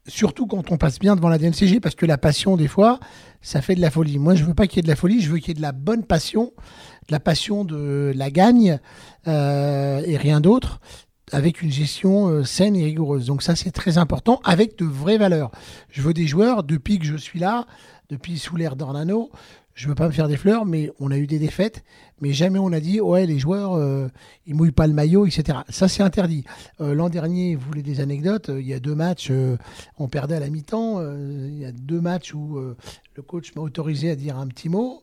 surtout 0.07 0.47
quand 0.47 0.71
on 0.71 0.77
passe 0.77 0.99
bien 0.99 1.17
devant 1.17 1.29
la 1.29 1.39
DNCG, 1.39 1.81
parce 1.81 1.95
que 1.95 2.07
la 2.07 2.19
passion, 2.19 2.57
des 2.57 2.69
fois, 2.69 3.01
ça 3.43 3.61
fait 3.61 3.75
de 3.75 3.81
la 3.81 3.91
folie. 3.91 4.19
Moi, 4.19 4.35
je 4.35 4.45
veux 4.45 4.55
pas 4.55 4.67
qu'il 4.67 4.77
y 4.77 4.81
ait 4.81 4.83
de 4.83 4.89
la 4.89 4.97
folie, 4.97 5.21
je 5.21 5.31
veux 5.31 5.39
qu'il 5.39 5.49
y 5.49 5.51
ait 5.53 5.55
de 5.55 5.63
la 5.63 5.73
bonne 5.73 6.05
passion, 6.05 6.53
de 7.09 7.13
la 7.13 7.21
passion 7.21 7.65
de 7.65 8.13
la 8.15 8.31
gagne 8.31 8.79
euh, 9.27 10.03
et 10.07 10.17
rien 10.17 10.41
d'autre, 10.41 10.81
avec 11.33 11.63
une 11.63 11.73
gestion 11.73 12.45
saine 12.45 12.77
et 12.77 12.85
rigoureuse. 12.85 13.27
Donc 13.27 13.43
ça, 13.43 13.57
c'est 13.57 13.73
très 13.73 13.99
important, 13.99 14.41
avec 14.45 14.79
de 14.79 14.85
vraies 14.85 15.19
valeurs. 15.19 15.51
Je 15.91 16.03
veux 16.03 16.15
des 16.15 16.27
joueurs, 16.27 16.63
depuis 16.63 16.99
que 16.99 17.07
je 17.07 17.17
suis 17.17 17.39
là, 17.41 17.67
depuis 18.11 18.39
sous 18.39 18.57
l'ère 18.57 18.77
d'Ornano, 18.77 19.31
je 19.75 19.89
veux 19.89 19.95
pas 19.97 20.07
me 20.07 20.13
faire 20.13 20.29
des 20.29 20.37
fleurs, 20.37 20.65
mais 20.65 20.91
on 21.01 21.11
a 21.11 21.19
eu 21.19 21.27
des 21.27 21.41
défaites, 21.41 21.85
mais 22.21 22.33
jamais 22.33 22.61
on 22.61 22.73
a 22.73 22.79
dit 22.79 23.01
ouais 23.01 23.27
les 23.27 23.41
joueurs 23.41 23.75
euh, 23.75 24.09
ils 24.47 24.55
mouillent 24.55 24.71
pas 24.71 24.87
le 24.87 24.93
maillot, 24.93 25.27
etc. 25.27 25.59
Ça 25.69 25.89
c'est 25.89 26.03
interdit. 26.03 26.45
Euh, 26.81 26.95
L'an 26.95 27.09
dernier, 27.09 27.57
vous 27.57 27.67
voulez 27.67 27.83
des 27.83 28.01
anecdotes 28.01 28.51
euh, 28.51 28.61
Il 28.61 28.67
y 28.69 28.73
a 28.73 28.79
deux 28.79 28.95
matchs, 28.95 29.29
euh, 29.31 29.57
on 29.99 30.09
perdait 30.09 30.37
à 30.37 30.41
la 30.41 30.49
mi-temps. 30.49 31.03
il 31.03 31.59
y 31.59 31.65
a 31.65 31.73
deux 31.73 32.01
matchs 32.01 32.35
où 32.35 32.57
le 32.59 33.23
coach 33.23 33.55
m'a 33.57 33.63
autorisé 33.63 34.11
à 34.11 34.17
dire 34.17 34.39
un 34.39 34.47
petit 34.47 34.69
mot. 34.69 35.03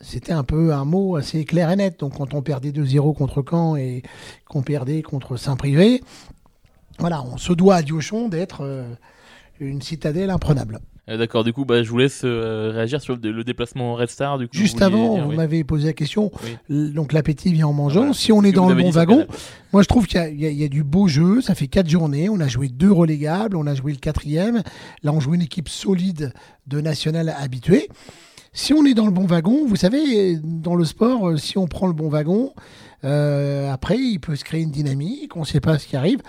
c'était 0.00 0.32
un 0.32 0.44
peu 0.44 0.72
un 0.72 0.84
mot 0.84 1.16
assez 1.16 1.44
clair 1.44 1.70
et 1.70 1.76
net. 1.76 2.00
Donc 2.00 2.16
quand 2.16 2.34
on 2.34 2.42
perdait 2.42 2.70
2-0 2.70 3.14
contre 3.16 3.44
Caen 3.48 3.76
et 3.76 4.02
qu'on 4.48 4.62
perdait 4.62 5.02
contre 5.02 5.36
Saint-Privé, 5.36 6.02
voilà, 6.98 7.22
on 7.22 7.36
se 7.36 7.52
doit 7.52 7.76
à 7.76 7.82
Diochon 7.82 8.28
d'être 8.28 8.86
une 9.60 9.82
citadelle 9.82 10.30
imprenable. 10.30 10.80
Euh, 11.08 11.16
D'accord, 11.16 11.42
du 11.44 11.52
coup, 11.52 11.64
bah, 11.64 11.82
je 11.82 11.90
vous 11.90 11.98
laisse 11.98 12.22
euh, 12.24 12.70
réagir 12.74 13.00
sur 13.00 13.16
le, 13.16 13.30
le 13.32 13.44
déplacement 13.44 13.94
Red 13.94 14.10
Star. 14.10 14.38
Du 14.38 14.46
coup, 14.48 14.56
Juste 14.56 14.82
avant, 14.82 15.14
dire, 15.14 15.24
vous 15.24 15.30
oui. 15.30 15.36
m'avez 15.36 15.64
posé 15.64 15.86
la 15.86 15.92
question. 15.94 16.30
Oui. 16.68 16.92
Donc 16.92 17.12
l'appétit 17.12 17.52
vient 17.52 17.66
en 17.68 17.72
mangeant. 17.72 18.00
Voilà, 18.00 18.12
si 18.14 18.32
on 18.32 18.42
est 18.42 18.52
dans 18.52 18.68
le 18.68 18.74
bon 18.74 18.90
wagon, 18.90 19.26
moi 19.72 19.82
je 19.82 19.88
trouve 19.88 20.06
qu'il 20.06 20.18
y, 20.18 20.46
a- 20.46 20.50
y 20.50 20.62
y 20.64 20.68
du 20.68 20.84
beau 20.84 21.08
jeu. 21.08 21.40
Ça 21.40 21.54
fait 21.54 21.66
quatre 21.68 21.88
journées. 21.88 22.28
On 22.28 22.40
a 22.40 22.48
joué 22.48 22.68
deux 22.68 22.92
relégables. 22.92 23.56
On 23.56 23.66
a 23.66 23.74
joué 23.74 23.92
le 23.92 23.98
quatrième. 23.98 24.62
Là, 25.02 25.12
on 25.12 25.20
joue 25.20 25.34
une 25.34 25.42
équipe 25.42 25.68
solide 25.68 26.32
de 26.66 26.80
national 26.80 27.34
habitué. 27.38 27.88
Si 28.52 28.72
on 28.72 28.84
est 28.84 28.94
dans 28.94 29.04
le 29.06 29.12
bon 29.12 29.26
wagon, 29.26 29.66
vous 29.66 29.76
savez, 29.76 30.36
dans 30.42 30.74
le 30.74 30.84
sport, 30.84 31.28
euh, 31.28 31.36
si 31.36 31.58
on 31.58 31.66
prend 31.66 31.86
le 31.86 31.92
bon 31.92 32.08
wagon, 32.08 32.52
euh, 33.04 33.70
après, 33.72 33.98
il 33.98 34.18
peut 34.18 34.36
se 34.36 34.44
créer 34.44 34.62
une 34.62 34.70
dynamique. 34.70 35.36
On 35.36 35.40
ne 35.40 35.44
sait 35.46 35.60
pas 35.60 35.78
ce 35.78 35.86
qui 35.86 35.96
arrive. 35.96 36.20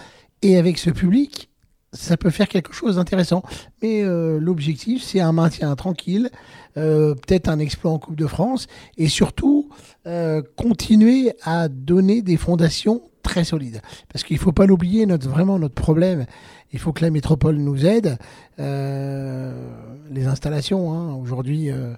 Et 0.42 0.58
avec 0.58 0.78
ce 0.78 0.90
public, 0.90 1.49
ça 1.94 2.18
peut 2.18 2.30
faire 2.30 2.48
quelque 2.48 2.74
chose 2.74 2.96
d'intéressant. 2.98 3.44
Mais 3.82 4.04
euh, 4.04 4.40
l'objectif, 4.40 5.04
c'est 5.04 5.20
un 5.20 5.32
maintien 5.32 5.76
tranquille, 5.76 6.30
euh, 6.78 7.16
peut-être 7.16 7.50
un 7.50 7.60
exploit 7.60 7.92
en 7.92 8.00
Coupe 8.00 8.16
de 8.16 8.28
France, 8.28 8.68
et 8.98 9.08
surtout 9.08 9.70
euh, 10.08 10.42
continuer 10.56 11.34
à 11.44 11.68
donner 11.68 12.22
des 12.22 12.38
fondations 12.38 13.02
très 13.24 13.44
solides. 13.44 13.82
Parce 14.12 14.24
qu'il 14.24 14.36
ne 14.36 14.42
faut 14.42 14.52
pas 14.52 14.66
l'oublier, 14.66 15.06
notre, 15.06 15.30
vraiment 15.30 15.60
notre 15.60 15.76
problème, 15.76 16.26
il 16.72 16.80
faut 16.80 16.94
que 16.94 17.04
la 17.04 17.10
métropole 17.10 17.58
nous 17.58 17.86
aide. 17.86 18.18
Euh, 18.60 19.70
les 20.12 20.28
installations, 20.28 20.94
hein, 20.94 21.16
aujourd'hui, 21.16 21.72
euh, 21.72 21.94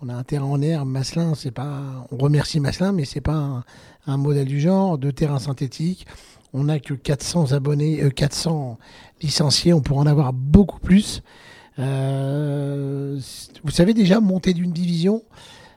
on 0.00 0.08
a 0.08 0.14
un 0.14 0.22
terrain 0.22 0.46
en 0.46 0.60
air, 0.62 0.84
Maslin, 0.84 1.34
c'est 1.34 1.50
pas, 1.50 2.06
on 2.10 2.16
remercie 2.16 2.60
Maslin, 2.60 2.92
mais 2.92 3.04
c'est 3.04 3.20
pas 3.20 3.34
un, 3.34 3.64
un 4.06 4.16
modèle 4.16 4.46
du 4.46 4.60
genre, 4.60 4.98
de 4.98 5.10
terrain 5.10 5.38
synthétique. 5.38 6.06
On 6.58 6.64
n'a 6.64 6.80
que 6.80 6.94
400 6.94 7.52
abonnés, 7.52 8.02
euh, 8.02 8.08
400 8.08 8.78
licenciés, 9.20 9.74
on 9.74 9.82
pourrait 9.82 10.00
en 10.00 10.06
avoir 10.06 10.32
beaucoup 10.32 10.80
plus. 10.80 11.22
Euh, 11.78 13.20
vous 13.62 13.70
savez 13.70 13.92
déjà, 13.92 14.20
monter 14.20 14.54
d'une 14.54 14.72
division, 14.72 15.22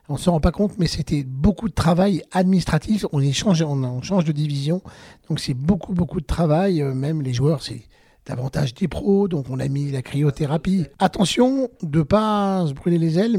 on 0.08 0.14
ne 0.14 0.18
se 0.18 0.30
rend 0.30 0.40
pas 0.40 0.52
compte, 0.52 0.78
mais 0.78 0.86
c'était 0.86 1.22
beaucoup 1.22 1.68
de 1.68 1.74
travail 1.74 2.22
administratif. 2.32 3.04
On, 3.12 3.20
est 3.20 3.32
changé, 3.32 3.62
on, 3.62 4.00
change 4.00 4.24
de 4.24 4.32
division, 4.32 4.80
donc 5.28 5.38
c'est 5.40 5.52
beaucoup, 5.52 5.92
beaucoup 5.92 6.18
de 6.18 6.26
travail. 6.26 6.80
Euh, 6.80 6.94
Même 6.94 7.20
les 7.20 7.34
joueurs, 7.34 7.62
c'est 7.62 7.82
davantage 8.24 8.72
des 8.72 8.88
pros, 8.88 9.28
donc 9.28 9.50
on 9.50 9.60
a 9.60 9.68
mis 9.68 9.90
la 9.90 10.00
cryothérapie. 10.00 10.86
Attention 10.98 11.68
de 11.82 11.98
ne 11.98 12.04
pas 12.04 12.64
se 12.66 12.72
brûler 12.72 12.96
les 12.96 13.18
ailes. 13.18 13.38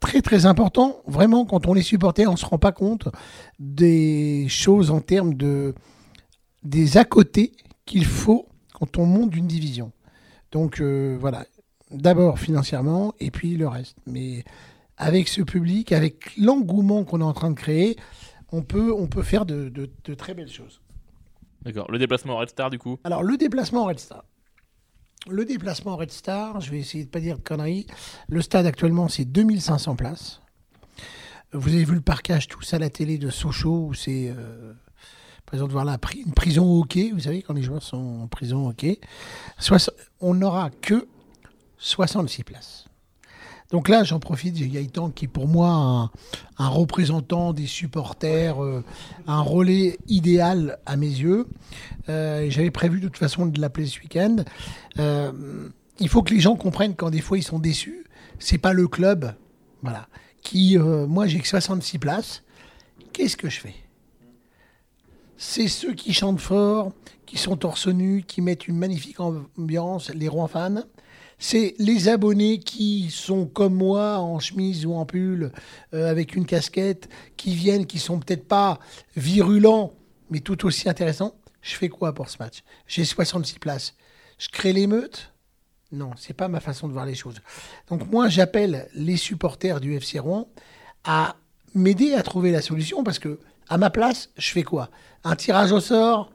Très 0.00 0.20
très 0.20 0.44
important, 0.44 1.00
vraiment 1.06 1.46
quand 1.46 1.66
on 1.66 1.74
est 1.76 1.82
supporter, 1.82 2.26
on 2.26 2.32
ne 2.32 2.36
se 2.36 2.44
rend 2.44 2.58
pas 2.58 2.72
compte 2.72 3.08
des 3.58 4.44
choses 4.50 4.90
en 4.90 5.00
termes 5.00 5.32
de 5.32 5.74
des 6.64 6.96
à 6.96 7.04
côté 7.04 7.52
qu'il 7.86 8.04
faut 8.06 8.48
quand 8.72 8.98
on 8.98 9.06
monte 9.06 9.30
d'une 9.30 9.46
division. 9.46 9.92
Donc 10.52 10.80
euh, 10.80 11.16
voilà, 11.20 11.46
d'abord 11.90 12.38
financièrement 12.38 13.14
et 13.20 13.30
puis 13.30 13.56
le 13.56 13.68
reste. 13.68 13.96
Mais 14.06 14.44
avec 14.96 15.28
ce 15.28 15.42
public, 15.42 15.92
avec 15.92 16.36
l'engouement 16.36 17.04
qu'on 17.04 17.20
est 17.20 17.24
en 17.24 17.32
train 17.32 17.50
de 17.50 17.56
créer, 17.56 17.96
on 18.52 18.62
peut, 18.62 18.92
on 18.92 19.06
peut 19.06 19.22
faire 19.22 19.44
de, 19.46 19.68
de- 19.68 19.90
de 20.04 20.14
très 20.14 20.34
belles 20.34 20.50
choses. 20.50 20.80
D'accord, 21.62 21.90
le 21.90 21.98
déplacement 21.98 22.36
Red 22.36 22.50
Star, 22.50 22.70
du 22.70 22.78
coup? 22.78 22.98
Alors 23.04 23.22
le 23.22 23.36
déplacement 23.36 23.84
Red 23.86 23.98
Star. 23.98 24.24
Le 25.28 25.44
déplacement 25.46 25.96
Red 25.96 26.10
Star, 26.10 26.60
je 26.60 26.70
vais 26.70 26.78
essayer 26.78 27.04
de 27.04 27.08
pas 27.10 27.20
dire 27.20 27.38
de 27.38 27.42
conneries. 27.42 27.86
Le 28.28 28.42
stade 28.42 28.66
actuellement 28.66 29.08
c'est 29.08 29.24
2500 29.24 29.96
places. 29.96 30.40
Vous 31.52 31.72
avez 31.72 31.84
vu 31.84 31.94
le 31.94 32.00
parquage 32.00 32.48
tous 32.48 32.74
à 32.74 32.78
la 32.78 32.90
télé 32.90 33.16
de 33.16 33.30
Sochaux 33.30 33.86
où 33.86 33.94
c'est 33.94 34.28
euh, 34.36 34.72
présente 35.46 35.70
voir 35.70 35.84
là 35.84 35.96
pri- 35.98 36.22
une 36.26 36.32
prison 36.32 36.64
au 36.64 36.80
hockey, 36.80 37.10
vous 37.12 37.20
savez 37.20 37.42
quand 37.42 37.54
les 37.54 37.62
joueurs 37.62 37.82
sont 37.82 38.22
en 38.22 38.26
prison 38.26 38.66
au 38.66 38.70
hockey. 38.70 39.00
On 40.20 40.34
n'aura 40.34 40.70
que 40.70 41.06
66 41.78 42.44
places. 42.44 42.84
Donc 43.70 43.88
là, 43.88 44.04
j'en 44.04 44.20
profite, 44.20 44.56
j'ai 44.56 44.68
Gaëtan 44.68 45.10
qui 45.10 45.24
est 45.24 45.28
pour 45.28 45.48
moi 45.48 46.10
un, 46.58 46.68
représentant 46.68 47.52
des 47.52 47.66
supporters, 47.66 48.62
euh, 48.62 48.84
un 49.26 49.40
relais 49.40 49.96
idéal 50.06 50.78
à 50.86 50.96
mes 50.96 51.08
yeux. 51.08 51.46
Euh, 52.08 52.46
J'avais 52.50 52.70
prévu 52.70 53.00
de 53.00 53.08
toute 53.08 53.16
façon 53.16 53.46
de 53.46 53.60
l'appeler 53.60 53.86
ce 53.86 53.98
week-end. 54.00 54.36
Euh, 54.98 55.68
il 55.98 56.08
faut 56.08 56.22
que 56.22 56.32
les 56.32 56.40
gens 56.40 56.56
comprennent 56.56 56.94
quand 56.94 57.10
des 57.10 57.20
fois 57.20 57.36
ils 57.38 57.42
sont 57.42 57.58
déçus. 57.58 58.04
C'est 58.38 58.58
pas 58.58 58.72
le 58.72 58.86
club, 58.86 59.34
voilà. 59.82 60.08
Qui, 60.42 60.76
moi, 60.78 61.26
j'ai 61.26 61.40
que 61.40 61.48
66 61.48 61.98
places. 61.98 62.42
Qu'est-ce 63.12 63.36
que 63.36 63.48
je 63.48 63.60
fais? 63.60 63.74
C'est 65.36 65.68
ceux 65.68 65.94
qui 65.94 66.12
chantent 66.12 66.40
fort, 66.40 66.92
qui 67.26 67.38
sont 67.38 67.56
torse 67.56 67.88
nu, 67.88 68.22
qui 68.22 68.40
mettent 68.40 68.68
une 68.68 68.76
magnifique 68.76 69.18
ambiance, 69.20 70.10
les 70.10 70.28
rois 70.28 70.48
fans. 70.48 70.84
C'est 71.38 71.74
les 71.78 72.08
abonnés 72.08 72.60
qui 72.60 73.10
sont 73.10 73.46
comme 73.46 73.74
moi 73.74 74.18
en 74.18 74.38
chemise 74.38 74.86
ou 74.86 74.94
en 74.94 75.04
pull 75.04 75.52
euh, 75.92 76.10
avec 76.10 76.36
une 76.36 76.46
casquette, 76.46 77.08
qui 77.36 77.54
viennent, 77.54 77.86
qui 77.86 77.98
sont 77.98 78.20
peut-être 78.20 78.46
pas 78.46 78.78
virulents, 79.16 79.92
mais 80.30 80.40
tout 80.40 80.64
aussi 80.64 80.88
intéressants. 80.88 81.34
je 81.60 81.74
fais 81.74 81.88
quoi 81.88 82.14
pour 82.14 82.30
ce 82.30 82.38
match? 82.38 82.62
J'ai 82.86 83.04
66 83.04 83.58
places. 83.58 83.94
Je 84.38 84.48
crée 84.48 84.72
l'émeute? 84.72 85.32
Non, 85.92 86.10
c'est 86.16 86.34
pas 86.34 86.48
ma 86.48 86.60
façon 86.60 86.88
de 86.88 86.92
voir 86.92 87.06
les 87.06 87.14
choses. 87.14 87.40
Donc 87.88 88.10
moi, 88.10 88.28
j'appelle 88.28 88.88
les 88.94 89.16
supporters 89.16 89.80
du 89.80 89.94
FC 89.94 90.18
Rouen 90.18 90.48
à 91.04 91.36
m'aider 91.74 92.14
à 92.14 92.22
trouver 92.22 92.52
la 92.52 92.62
solution 92.62 93.04
parce 93.04 93.18
que 93.18 93.38
à 93.68 93.78
ma 93.78 93.90
place, 93.90 94.30
je 94.36 94.50
fais 94.50 94.62
quoi? 94.62 94.90
Un 95.24 95.36
tirage 95.36 95.72
au 95.72 95.80
sort 95.80 96.30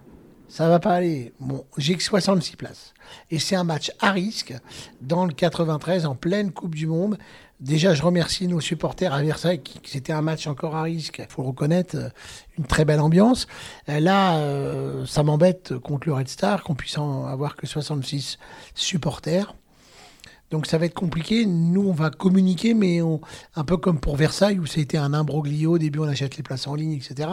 ça 0.49 0.67
va 0.67 0.80
pas 0.80 0.95
aller. 0.95 1.32
Bon, 1.39 1.63
j'ai 1.77 1.95
que 1.95 2.03
66 2.03 2.55
places. 2.55 2.93
Et 3.30 3.39
c'est 3.39 3.55
un 3.55 3.63
match 3.63 3.91
à 3.99 4.11
risque 4.11 4.53
dans 4.99 5.25
le 5.25 5.32
93 5.32 6.05
en 6.05 6.15
pleine 6.15 6.51
Coupe 6.51 6.75
du 6.75 6.88
Monde. 6.88 7.17
Déjà, 7.59 7.93
je 7.93 8.01
remercie 8.01 8.47
nos 8.47 8.59
supporters 8.59 9.13
à 9.13 9.21
Versailles, 9.21 9.61
qui, 9.61 9.80
c'était 9.86 10.13
un 10.13 10.21
match 10.21 10.47
encore 10.47 10.75
à 10.75 10.84
risque, 10.84 11.19
il 11.19 11.32
faut 11.32 11.43
reconnaître, 11.43 11.97
euh, 11.97 12.09
une 12.57 12.65
très 12.65 12.86
belle 12.86 13.01
ambiance. 13.01 13.47
Euh, 13.89 13.99
là, 13.99 14.38
euh, 14.38 15.05
ça 15.05 15.23
m'embête 15.23 15.77
contre 15.77 16.07
le 16.07 16.13
Red 16.13 16.30
Star 16.30 16.63
qu'on 16.63 16.75
puisse 16.75 16.97
en 16.97 17.25
avoir 17.25 17.55
que 17.55 17.67
66 17.67 18.39
supporters. 18.75 19.53
Donc 20.52 20.66
ça 20.66 20.78
va 20.78 20.86
être 20.86 20.93
compliqué. 20.93 21.45
Nous, 21.45 21.88
on 21.88 21.93
va 21.93 22.10
communiquer, 22.10 22.74
mais 22.74 23.02
un 23.56 23.64
peu 23.64 23.78
comme 23.78 24.00
pour 24.00 24.16
Versailles, 24.16 24.60
où 24.60 24.66
ça 24.66 24.80
a 24.80 24.84
été 24.84 24.97
un 24.97 25.14
imbroglio. 25.14 25.74
Au 25.74 25.78
début, 25.78 26.00
on 26.00 26.08
achète 26.08 26.38
les 26.38 26.43
places 26.43 26.68
en 26.68 26.76
ligne, 26.76 26.93
etc. 26.93 27.30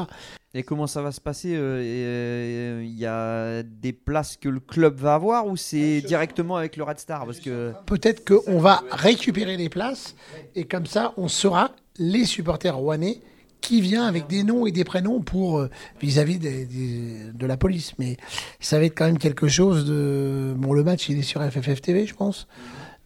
Et 0.54 0.62
comment 0.62 0.86
ça 0.86 1.02
va 1.02 1.12
se 1.12 1.20
passer 1.20 1.50
Il 1.50 2.98
y 2.98 3.06
a 3.06 3.62
des 3.62 3.92
places 3.92 4.36
que 4.36 4.48
le 4.48 4.60
club 4.60 4.98
va 4.98 5.14
avoir 5.14 5.46
ou 5.46 5.56
c'est 5.56 6.00
directement 6.00 6.56
avec 6.56 6.76
le 6.76 6.84
Red 6.84 6.98
Star? 6.98 7.24
Parce 7.26 7.40
que 7.40 7.72
peut-être 7.86 8.26
qu'on 8.26 8.58
va 8.58 8.82
récupérer 8.90 9.56
les 9.56 9.68
places 9.68 10.14
et 10.54 10.64
comme 10.64 10.86
ça, 10.86 11.12
on 11.16 11.28
saura 11.28 11.72
les 11.98 12.24
supporters 12.24 12.76
rouennais 12.76 13.20
qui 13.60 13.80
vient 13.80 14.06
avec 14.06 14.28
des 14.28 14.44
noms 14.44 14.66
et 14.66 14.72
des 14.72 14.84
prénoms 14.84 15.20
pour 15.20 15.66
vis-à-vis 16.00 16.38
de 16.38 17.46
la 17.46 17.56
police. 17.56 17.92
Mais 17.98 18.16
ça 18.60 18.78
va 18.78 18.84
être 18.84 18.96
quand 18.96 19.06
même 19.06 19.18
quelque 19.18 19.48
chose 19.48 19.86
de. 19.86 20.54
Bon, 20.56 20.72
le 20.72 20.84
match, 20.84 21.08
il 21.08 21.18
est 21.18 21.22
sur 21.22 21.42
FFF 21.42 21.80
TV, 21.80 22.06
je 22.06 22.14
pense. 22.14 22.46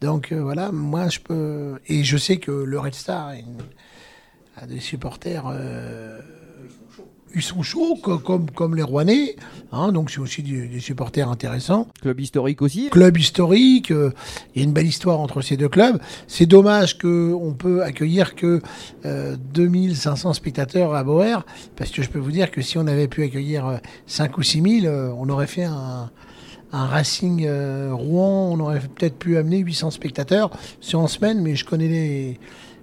Donc 0.01 0.31
euh, 0.31 0.41
voilà, 0.41 0.71
moi 0.71 1.07
je 1.09 1.19
peux. 1.19 1.79
Et 1.87 2.03
je 2.03 2.17
sais 2.17 2.37
que 2.37 2.51
le 2.51 2.79
Red 2.79 2.95
Star 2.95 3.33
a 4.57 4.65
des 4.65 4.79
supporters. 4.79 5.45
Euh, 5.47 6.19
ils 7.33 7.41
sont 7.41 7.61
chauds 7.63 7.95
comme, 7.95 8.51
comme 8.51 8.75
les 8.75 8.81
Rouennais, 8.81 9.37
hein, 9.71 9.93
donc 9.93 10.11
c'est 10.11 10.19
aussi 10.19 10.43
des, 10.43 10.81
supporters 10.81 11.29
intéressants. 11.29 11.87
Club 12.01 12.19
historique 12.19 12.61
aussi. 12.61 12.89
Club 12.89 13.17
historique, 13.17 13.91
euh, 13.91 14.11
il 14.53 14.61
y 14.61 14.65
a 14.65 14.67
une 14.67 14.73
belle 14.73 14.87
histoire 14.87 15.21
entre 15.21 15.39
ces 15.39 15.55
deux 15.55 15.69
clubs. 15.69 15.97
C'est 16.27 16.45
dommage 16.45 16.97
qu'on 16.97 17.55
peut 17.57 17.83
accueillir 17.83 18.35
que 18.35 18.61
2500 19.05 20.33
spectateurs 20.33 20.93
à 20.93 21.05
Boer, 21.05 21.45
parce 21.77 21.91
que 21.91 22.01
je 22.01 22.09
peux 22.09 22.19
vous 22.19 22.31
dire 22.31 22.51
que 22.51 22.61
si 22.61 22.77
on 22.77 22.85
avait 22.85 23.07
pu 23.07 23.23
accueillir 23.23 23.79
5 24.07 24.37
ou 24.37 24.43
6000, 24.43 24.89
on 24.89 25.29
aurait 25.29 25.47
fait 25.47 25.63
un, 25.63 26.11
un 26.71 26.85
Racing 26.85 27.45
euh, 27.45 27.91
Rouen, 27.93 28.49
on 28.51 28.59
aurait 28.59 28.79
peut-être 28.79 29.17
pu 29.17 29.37
amener 29.37 29.59
800 29.59 29.91
spectateurs. 29.91 30.51
C'est 30.79 30.95
en 30.95 31.07
semaine, 31.07 31.41
mais 31.41 31.55
je 31.55 31.65
connais 31.65 31.87
les, 31.87 32.39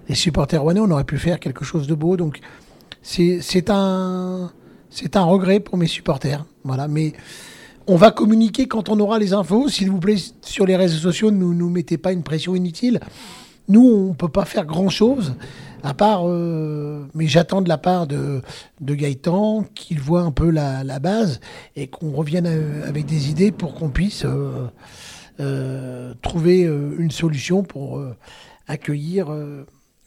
les, 0.07 0.15
supporters 0.15 0.61
rouennais, 0.61 0.79
on 0.79 0.91
aurait 0.91 1.03
pu 1.03 1.17
faire 1.17 1.39
quelque 1.39 1.65
chose 1.65 1.87
de 1.87 1.95
beau. 1.95 2.17
Donc 2.17 2.39
c'est 3.01 3.69
un, 3.69 4.51
un 5.13 5.23
regret 5.23 5.59
pour 5.59 5.77
mes 5.77 5.87
supporters. 5.87 6.45
Voilà, 6.63 6.87
mais 6.87 7.13
on 7.87 7.95
va 7.95 8.11
communiquer 8.11 8.67
quand 8.67 8.89
on 8.89 8.99
aura 8.99 9.17
les 9.17 9.33
infos. 9.33 9.69
S'il 9.69 9.89
vous 9.89 9.99
plaît, 9.99 10.17
sur 10.41 10.65
les 10.65 10.75
réseaux 10.75 10.99
sociaux, 10.99 11.31
ne 11.31 11.37
nous 11.37 11.69
mettez 11.69 11.97
pas 11.97 12.11
une 12.11 12.23
pression 12.23 12.55
inutile. 12.55 12.99
Nous, 13.69 13.87
on 13.87 14.09
ne 14.09 14.13
peut 14.15 14.29
pas 14.29 14.45
faire 14.45 14.65
grand-chose, 14.65 15.35
à 15.83 15.93
part, 15.93 16.27
euh, 16.27 17.05
mais 17.13 17.27
j'attends 17.27 17.61
de 17.61 17.69
la 17.69 17.77
part 17.77 18.07
de, 18.07 18.41
Gaëtan 18.81 19.63
qu'il 19.75 19.99
voit 19.99 20.21
un 20.21 20.31
peu 20.31 20.49
la, 20.49 20.99
base 20.99 21.39
et 21.75 21.87
qu'on 21.87 22.11
revienne 22.11 22.47
euh, 22.47 22.87
avec 22.87 23.05
des 23.05 23.29
idées 23.29 23.51
pour 23.51 23.75
qu'on 23.75 23.89
puisse 23.89 24.25
euh, 25.39 26.13
trouver 26.23 26.63
une 26.63 27.11
solution 27.11 27.63
pour 27.63 28.03
accueillir 28.67 29.27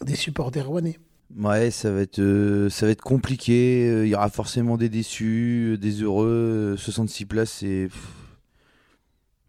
des 0.05 0.17
supporters 0.17 0.67
rouennais. 0.67 0.99
Ouais, 1.39 1.71
ça 1.71 1.91
va 1.91 2.01
être, 2.03 2.67
ça 2.69 2.85
va 2.85 2.93
être 2.93 3.01
compliqué. 3.01 4.03
Il 4.03 4.09
y 4.09 4.15
aura 4.15 4.29
forcément 4.29 4.77
des 4.77 4.91
déçus, 4.91 5.79
des 5.81 6.03
heureux. 6.03 6.75
66 6.77 7.25
places, 7.25 7.53
c'est. 7.61 7.89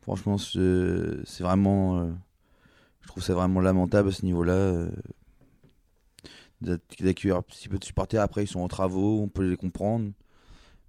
Franchement, 0.03 0.37
c'est 0.37 1.43
vraiment 1.43 2.09
trouve 3.13 3.23
ça 3.23 3.35
vraiment 3.35 3.61
lamentable 3.61 4.09
à 4.09 4.11
ce 4.11 4.25
niveau-là. 4.25 4.53
Euh, 4.53 4.89
d'accueillir 6.61 7.37
un 7.37 7.41
petit 7.41 7.69
peu 7.69 7.77
de 7.77 7.83
supporters. 7.83 8.21
Après, 8.21 8.43
ils 8.43 8.47
sont 8.47 8.61
en 8.61 8.67
travaux, 8.67 9.21
on 9.21 9.27
peut 9.27 9.47
les 9.47 9.57
comprendre. 9.57 10.11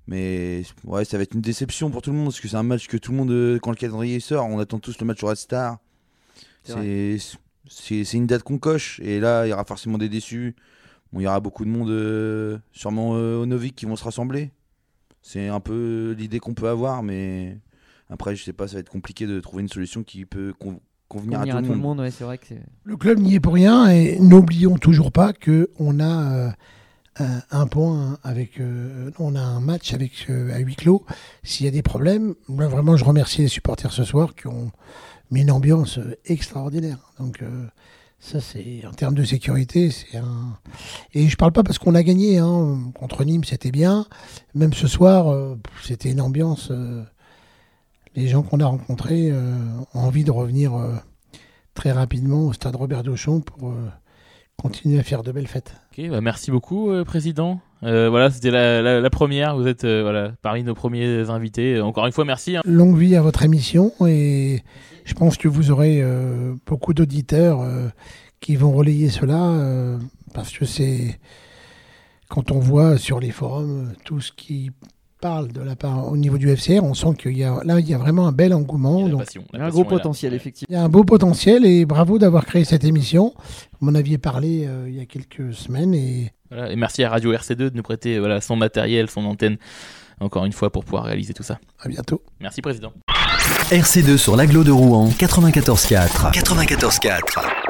Mais 0.07 0.63
ouais, 0.85 1.05
ça 1.05 1.17
va 1.17 1.23
être 1.23 1.35
une 1.35 1.41
déception 1.41 1.91
pour 1.91 2.01
tout 2.01 2.11
le 2.11 2.17
monde 2.17 2.27
parce 2.27 2.41
que 2.41 2.49
c'est 2.49 2.57
un 2.57 2.63
match 2.63 2.87
que 2.87 2.97
tout 2.97 3.11
le 3.11 3.19
monde, 3.19 3.31
euh, 3.31 3.59
quand 3.59 3.71
le 3.71 3.77
calendrier 3.77 4.21
sort, 4.21 4.47
on 4.47 4.59
attend 4.59 4.79
tous 4.79 4.99
le 5.01 5.07
match 5.07 5.23
au 5.23 5.27
Red 5.27 5.37
Star. 5.37 5.79
C'est 6.65 8.13
une 8.13 8.27
date 8.27 8.43
qu'on 8.43 8.59
coche 8.59 9.01
et 9.01 9.21
là, 9.21 9.47
il 9.47 9.51
y 9.51 9.53
aura 9.53 9.65
forcément 9.65 9.99
des 9.99 10.09
déçus. 10.09 10.55
Bon, 11.13 11.21
il 11.21 11.25
y 11.25 11.27
aura 11.27 11.41
beaucoup 11.41 11.65
de 11.65 11.71
monde, 11.71 11.91
euh, 11.91 12.59
sûrement 12.73 13.11
au 13.11 13.45
Novik, 13.47 13.77
qui 13.77 13.87
vont 13.87 13.97
se 13.97 14.05
rassembler. 14.05 14.51
C'est 15.21 15.49
un 15.49 15.61
peu 15.61 16.15
l'idée 16.17 16.41
qu'on 16.41 16.55
peut 16.55 16.69
avoir, 16.69 17.03
mais 17.03 17.59
après, 18.09 18.37
je 18.37 18.45
sais 18.45 18.53
pas, 18.53 18.69
ça 18.69 18.75
va 18.75 18.81
être 18.81 18.91
compliqué 18.91 19.27
de 19.27 19.41
trouver 19.41 19.63
une 19.63 19.69
solution 19.69 20.03
qui 20.03 20.25
peut 20.25 20.55
convenir, 21.15 21.41
à, 21.41 21.63
tout, 21.63 21.73
le 21.73 21.77
monde. 21.77 22.01
vrai 22.01 22.39
que 22.39 22.55
le 22.85 22.97
club 22.97 23.21
n'y 23.21 23.37
est 23.37 23.41
pour 23.41 23.55
rien 23.55 23.89
et 23.89 24.19
n'oublions 24.19 24.77
toujours 24.79 25.13
pas 25.13 25.33
qu'on 25.33 26.01
a 26.01 26.53
euh, 27.21 27.27
un 27.53 27.67
point 27.69 28.19
avec, 28.25 28.59
euh, 28.59 29.13
on 29.21 29.37
a 29.37 29.41
un 29.41 29.61
match 29.61 29.95
avec 29.95 30.27
euh, 30.31 30.53
à 30.53 30.59
huis 30.59 30.75
clos. 30.75 31.05
S'il 31.45 31.65
y 31.65 31.69
a 31.69 31.73
des 31.73 31.83
problèmes, 31.83 32.35
moi 32.49 32.67
vraiment 32.67 32.97
je 32.97 33.05
remercie 33.05 33.43
les 33.43 33.49
supporters 33.49 33.93
ce 33.93 34.03
soir 34.03 34.35
qui 34.35 34.49
ont 34.49 34.73
mis 35.31 35.43
une 35.43 35.53
ambiance 35.53 36.01
extraordinaire. 36.25 36.99
Donc 37.21 37.45
ça 38.19 38.41
c'est 38.41 38.85
en 38.85 38.93
termes 38.93 39.15
de 39.15 39.23
sécurité, 39.23 39.91
c'est 39.93 40.17
un 40.17 40.59
et 41.13 41.29
je 41.29 41.37
parle 41.37 41.53
pas 41.53 41.63
parce 41.63 41.79
qu'on 41.79 41.95
a 41.95 42.03
gagné 42.03 42.39
hein. 42.39 42.81
contre 42.95 43.25
Nîmes, 43.25 43.45
c'était 43.45 43.71
bien. 43.71 44.07
Même 44.55 44.73
ce 44.73 44.89
soir, 44.89 45.57
c'était 45.85 46.11
une 46.11 46.21
ambiance 46.21 46.73
les 48.15 48.29
gens 48.29 48.43
qu'on 48.43 48.61
a 48.61 48.67
rencontrés 48.67 49.31
euh, 49.31 49.57
ont 49.95 50.01
envie 50.01 50.25
de 50.25 50.31
revenir 50.31 50.75
euh, 50.75 50.95
très 51.75 51.93
rapidement 51.93 52.47
au 52.47 52.53
stade 52.53 52.77
Robert 52.77 53.03
Dauchon 53.03 53.41
pour 53.41 53.71
euh, 53.71 53.89
continuer 54.57 54.99
à 54.99 55.03
faire 55.03 55.23
de 55.23 55.33
belles 55.33 55.49
fêtes. 55.49 55.75
Ok, 55.93 56.09
bah 56.09 56.21
merci 56.21 56.51
beaucoup, 56.51 56.91
Président. 57.05 57.61
voilà, 57.83 58.31
c'était 58.31 58.51
la, 58.51 59.11
première. 59.11 59.57
Vous 59.57 59.67
êtes 59.67 59.85
voilà, 59.85 60.33
parmi 60.43 60.63
nos 60.63 60.75
premiers 60.75 61.29
invités. 61.29 61.81
Encore 61.81 62.07
une 62.07 62.13
fois, 62.13 62.25
merci. 62.25 62.57
Hein. 62.57 62.63
Longue 62.65 62.97
vie 62.97 63.17
à 63.17 63.23
votre 63.23 63.43
émission 63.43 63.93
et 64.07 64.63
je 65.05 65.15
pense 65.15 65.37
que 65.37 65.49
vous 65.49 65.71
aurez 65.71 66.03
beaucoup 66.67 66.95
d'auditeurs 66.95 67.65
qui 68.41 68.57
vont 68.57 68.73
relayer 68.73 69.11
cela 69.11 69.99
parce 70.33 70.57
que 70.57 70.65
c'est 70.65 71.19
quand 72.29 72.51
on 72.51 72.59
voit 72.59 72.97
sur 72.97 73.21
les 73.21 73.31
forums 73.31 73.93
tout 74.05 74.21
ce 74.21 74.33
qui 74.33 74.71
parle 75.25 75.49
de 75.49 75.63
la 75.63 75.75
part 75.75 76.13
au 76.13 76.19
niveau 76.19 76.37
du 76.37 76.55
FCR, 76.55 76.83
on 76.83 76.93
sent 76.93 77.15
qu'il 77.19 77.39
y 77.39 77.45
a 77.45 77.59
là 77.65 77.81
il 77.81 77.89
y 77.89 77.95
a 77.95 77.99
vraiment 77.99 78.27
un 78.27 78.33
bel 78.33 78.53
engouement. 78.53 79.09
Il 79.09 79.15
y 79.15 79.59
a 79.59 79.65
un 79.65 79.71
gros 79.71 79.85
potentiel 79.85 80.35
effectivement. 80.35 80.67
Il 80.69 80.75
y 80.75 80.77
a 80.77 80.85
un 80.85 80.91
beau 80.91 81.03
potentiel 81.03 81.65
et 81.65 81.87
bravo 81.87 82.19
d'avoir 82.19 82.45
créé 82.45 82.65
cette 82.65 82.85
émission. 82.85 83.33
Vous 83.81 83.91
m'en 83.91 83.99
aviez 83.99 84.19
parlé 84.19 84.67
euh, 84.67 84.85
il 84.87 84.95
y 84.95 85.01
a 85.01 85.07
quelques 85.07 85.55
semaines 85.55 85.95
et 85.95 86.31
et 86.69 86.77
merci 86.77 87.03
à 87.05 87.09
Radio 87.09 87.33
RC2 87.33 87.55
de 87.55 87.71
nous 87.75 87.83
prêter 87.83 88.19
voilà 88.19 88.43
son 88.43 88.55
matériel, 88.55 89.09
son 89.09 89.25
antenne 89.25 89.57
encore 90.21 90.45
une 90.45 90.53
fois 90.53 90.71
pour 90.71 90.85
pouvoir 90.85 91.05
réaliser 91.05 91.33
tout 91.33 91.43
ça. 91.43 91.59
À 91.81 91.89
bientôt. 91.89 92.23
Merci 92.41 92.61
président. 92.61 92.93
RC2 93.71 94.19
sur 94.19 94.37
l'aglo 94.37 94.63
de 94.63 94.73
Rouen 94.73 95.09
94.4. 95.09 96.35
94.4. 96.35 97.64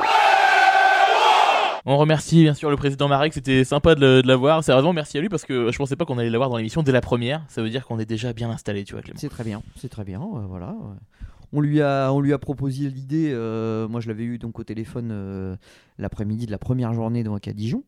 On 1.86 1.98
remercie 1.98 2.42
bien 2.42 2.54
sûr 2.54 2.70
le 2.70 2.76
président 2.76 3.08
Marek, 3.08 3.34
c'était 3.34 3.62
sympa 3.62 3.94
de, 3.94 4.22
l'avoir. 4.24 4.64
Sérieusement, 4.64 4.94
merci 4.94 5.18
à 5.18 5.20
lui 5.20 5.28
parce 5.28 5.44
que 5.44 5.70
je 5.70 5.76
pensais 5.76 5.96
pas 5.96 6.06
qu'on 6.06 6.16
allait 6.16 6.30
l'avoir 6.30 6.48
dans 6.48 6.56
l'émission 6.56 6.82
dès 6.82 6.92
la 6.92 7.02
première. 7.02 7.44
Ça 7.48 7.62
veut 7.62 7.68
dire 7.68 7.84
qu'on 7.84 7.98
est 7.98 8.06
déjà 8.06 8.32
bien 8.32 8.48
installé, 8.48 8.84
tu 8.84 8.94
vois, 8.94 9.02
Clément. 9.02 9.18
C'est 9.20 9.28
très 9.28 9.44
bien, 9.44 9.62
c'est 9.76 9.90
très 9.90 10.04
bien. 10.04 10.18
voilà. 10.48 10.74
On 11.52 11.60
lui 11.60 11.82
a, 11.82 12.10
on 12.10 12.20
lui 12.20 12.32
a 12.32 12.38
proposé 12.38 12.88
l'idée. 12.88 13.30
Euh, 13.32 13.86
moi, 13.86 14.00
je 14.00 14.08
l'avais 14.08 14.24
eu 14.24 14.38
donc 14.38 14.58
au 14.58 14.64
téléphone 14.64 15.10
euh, 15.12 15.56
l'après-midi 15.98 16.46
de 16.46 16.50
la 16.50 16.58
première 16.58 16.94
journée 16.94 17.22
donc 17.22 17.46
à 17.46 17.52
Dijon. 17.52 17.84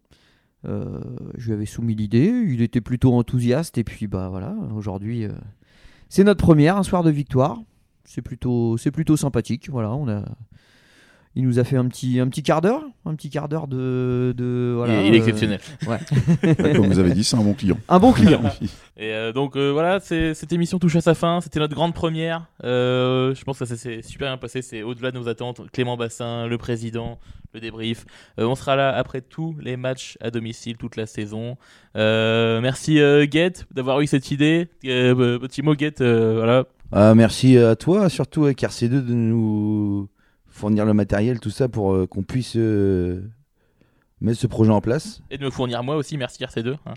Euh, 0.66 1.00
je 1.38 1.46
lui 1.46 1.54
avais 1.54 1.66
soumis 1.66 1.94
l'idée. 1.94 2.26
Il 2.26 2.60
était 2.60 2.82
plutôt 2.82 3.14
enthousiaste 3.14 3.78
et 3.78 3.84
puis 3.84 4.08
bah 4.08 4.28
voilà. 4.28 4.54
Aujourd'hui, 4.74 5.26
c'est 6.10 6.22
notre 6.22 6.44
première, 6.44 6.76
un 6.76 6.82
soir 6.82 7.02
de 7.02 7.10
victoire. 7.10 7.58
C'est 8.04 8.22
plutôt, 8.22 8.76
c'est 8.76 8.90
plutôt 8.90 9.16
sympathique. 9.16 9.70
Voilà, 9.70 9.94
on 9.94 10.06
a 10.06 10.22
il 11.36 11.44
nous 11.44 11.58
a 11.58 11.64
fait 11.64 11.76
un 11.76 11.86
petit, 11.86 12.18
un 12.18 12.26
petit 12.28 12.42
quart 12.42 12.60
d'heure, 12.62 12.82
un 13.04 13.14
petit 13.14 13.28
quart 13.30 13.48
d'heure 13.48 13.68
de, 13.68 14.34
de 14.36 14.72
voilà, 14.74 15.02
il 15.02 15.08
est 15.14 15.18
euh, 15.18 15.20
exceptionnel. 15.20 15.60
ouais. 15.86 15.98
Ouais, 16.42 16.72
Comme 16.74 16.86
vous 16.86 16.98
avez 16.98 17.12
dit, 17.12 17.22
c'est 17.24 17.36
un 17.36 17.42
bon 17.42 17.52
client. 17.54 17.78
Un 17.88 17.98
bon 17.98 18.12
client. 18.12 18.40
Et 18.96 19.12
euh, 19.12 19.32
donc 19.32 19.54
euh, 19.56 19.70
voilà, 19.70 20.00
c'est- 20.00 20.32
cette 20.34 20.52
émission 20.52 20.78
touche 20.78 20.96
à 20.96 21.00
sa 21.02 21.14
fin. 21.14 21.40
C'était 21.42 21.60
notre 21.60 21.74
grande 21.74 21.92
première. 21.94 22.46
Euh, 22.64 23.34
je 23.34 23.44
pense 23.44 23.58
que 23.58 23.64
ça 23.66 23.76
s'est 23.76 24.00
super 24.02 24.28
bien 24.28 24.38
passé. 24.38 24.62
C'est 24.62 24.82
au-delà 24.82 25.10
de 25.10 25.18
nos 25.18 25.28
attentes. 25.28 25.60
Clément 25.72 25.96
Bassin, 25.98 26.46
le 26.46 26.56
président, 26.56 27.18
le 27.52 27.60
débrief. 27.60 28.06
Euh, 28.40 28.46
on 28.46 28.54
sera 28.54 28.74
là 28.74 28.96
après 28.96 29.20
tous 29.20 29.54
les 29.60 29.76
matchs 29.76 30.16
à 30.22 30.30
domicile 30.30 30.78
toute 30.78 30.96
la 30.96 31.04
saison. 31.06 31.58
Euh, 31.96 32.60
merci 32.62 32.98
euh, 32.98 33.26
Guette 33.26 33.66
d'avoir 33.74 34.00
eu 34.00 34.06
cette 34.06 34.30
idée. 34.30 34.68
Euh, 34.86 35.38
petit 35.38 35.60
mot 35.60 35.74
Guette, 35.74 36.00
euh, 36.00 36.36
voilà. 36.36 36.64
Ah, 36.92 37.14
merci 37.14 37.58
à 37.58 37.76
toi, 37.76 38.08
surtout 38.08 38.44
avec 38.44 38.62
RC2 38.62 38.88
de 39.04 39.12
nous 39.12 40.08
fournir 40.56 40.84
le 40.84 40.94
matériel, 40.94 41.38
tout 41.40 41.50
ça, 41.50 41.68
pour 41.68 41.92
euh, 41.92 42.06
qu'on 42.06 42.22
puisse 42.22 42.54
euh, 42.56 43.22
mettre 44.20 44.38
ce 44.40 44.46
projet 44.46 44.70
en 44.72 44.80
place. 44.80 45.22
Et 45.30 45.38
de 45.38 45.44
me 45.44 45.50
fournir 45.50 45.82
moi 45.82 45.96
aussi. 45.96 46.16
Merci 46.16 46.42
RC2. 46.44 46.76
hein. 46.86 46.94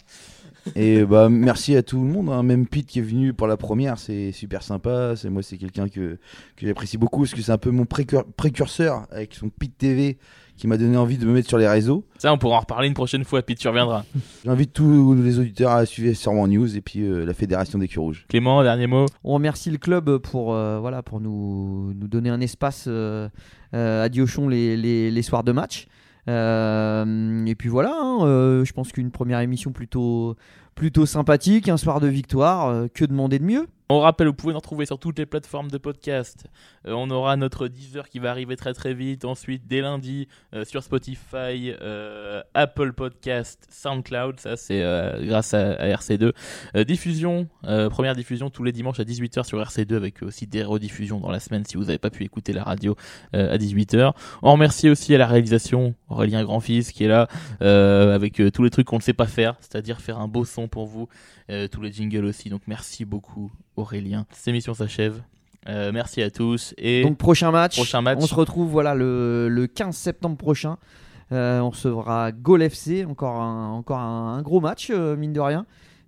Et 0.75 1.05
bah 1.05 1.29
merci 1.29 1.75
à 1.75 1.83
tout 1.83 1.97
le 2.01 2.05
monde, 2.05 2.29
hein. 2.29 2.43
même 2.43 2.67
Pete 2.67 2.85
qui 2.85 2.99
est 2.99 3.03
venu 3.03 3.33
pour 3.33 3.47
la 3.47 3.55
première, 3.57 3.97
c'est 3.97 4.31
super 4.33 4.61
sympa. 4.61 5.13
C'est 5.15 5.29
moi, 5.29 5.41
c'est 5.41 5.57
quelqu'un 5.57 5.87
que, 5.87 6.17
que 6.57 6.65
j'apprécie 6.67 6.97
beaucoup 6.97 7.21
parce 7.21 7.33
que 7.33 7.41
c'est 7.41 7.51
un 7.53 7.57
peu 7.57 7.71
mon 7.71 7.85
précur- 7.85 8.25
précurseur 8.35 9.07
avec 9.09 9.33
son 9.33 9.49
Pete 9.49 9.77
TV 9.77 10.17
qui 10.59 10.67
m'a 10.67 10.77
donné 10.77 10.97
envie 10.97 11.17
de 11.17 11.25
me 11.25 11.31
mettre 11.31 11.47
sur 11.47 11.57
les 11.57 11.67
réseaux. 11.69 12.03
Ça, 12.17 12.33
on 12.33 12.37
pourra 12.37 12.57
en 12.57 12.59
reparler 12.59 12.89
une 12.89 12.93
prochaine 12.93 13.23
fois. 13.23 13.41
Puis 13.41 13.55
tu 13.55 13.67
reviendras. 13.69 14.03
J'invite 14.43 14.73
tous 14.73 15.13
les 15.13 15.39
auditeurs 15.39 15.71
à 15.71 15.85
suivre 15.85 16.13
Sûrement 16.13 16.47
News 16.47 16.75
et 16.75 16.81
puis 16.81 17.01
euh, 17.01 17.25
la 17.25 17.33
Fédération 17.33 17.79
des 17.79 17.87
Culs 17.87 17.99
Rouges. 17.99 18.25
Clément, 18.27 18.61
dernier 18.61 18.85
mot. 18.85 19.05
On 19.23 19.35
remercie 19.35 19.71
le 19.71 19.77
club 19.77 20.17
pour, 20.17 20.53
euh, 20.53 20.79
voilà, 20.79 21.01
pour 21.01 21.21
nous, 21.21 21.93
nous 21.93 22.07
donner 22.09 22.29
un 22.29 22.41
espace 22.41 22.85
euh, 22.89 23.29
euh, 23.73 24.03
à 24.03 24.09
Diochon 24.09 24.49
les, 24.49 24.75
les, 24.75 25.11
les 25.11 25.21
soirs 25.21 25.45
de 25.45 25.53
match. 25.53 25.87
Euh, 26.27 27.45
et 27.45 27.55
puis 27.55 27.69
voilà, 27.69 27.95
hein, 27.97 28.19
euh, 28.23 28.65
je 28.65 28.73
pense 28.73 28.91
qu'une 28.91 29.11
première 29.11 29.39
émission 29.39 29.71
plutôt, 29.71 30.35
plutôt 30.75 31.05
sympathique, 31.05 31.69
un 31.69 31.77
soir 31.77 31.99
de 31.99 32.07
victoire, 32.07 32.67
euh, 32.67 32.87
que 32.93 33.05
demander 33.05 33.39
de 33.39 33.43
mieux 33.43 33.67
On 33.89 33.99
rappelle, 33.99 34.27
vous 34.27 34.33
pouvez 34.33 34.53
nous 34.53 34.59
retrouver 34.59 34.85
sur 34.85 34.99
toutes 34.99 35.17
les 35.17 35.25
plateformes 35.25 35.71
de 35.71 35.77
podcast. 35.79 36.45
Euh, 36.85 36.93
on 36.93 37.09
aura 37.09 37.35
notre 37.37 37.67
Deezer 37.67 38.07
qui 38.07 38.19
va 38.19 38.31
arriver 38.31 38.55
très 38.55 38.73
très 38.73 38.93
vite. 38.93 39.25
Ensuite, 39.25 39.67
dès 39.67 39.81
lundi, 39.81 40.27
euh, 40.53 40.63
sur 40.63 40.83
Spotify, 40.83 41.73
Apple 42.53 42.93
Podcast, 42.93 43.67
SoundCloud. 43.69 44.39
Ça, 44.39 44.57
c'est 44.57 44.81
grâce 45.21 45.53
à, 45.53 45.71
à 45.71 45.87
RC2. 45.87 46.33
Euh, 46.75 46.83
diffusion, 46.83 47.47
première 47.63 48.15
diffusion 48.15 48.49
tous 48.49 48.63
les 48.63 48.71
dimanches 48.71 48.99
à 48.99 49.03
18h 49.03 49.43
sur 49.43 49.59
RC2 49.59 49.95
avec 49.95 50.23
aussi 50.23 50.47
des 50.47 50.63
rediffusions 50.63 51.19
dans 51.19 51.31
la 51.31 51.39
semaine 51.39 51.65
si 51.65 51.77
vous 51.77 51.85
n'avez 51.85 51.97
pas 51.97 52.09
pu 52.09 52.23
écouter 52.23 52.53
la 52.53 52.63
radio 52.63 52.95
à 53.33 53.57
18h. 53.57 54.13
On 54.41 54.51
remercie 54.51 54.89
aussi 54.89 55.13
à 55.15 55.17
la 55.17 55.27
réalisation 55.27 55.95
Aurélien 56.09 56.43
Grandfils 56.43 56.91
qui 56.91 57.03
est 57.03 57.07
là 57.07 57.27
avec 57.59 58.41
tous 58.53 58.63
les 58.63 58.69
trucs 58.69 58.87
qu'on 58.87 58.97
ne 58.97 59.01
sait 59.01 59.13
pas 59.13 59.27
faire, 59.27 59.55
c'est-à-dire 59.59 59.99
faire 59.99 60.19
un 60.19 60.27
beau 60.27 60.45
son 60.45 60.67
pour 60.69 60.85
vous. 60.87 61.07
Euh, 61.49 61.67
tous 61.67 61.81
les 61.81 61.91
jingles 61.91 62.25
aussi. 62.25 62.49
Donc 62.49 62.61
merci 62.67 63.05
beaucoup 63.05 63.51
Aurélien. 63.75 64.25
Cette 64.31 64.47
émission 64.47 64.73
s'achève. 64.73 65.21
Euh, 65.67 65.91
merci 65.91 66.21
à 66.21 66.31
tous 66.31 66.73
et 66.77 67.03
Donc 67.03 67.17
prochain 67.17 67.51
match, 67.51 67.75
Prochain 67.75 68.01
match. 68.01 68.17
on 68.21 68.27
se 68.27 68.33
retrouve 68.33 68.69
voilà, 68.69 68.95
le, 68.95 69.49
le 69.49 69.67
15 69.67 69.95
septembre 69.95 70.37
prochain. 70.37 70.77
Euh, 71.31 71.59
on 71.59 71.69
recevra 71.69 72.31
Gol 72.31 72.63
FC, 72.63 73.05
encore 73.05 73.35
un, 73.41 73.69
encore 73.71 73.99
un, 73.99 74.37
un 74.37 74.41
gros 74.41 74.61
match, 74.61 74.89
euh, 74.89 75.15
mine 75.15 75.33
de 75.33 75.39
rien. 75.39 75.65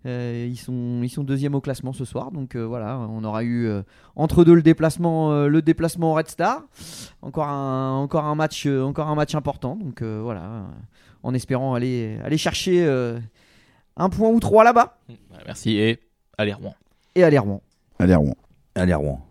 Euh, 0.08 0.48
ils, 0.50 0.58
sont, 0.58 1.02
ils 1.04 1.10
sont 1.10 1.24
deuxième 1.24 1.54
au 1.54 1.62
classement 1.62 1.94
ce 1.94 2.06
soir, 2.06 2.32
donc 2.32 2.56
voilà, 2.56 2.98
on 2.98 3.24
aura 3.24 3.44
eu 3.44 3.70
entre 4.16 4.44
deux 4.44 4.56
le 4.56 4.64
déplacement, 4.64 5.46
le 5.46 5.62
déplacement 5.62 6.14
au 6.14 6.16
Red 6.16 6.28
Star, 6.28 6.64
encore 7.22 7.48
un, 7.48 7.92
encore 7.98 8.26
un 8.26 8.34
match, 8.34 8.66
encore 8.66 9.10
un 9.10 9.16
match 9.16 9.36
important, 9.36 9.76
donc 9.76 10.02
voilà, 10.02 10.66
en 11.22 11.36
espérant 11.36 11.76
aller, 11.76 12.18
aller 12.24 12.40
chercher 12.40 12.84
un 13.98 14.10
point 14.10 14.30
ou 14.30 14.40
trois 14.40 14.64
là-bas 14.64 14.98
merci 15.46 15.78
et 15.78 16.00
allez 16.38 16.54
Rouen. 16.54 16.76
et 17.16 17.24
aller 17.24 17.38
Rouen. 17.38 17.62
Allez, 18.00 18.14
à 18.14 18.18
Rouen. 18.18 18.36
Allez, 18.76 18.94
à 18.94 18.98
Rouen. 18.98 19.22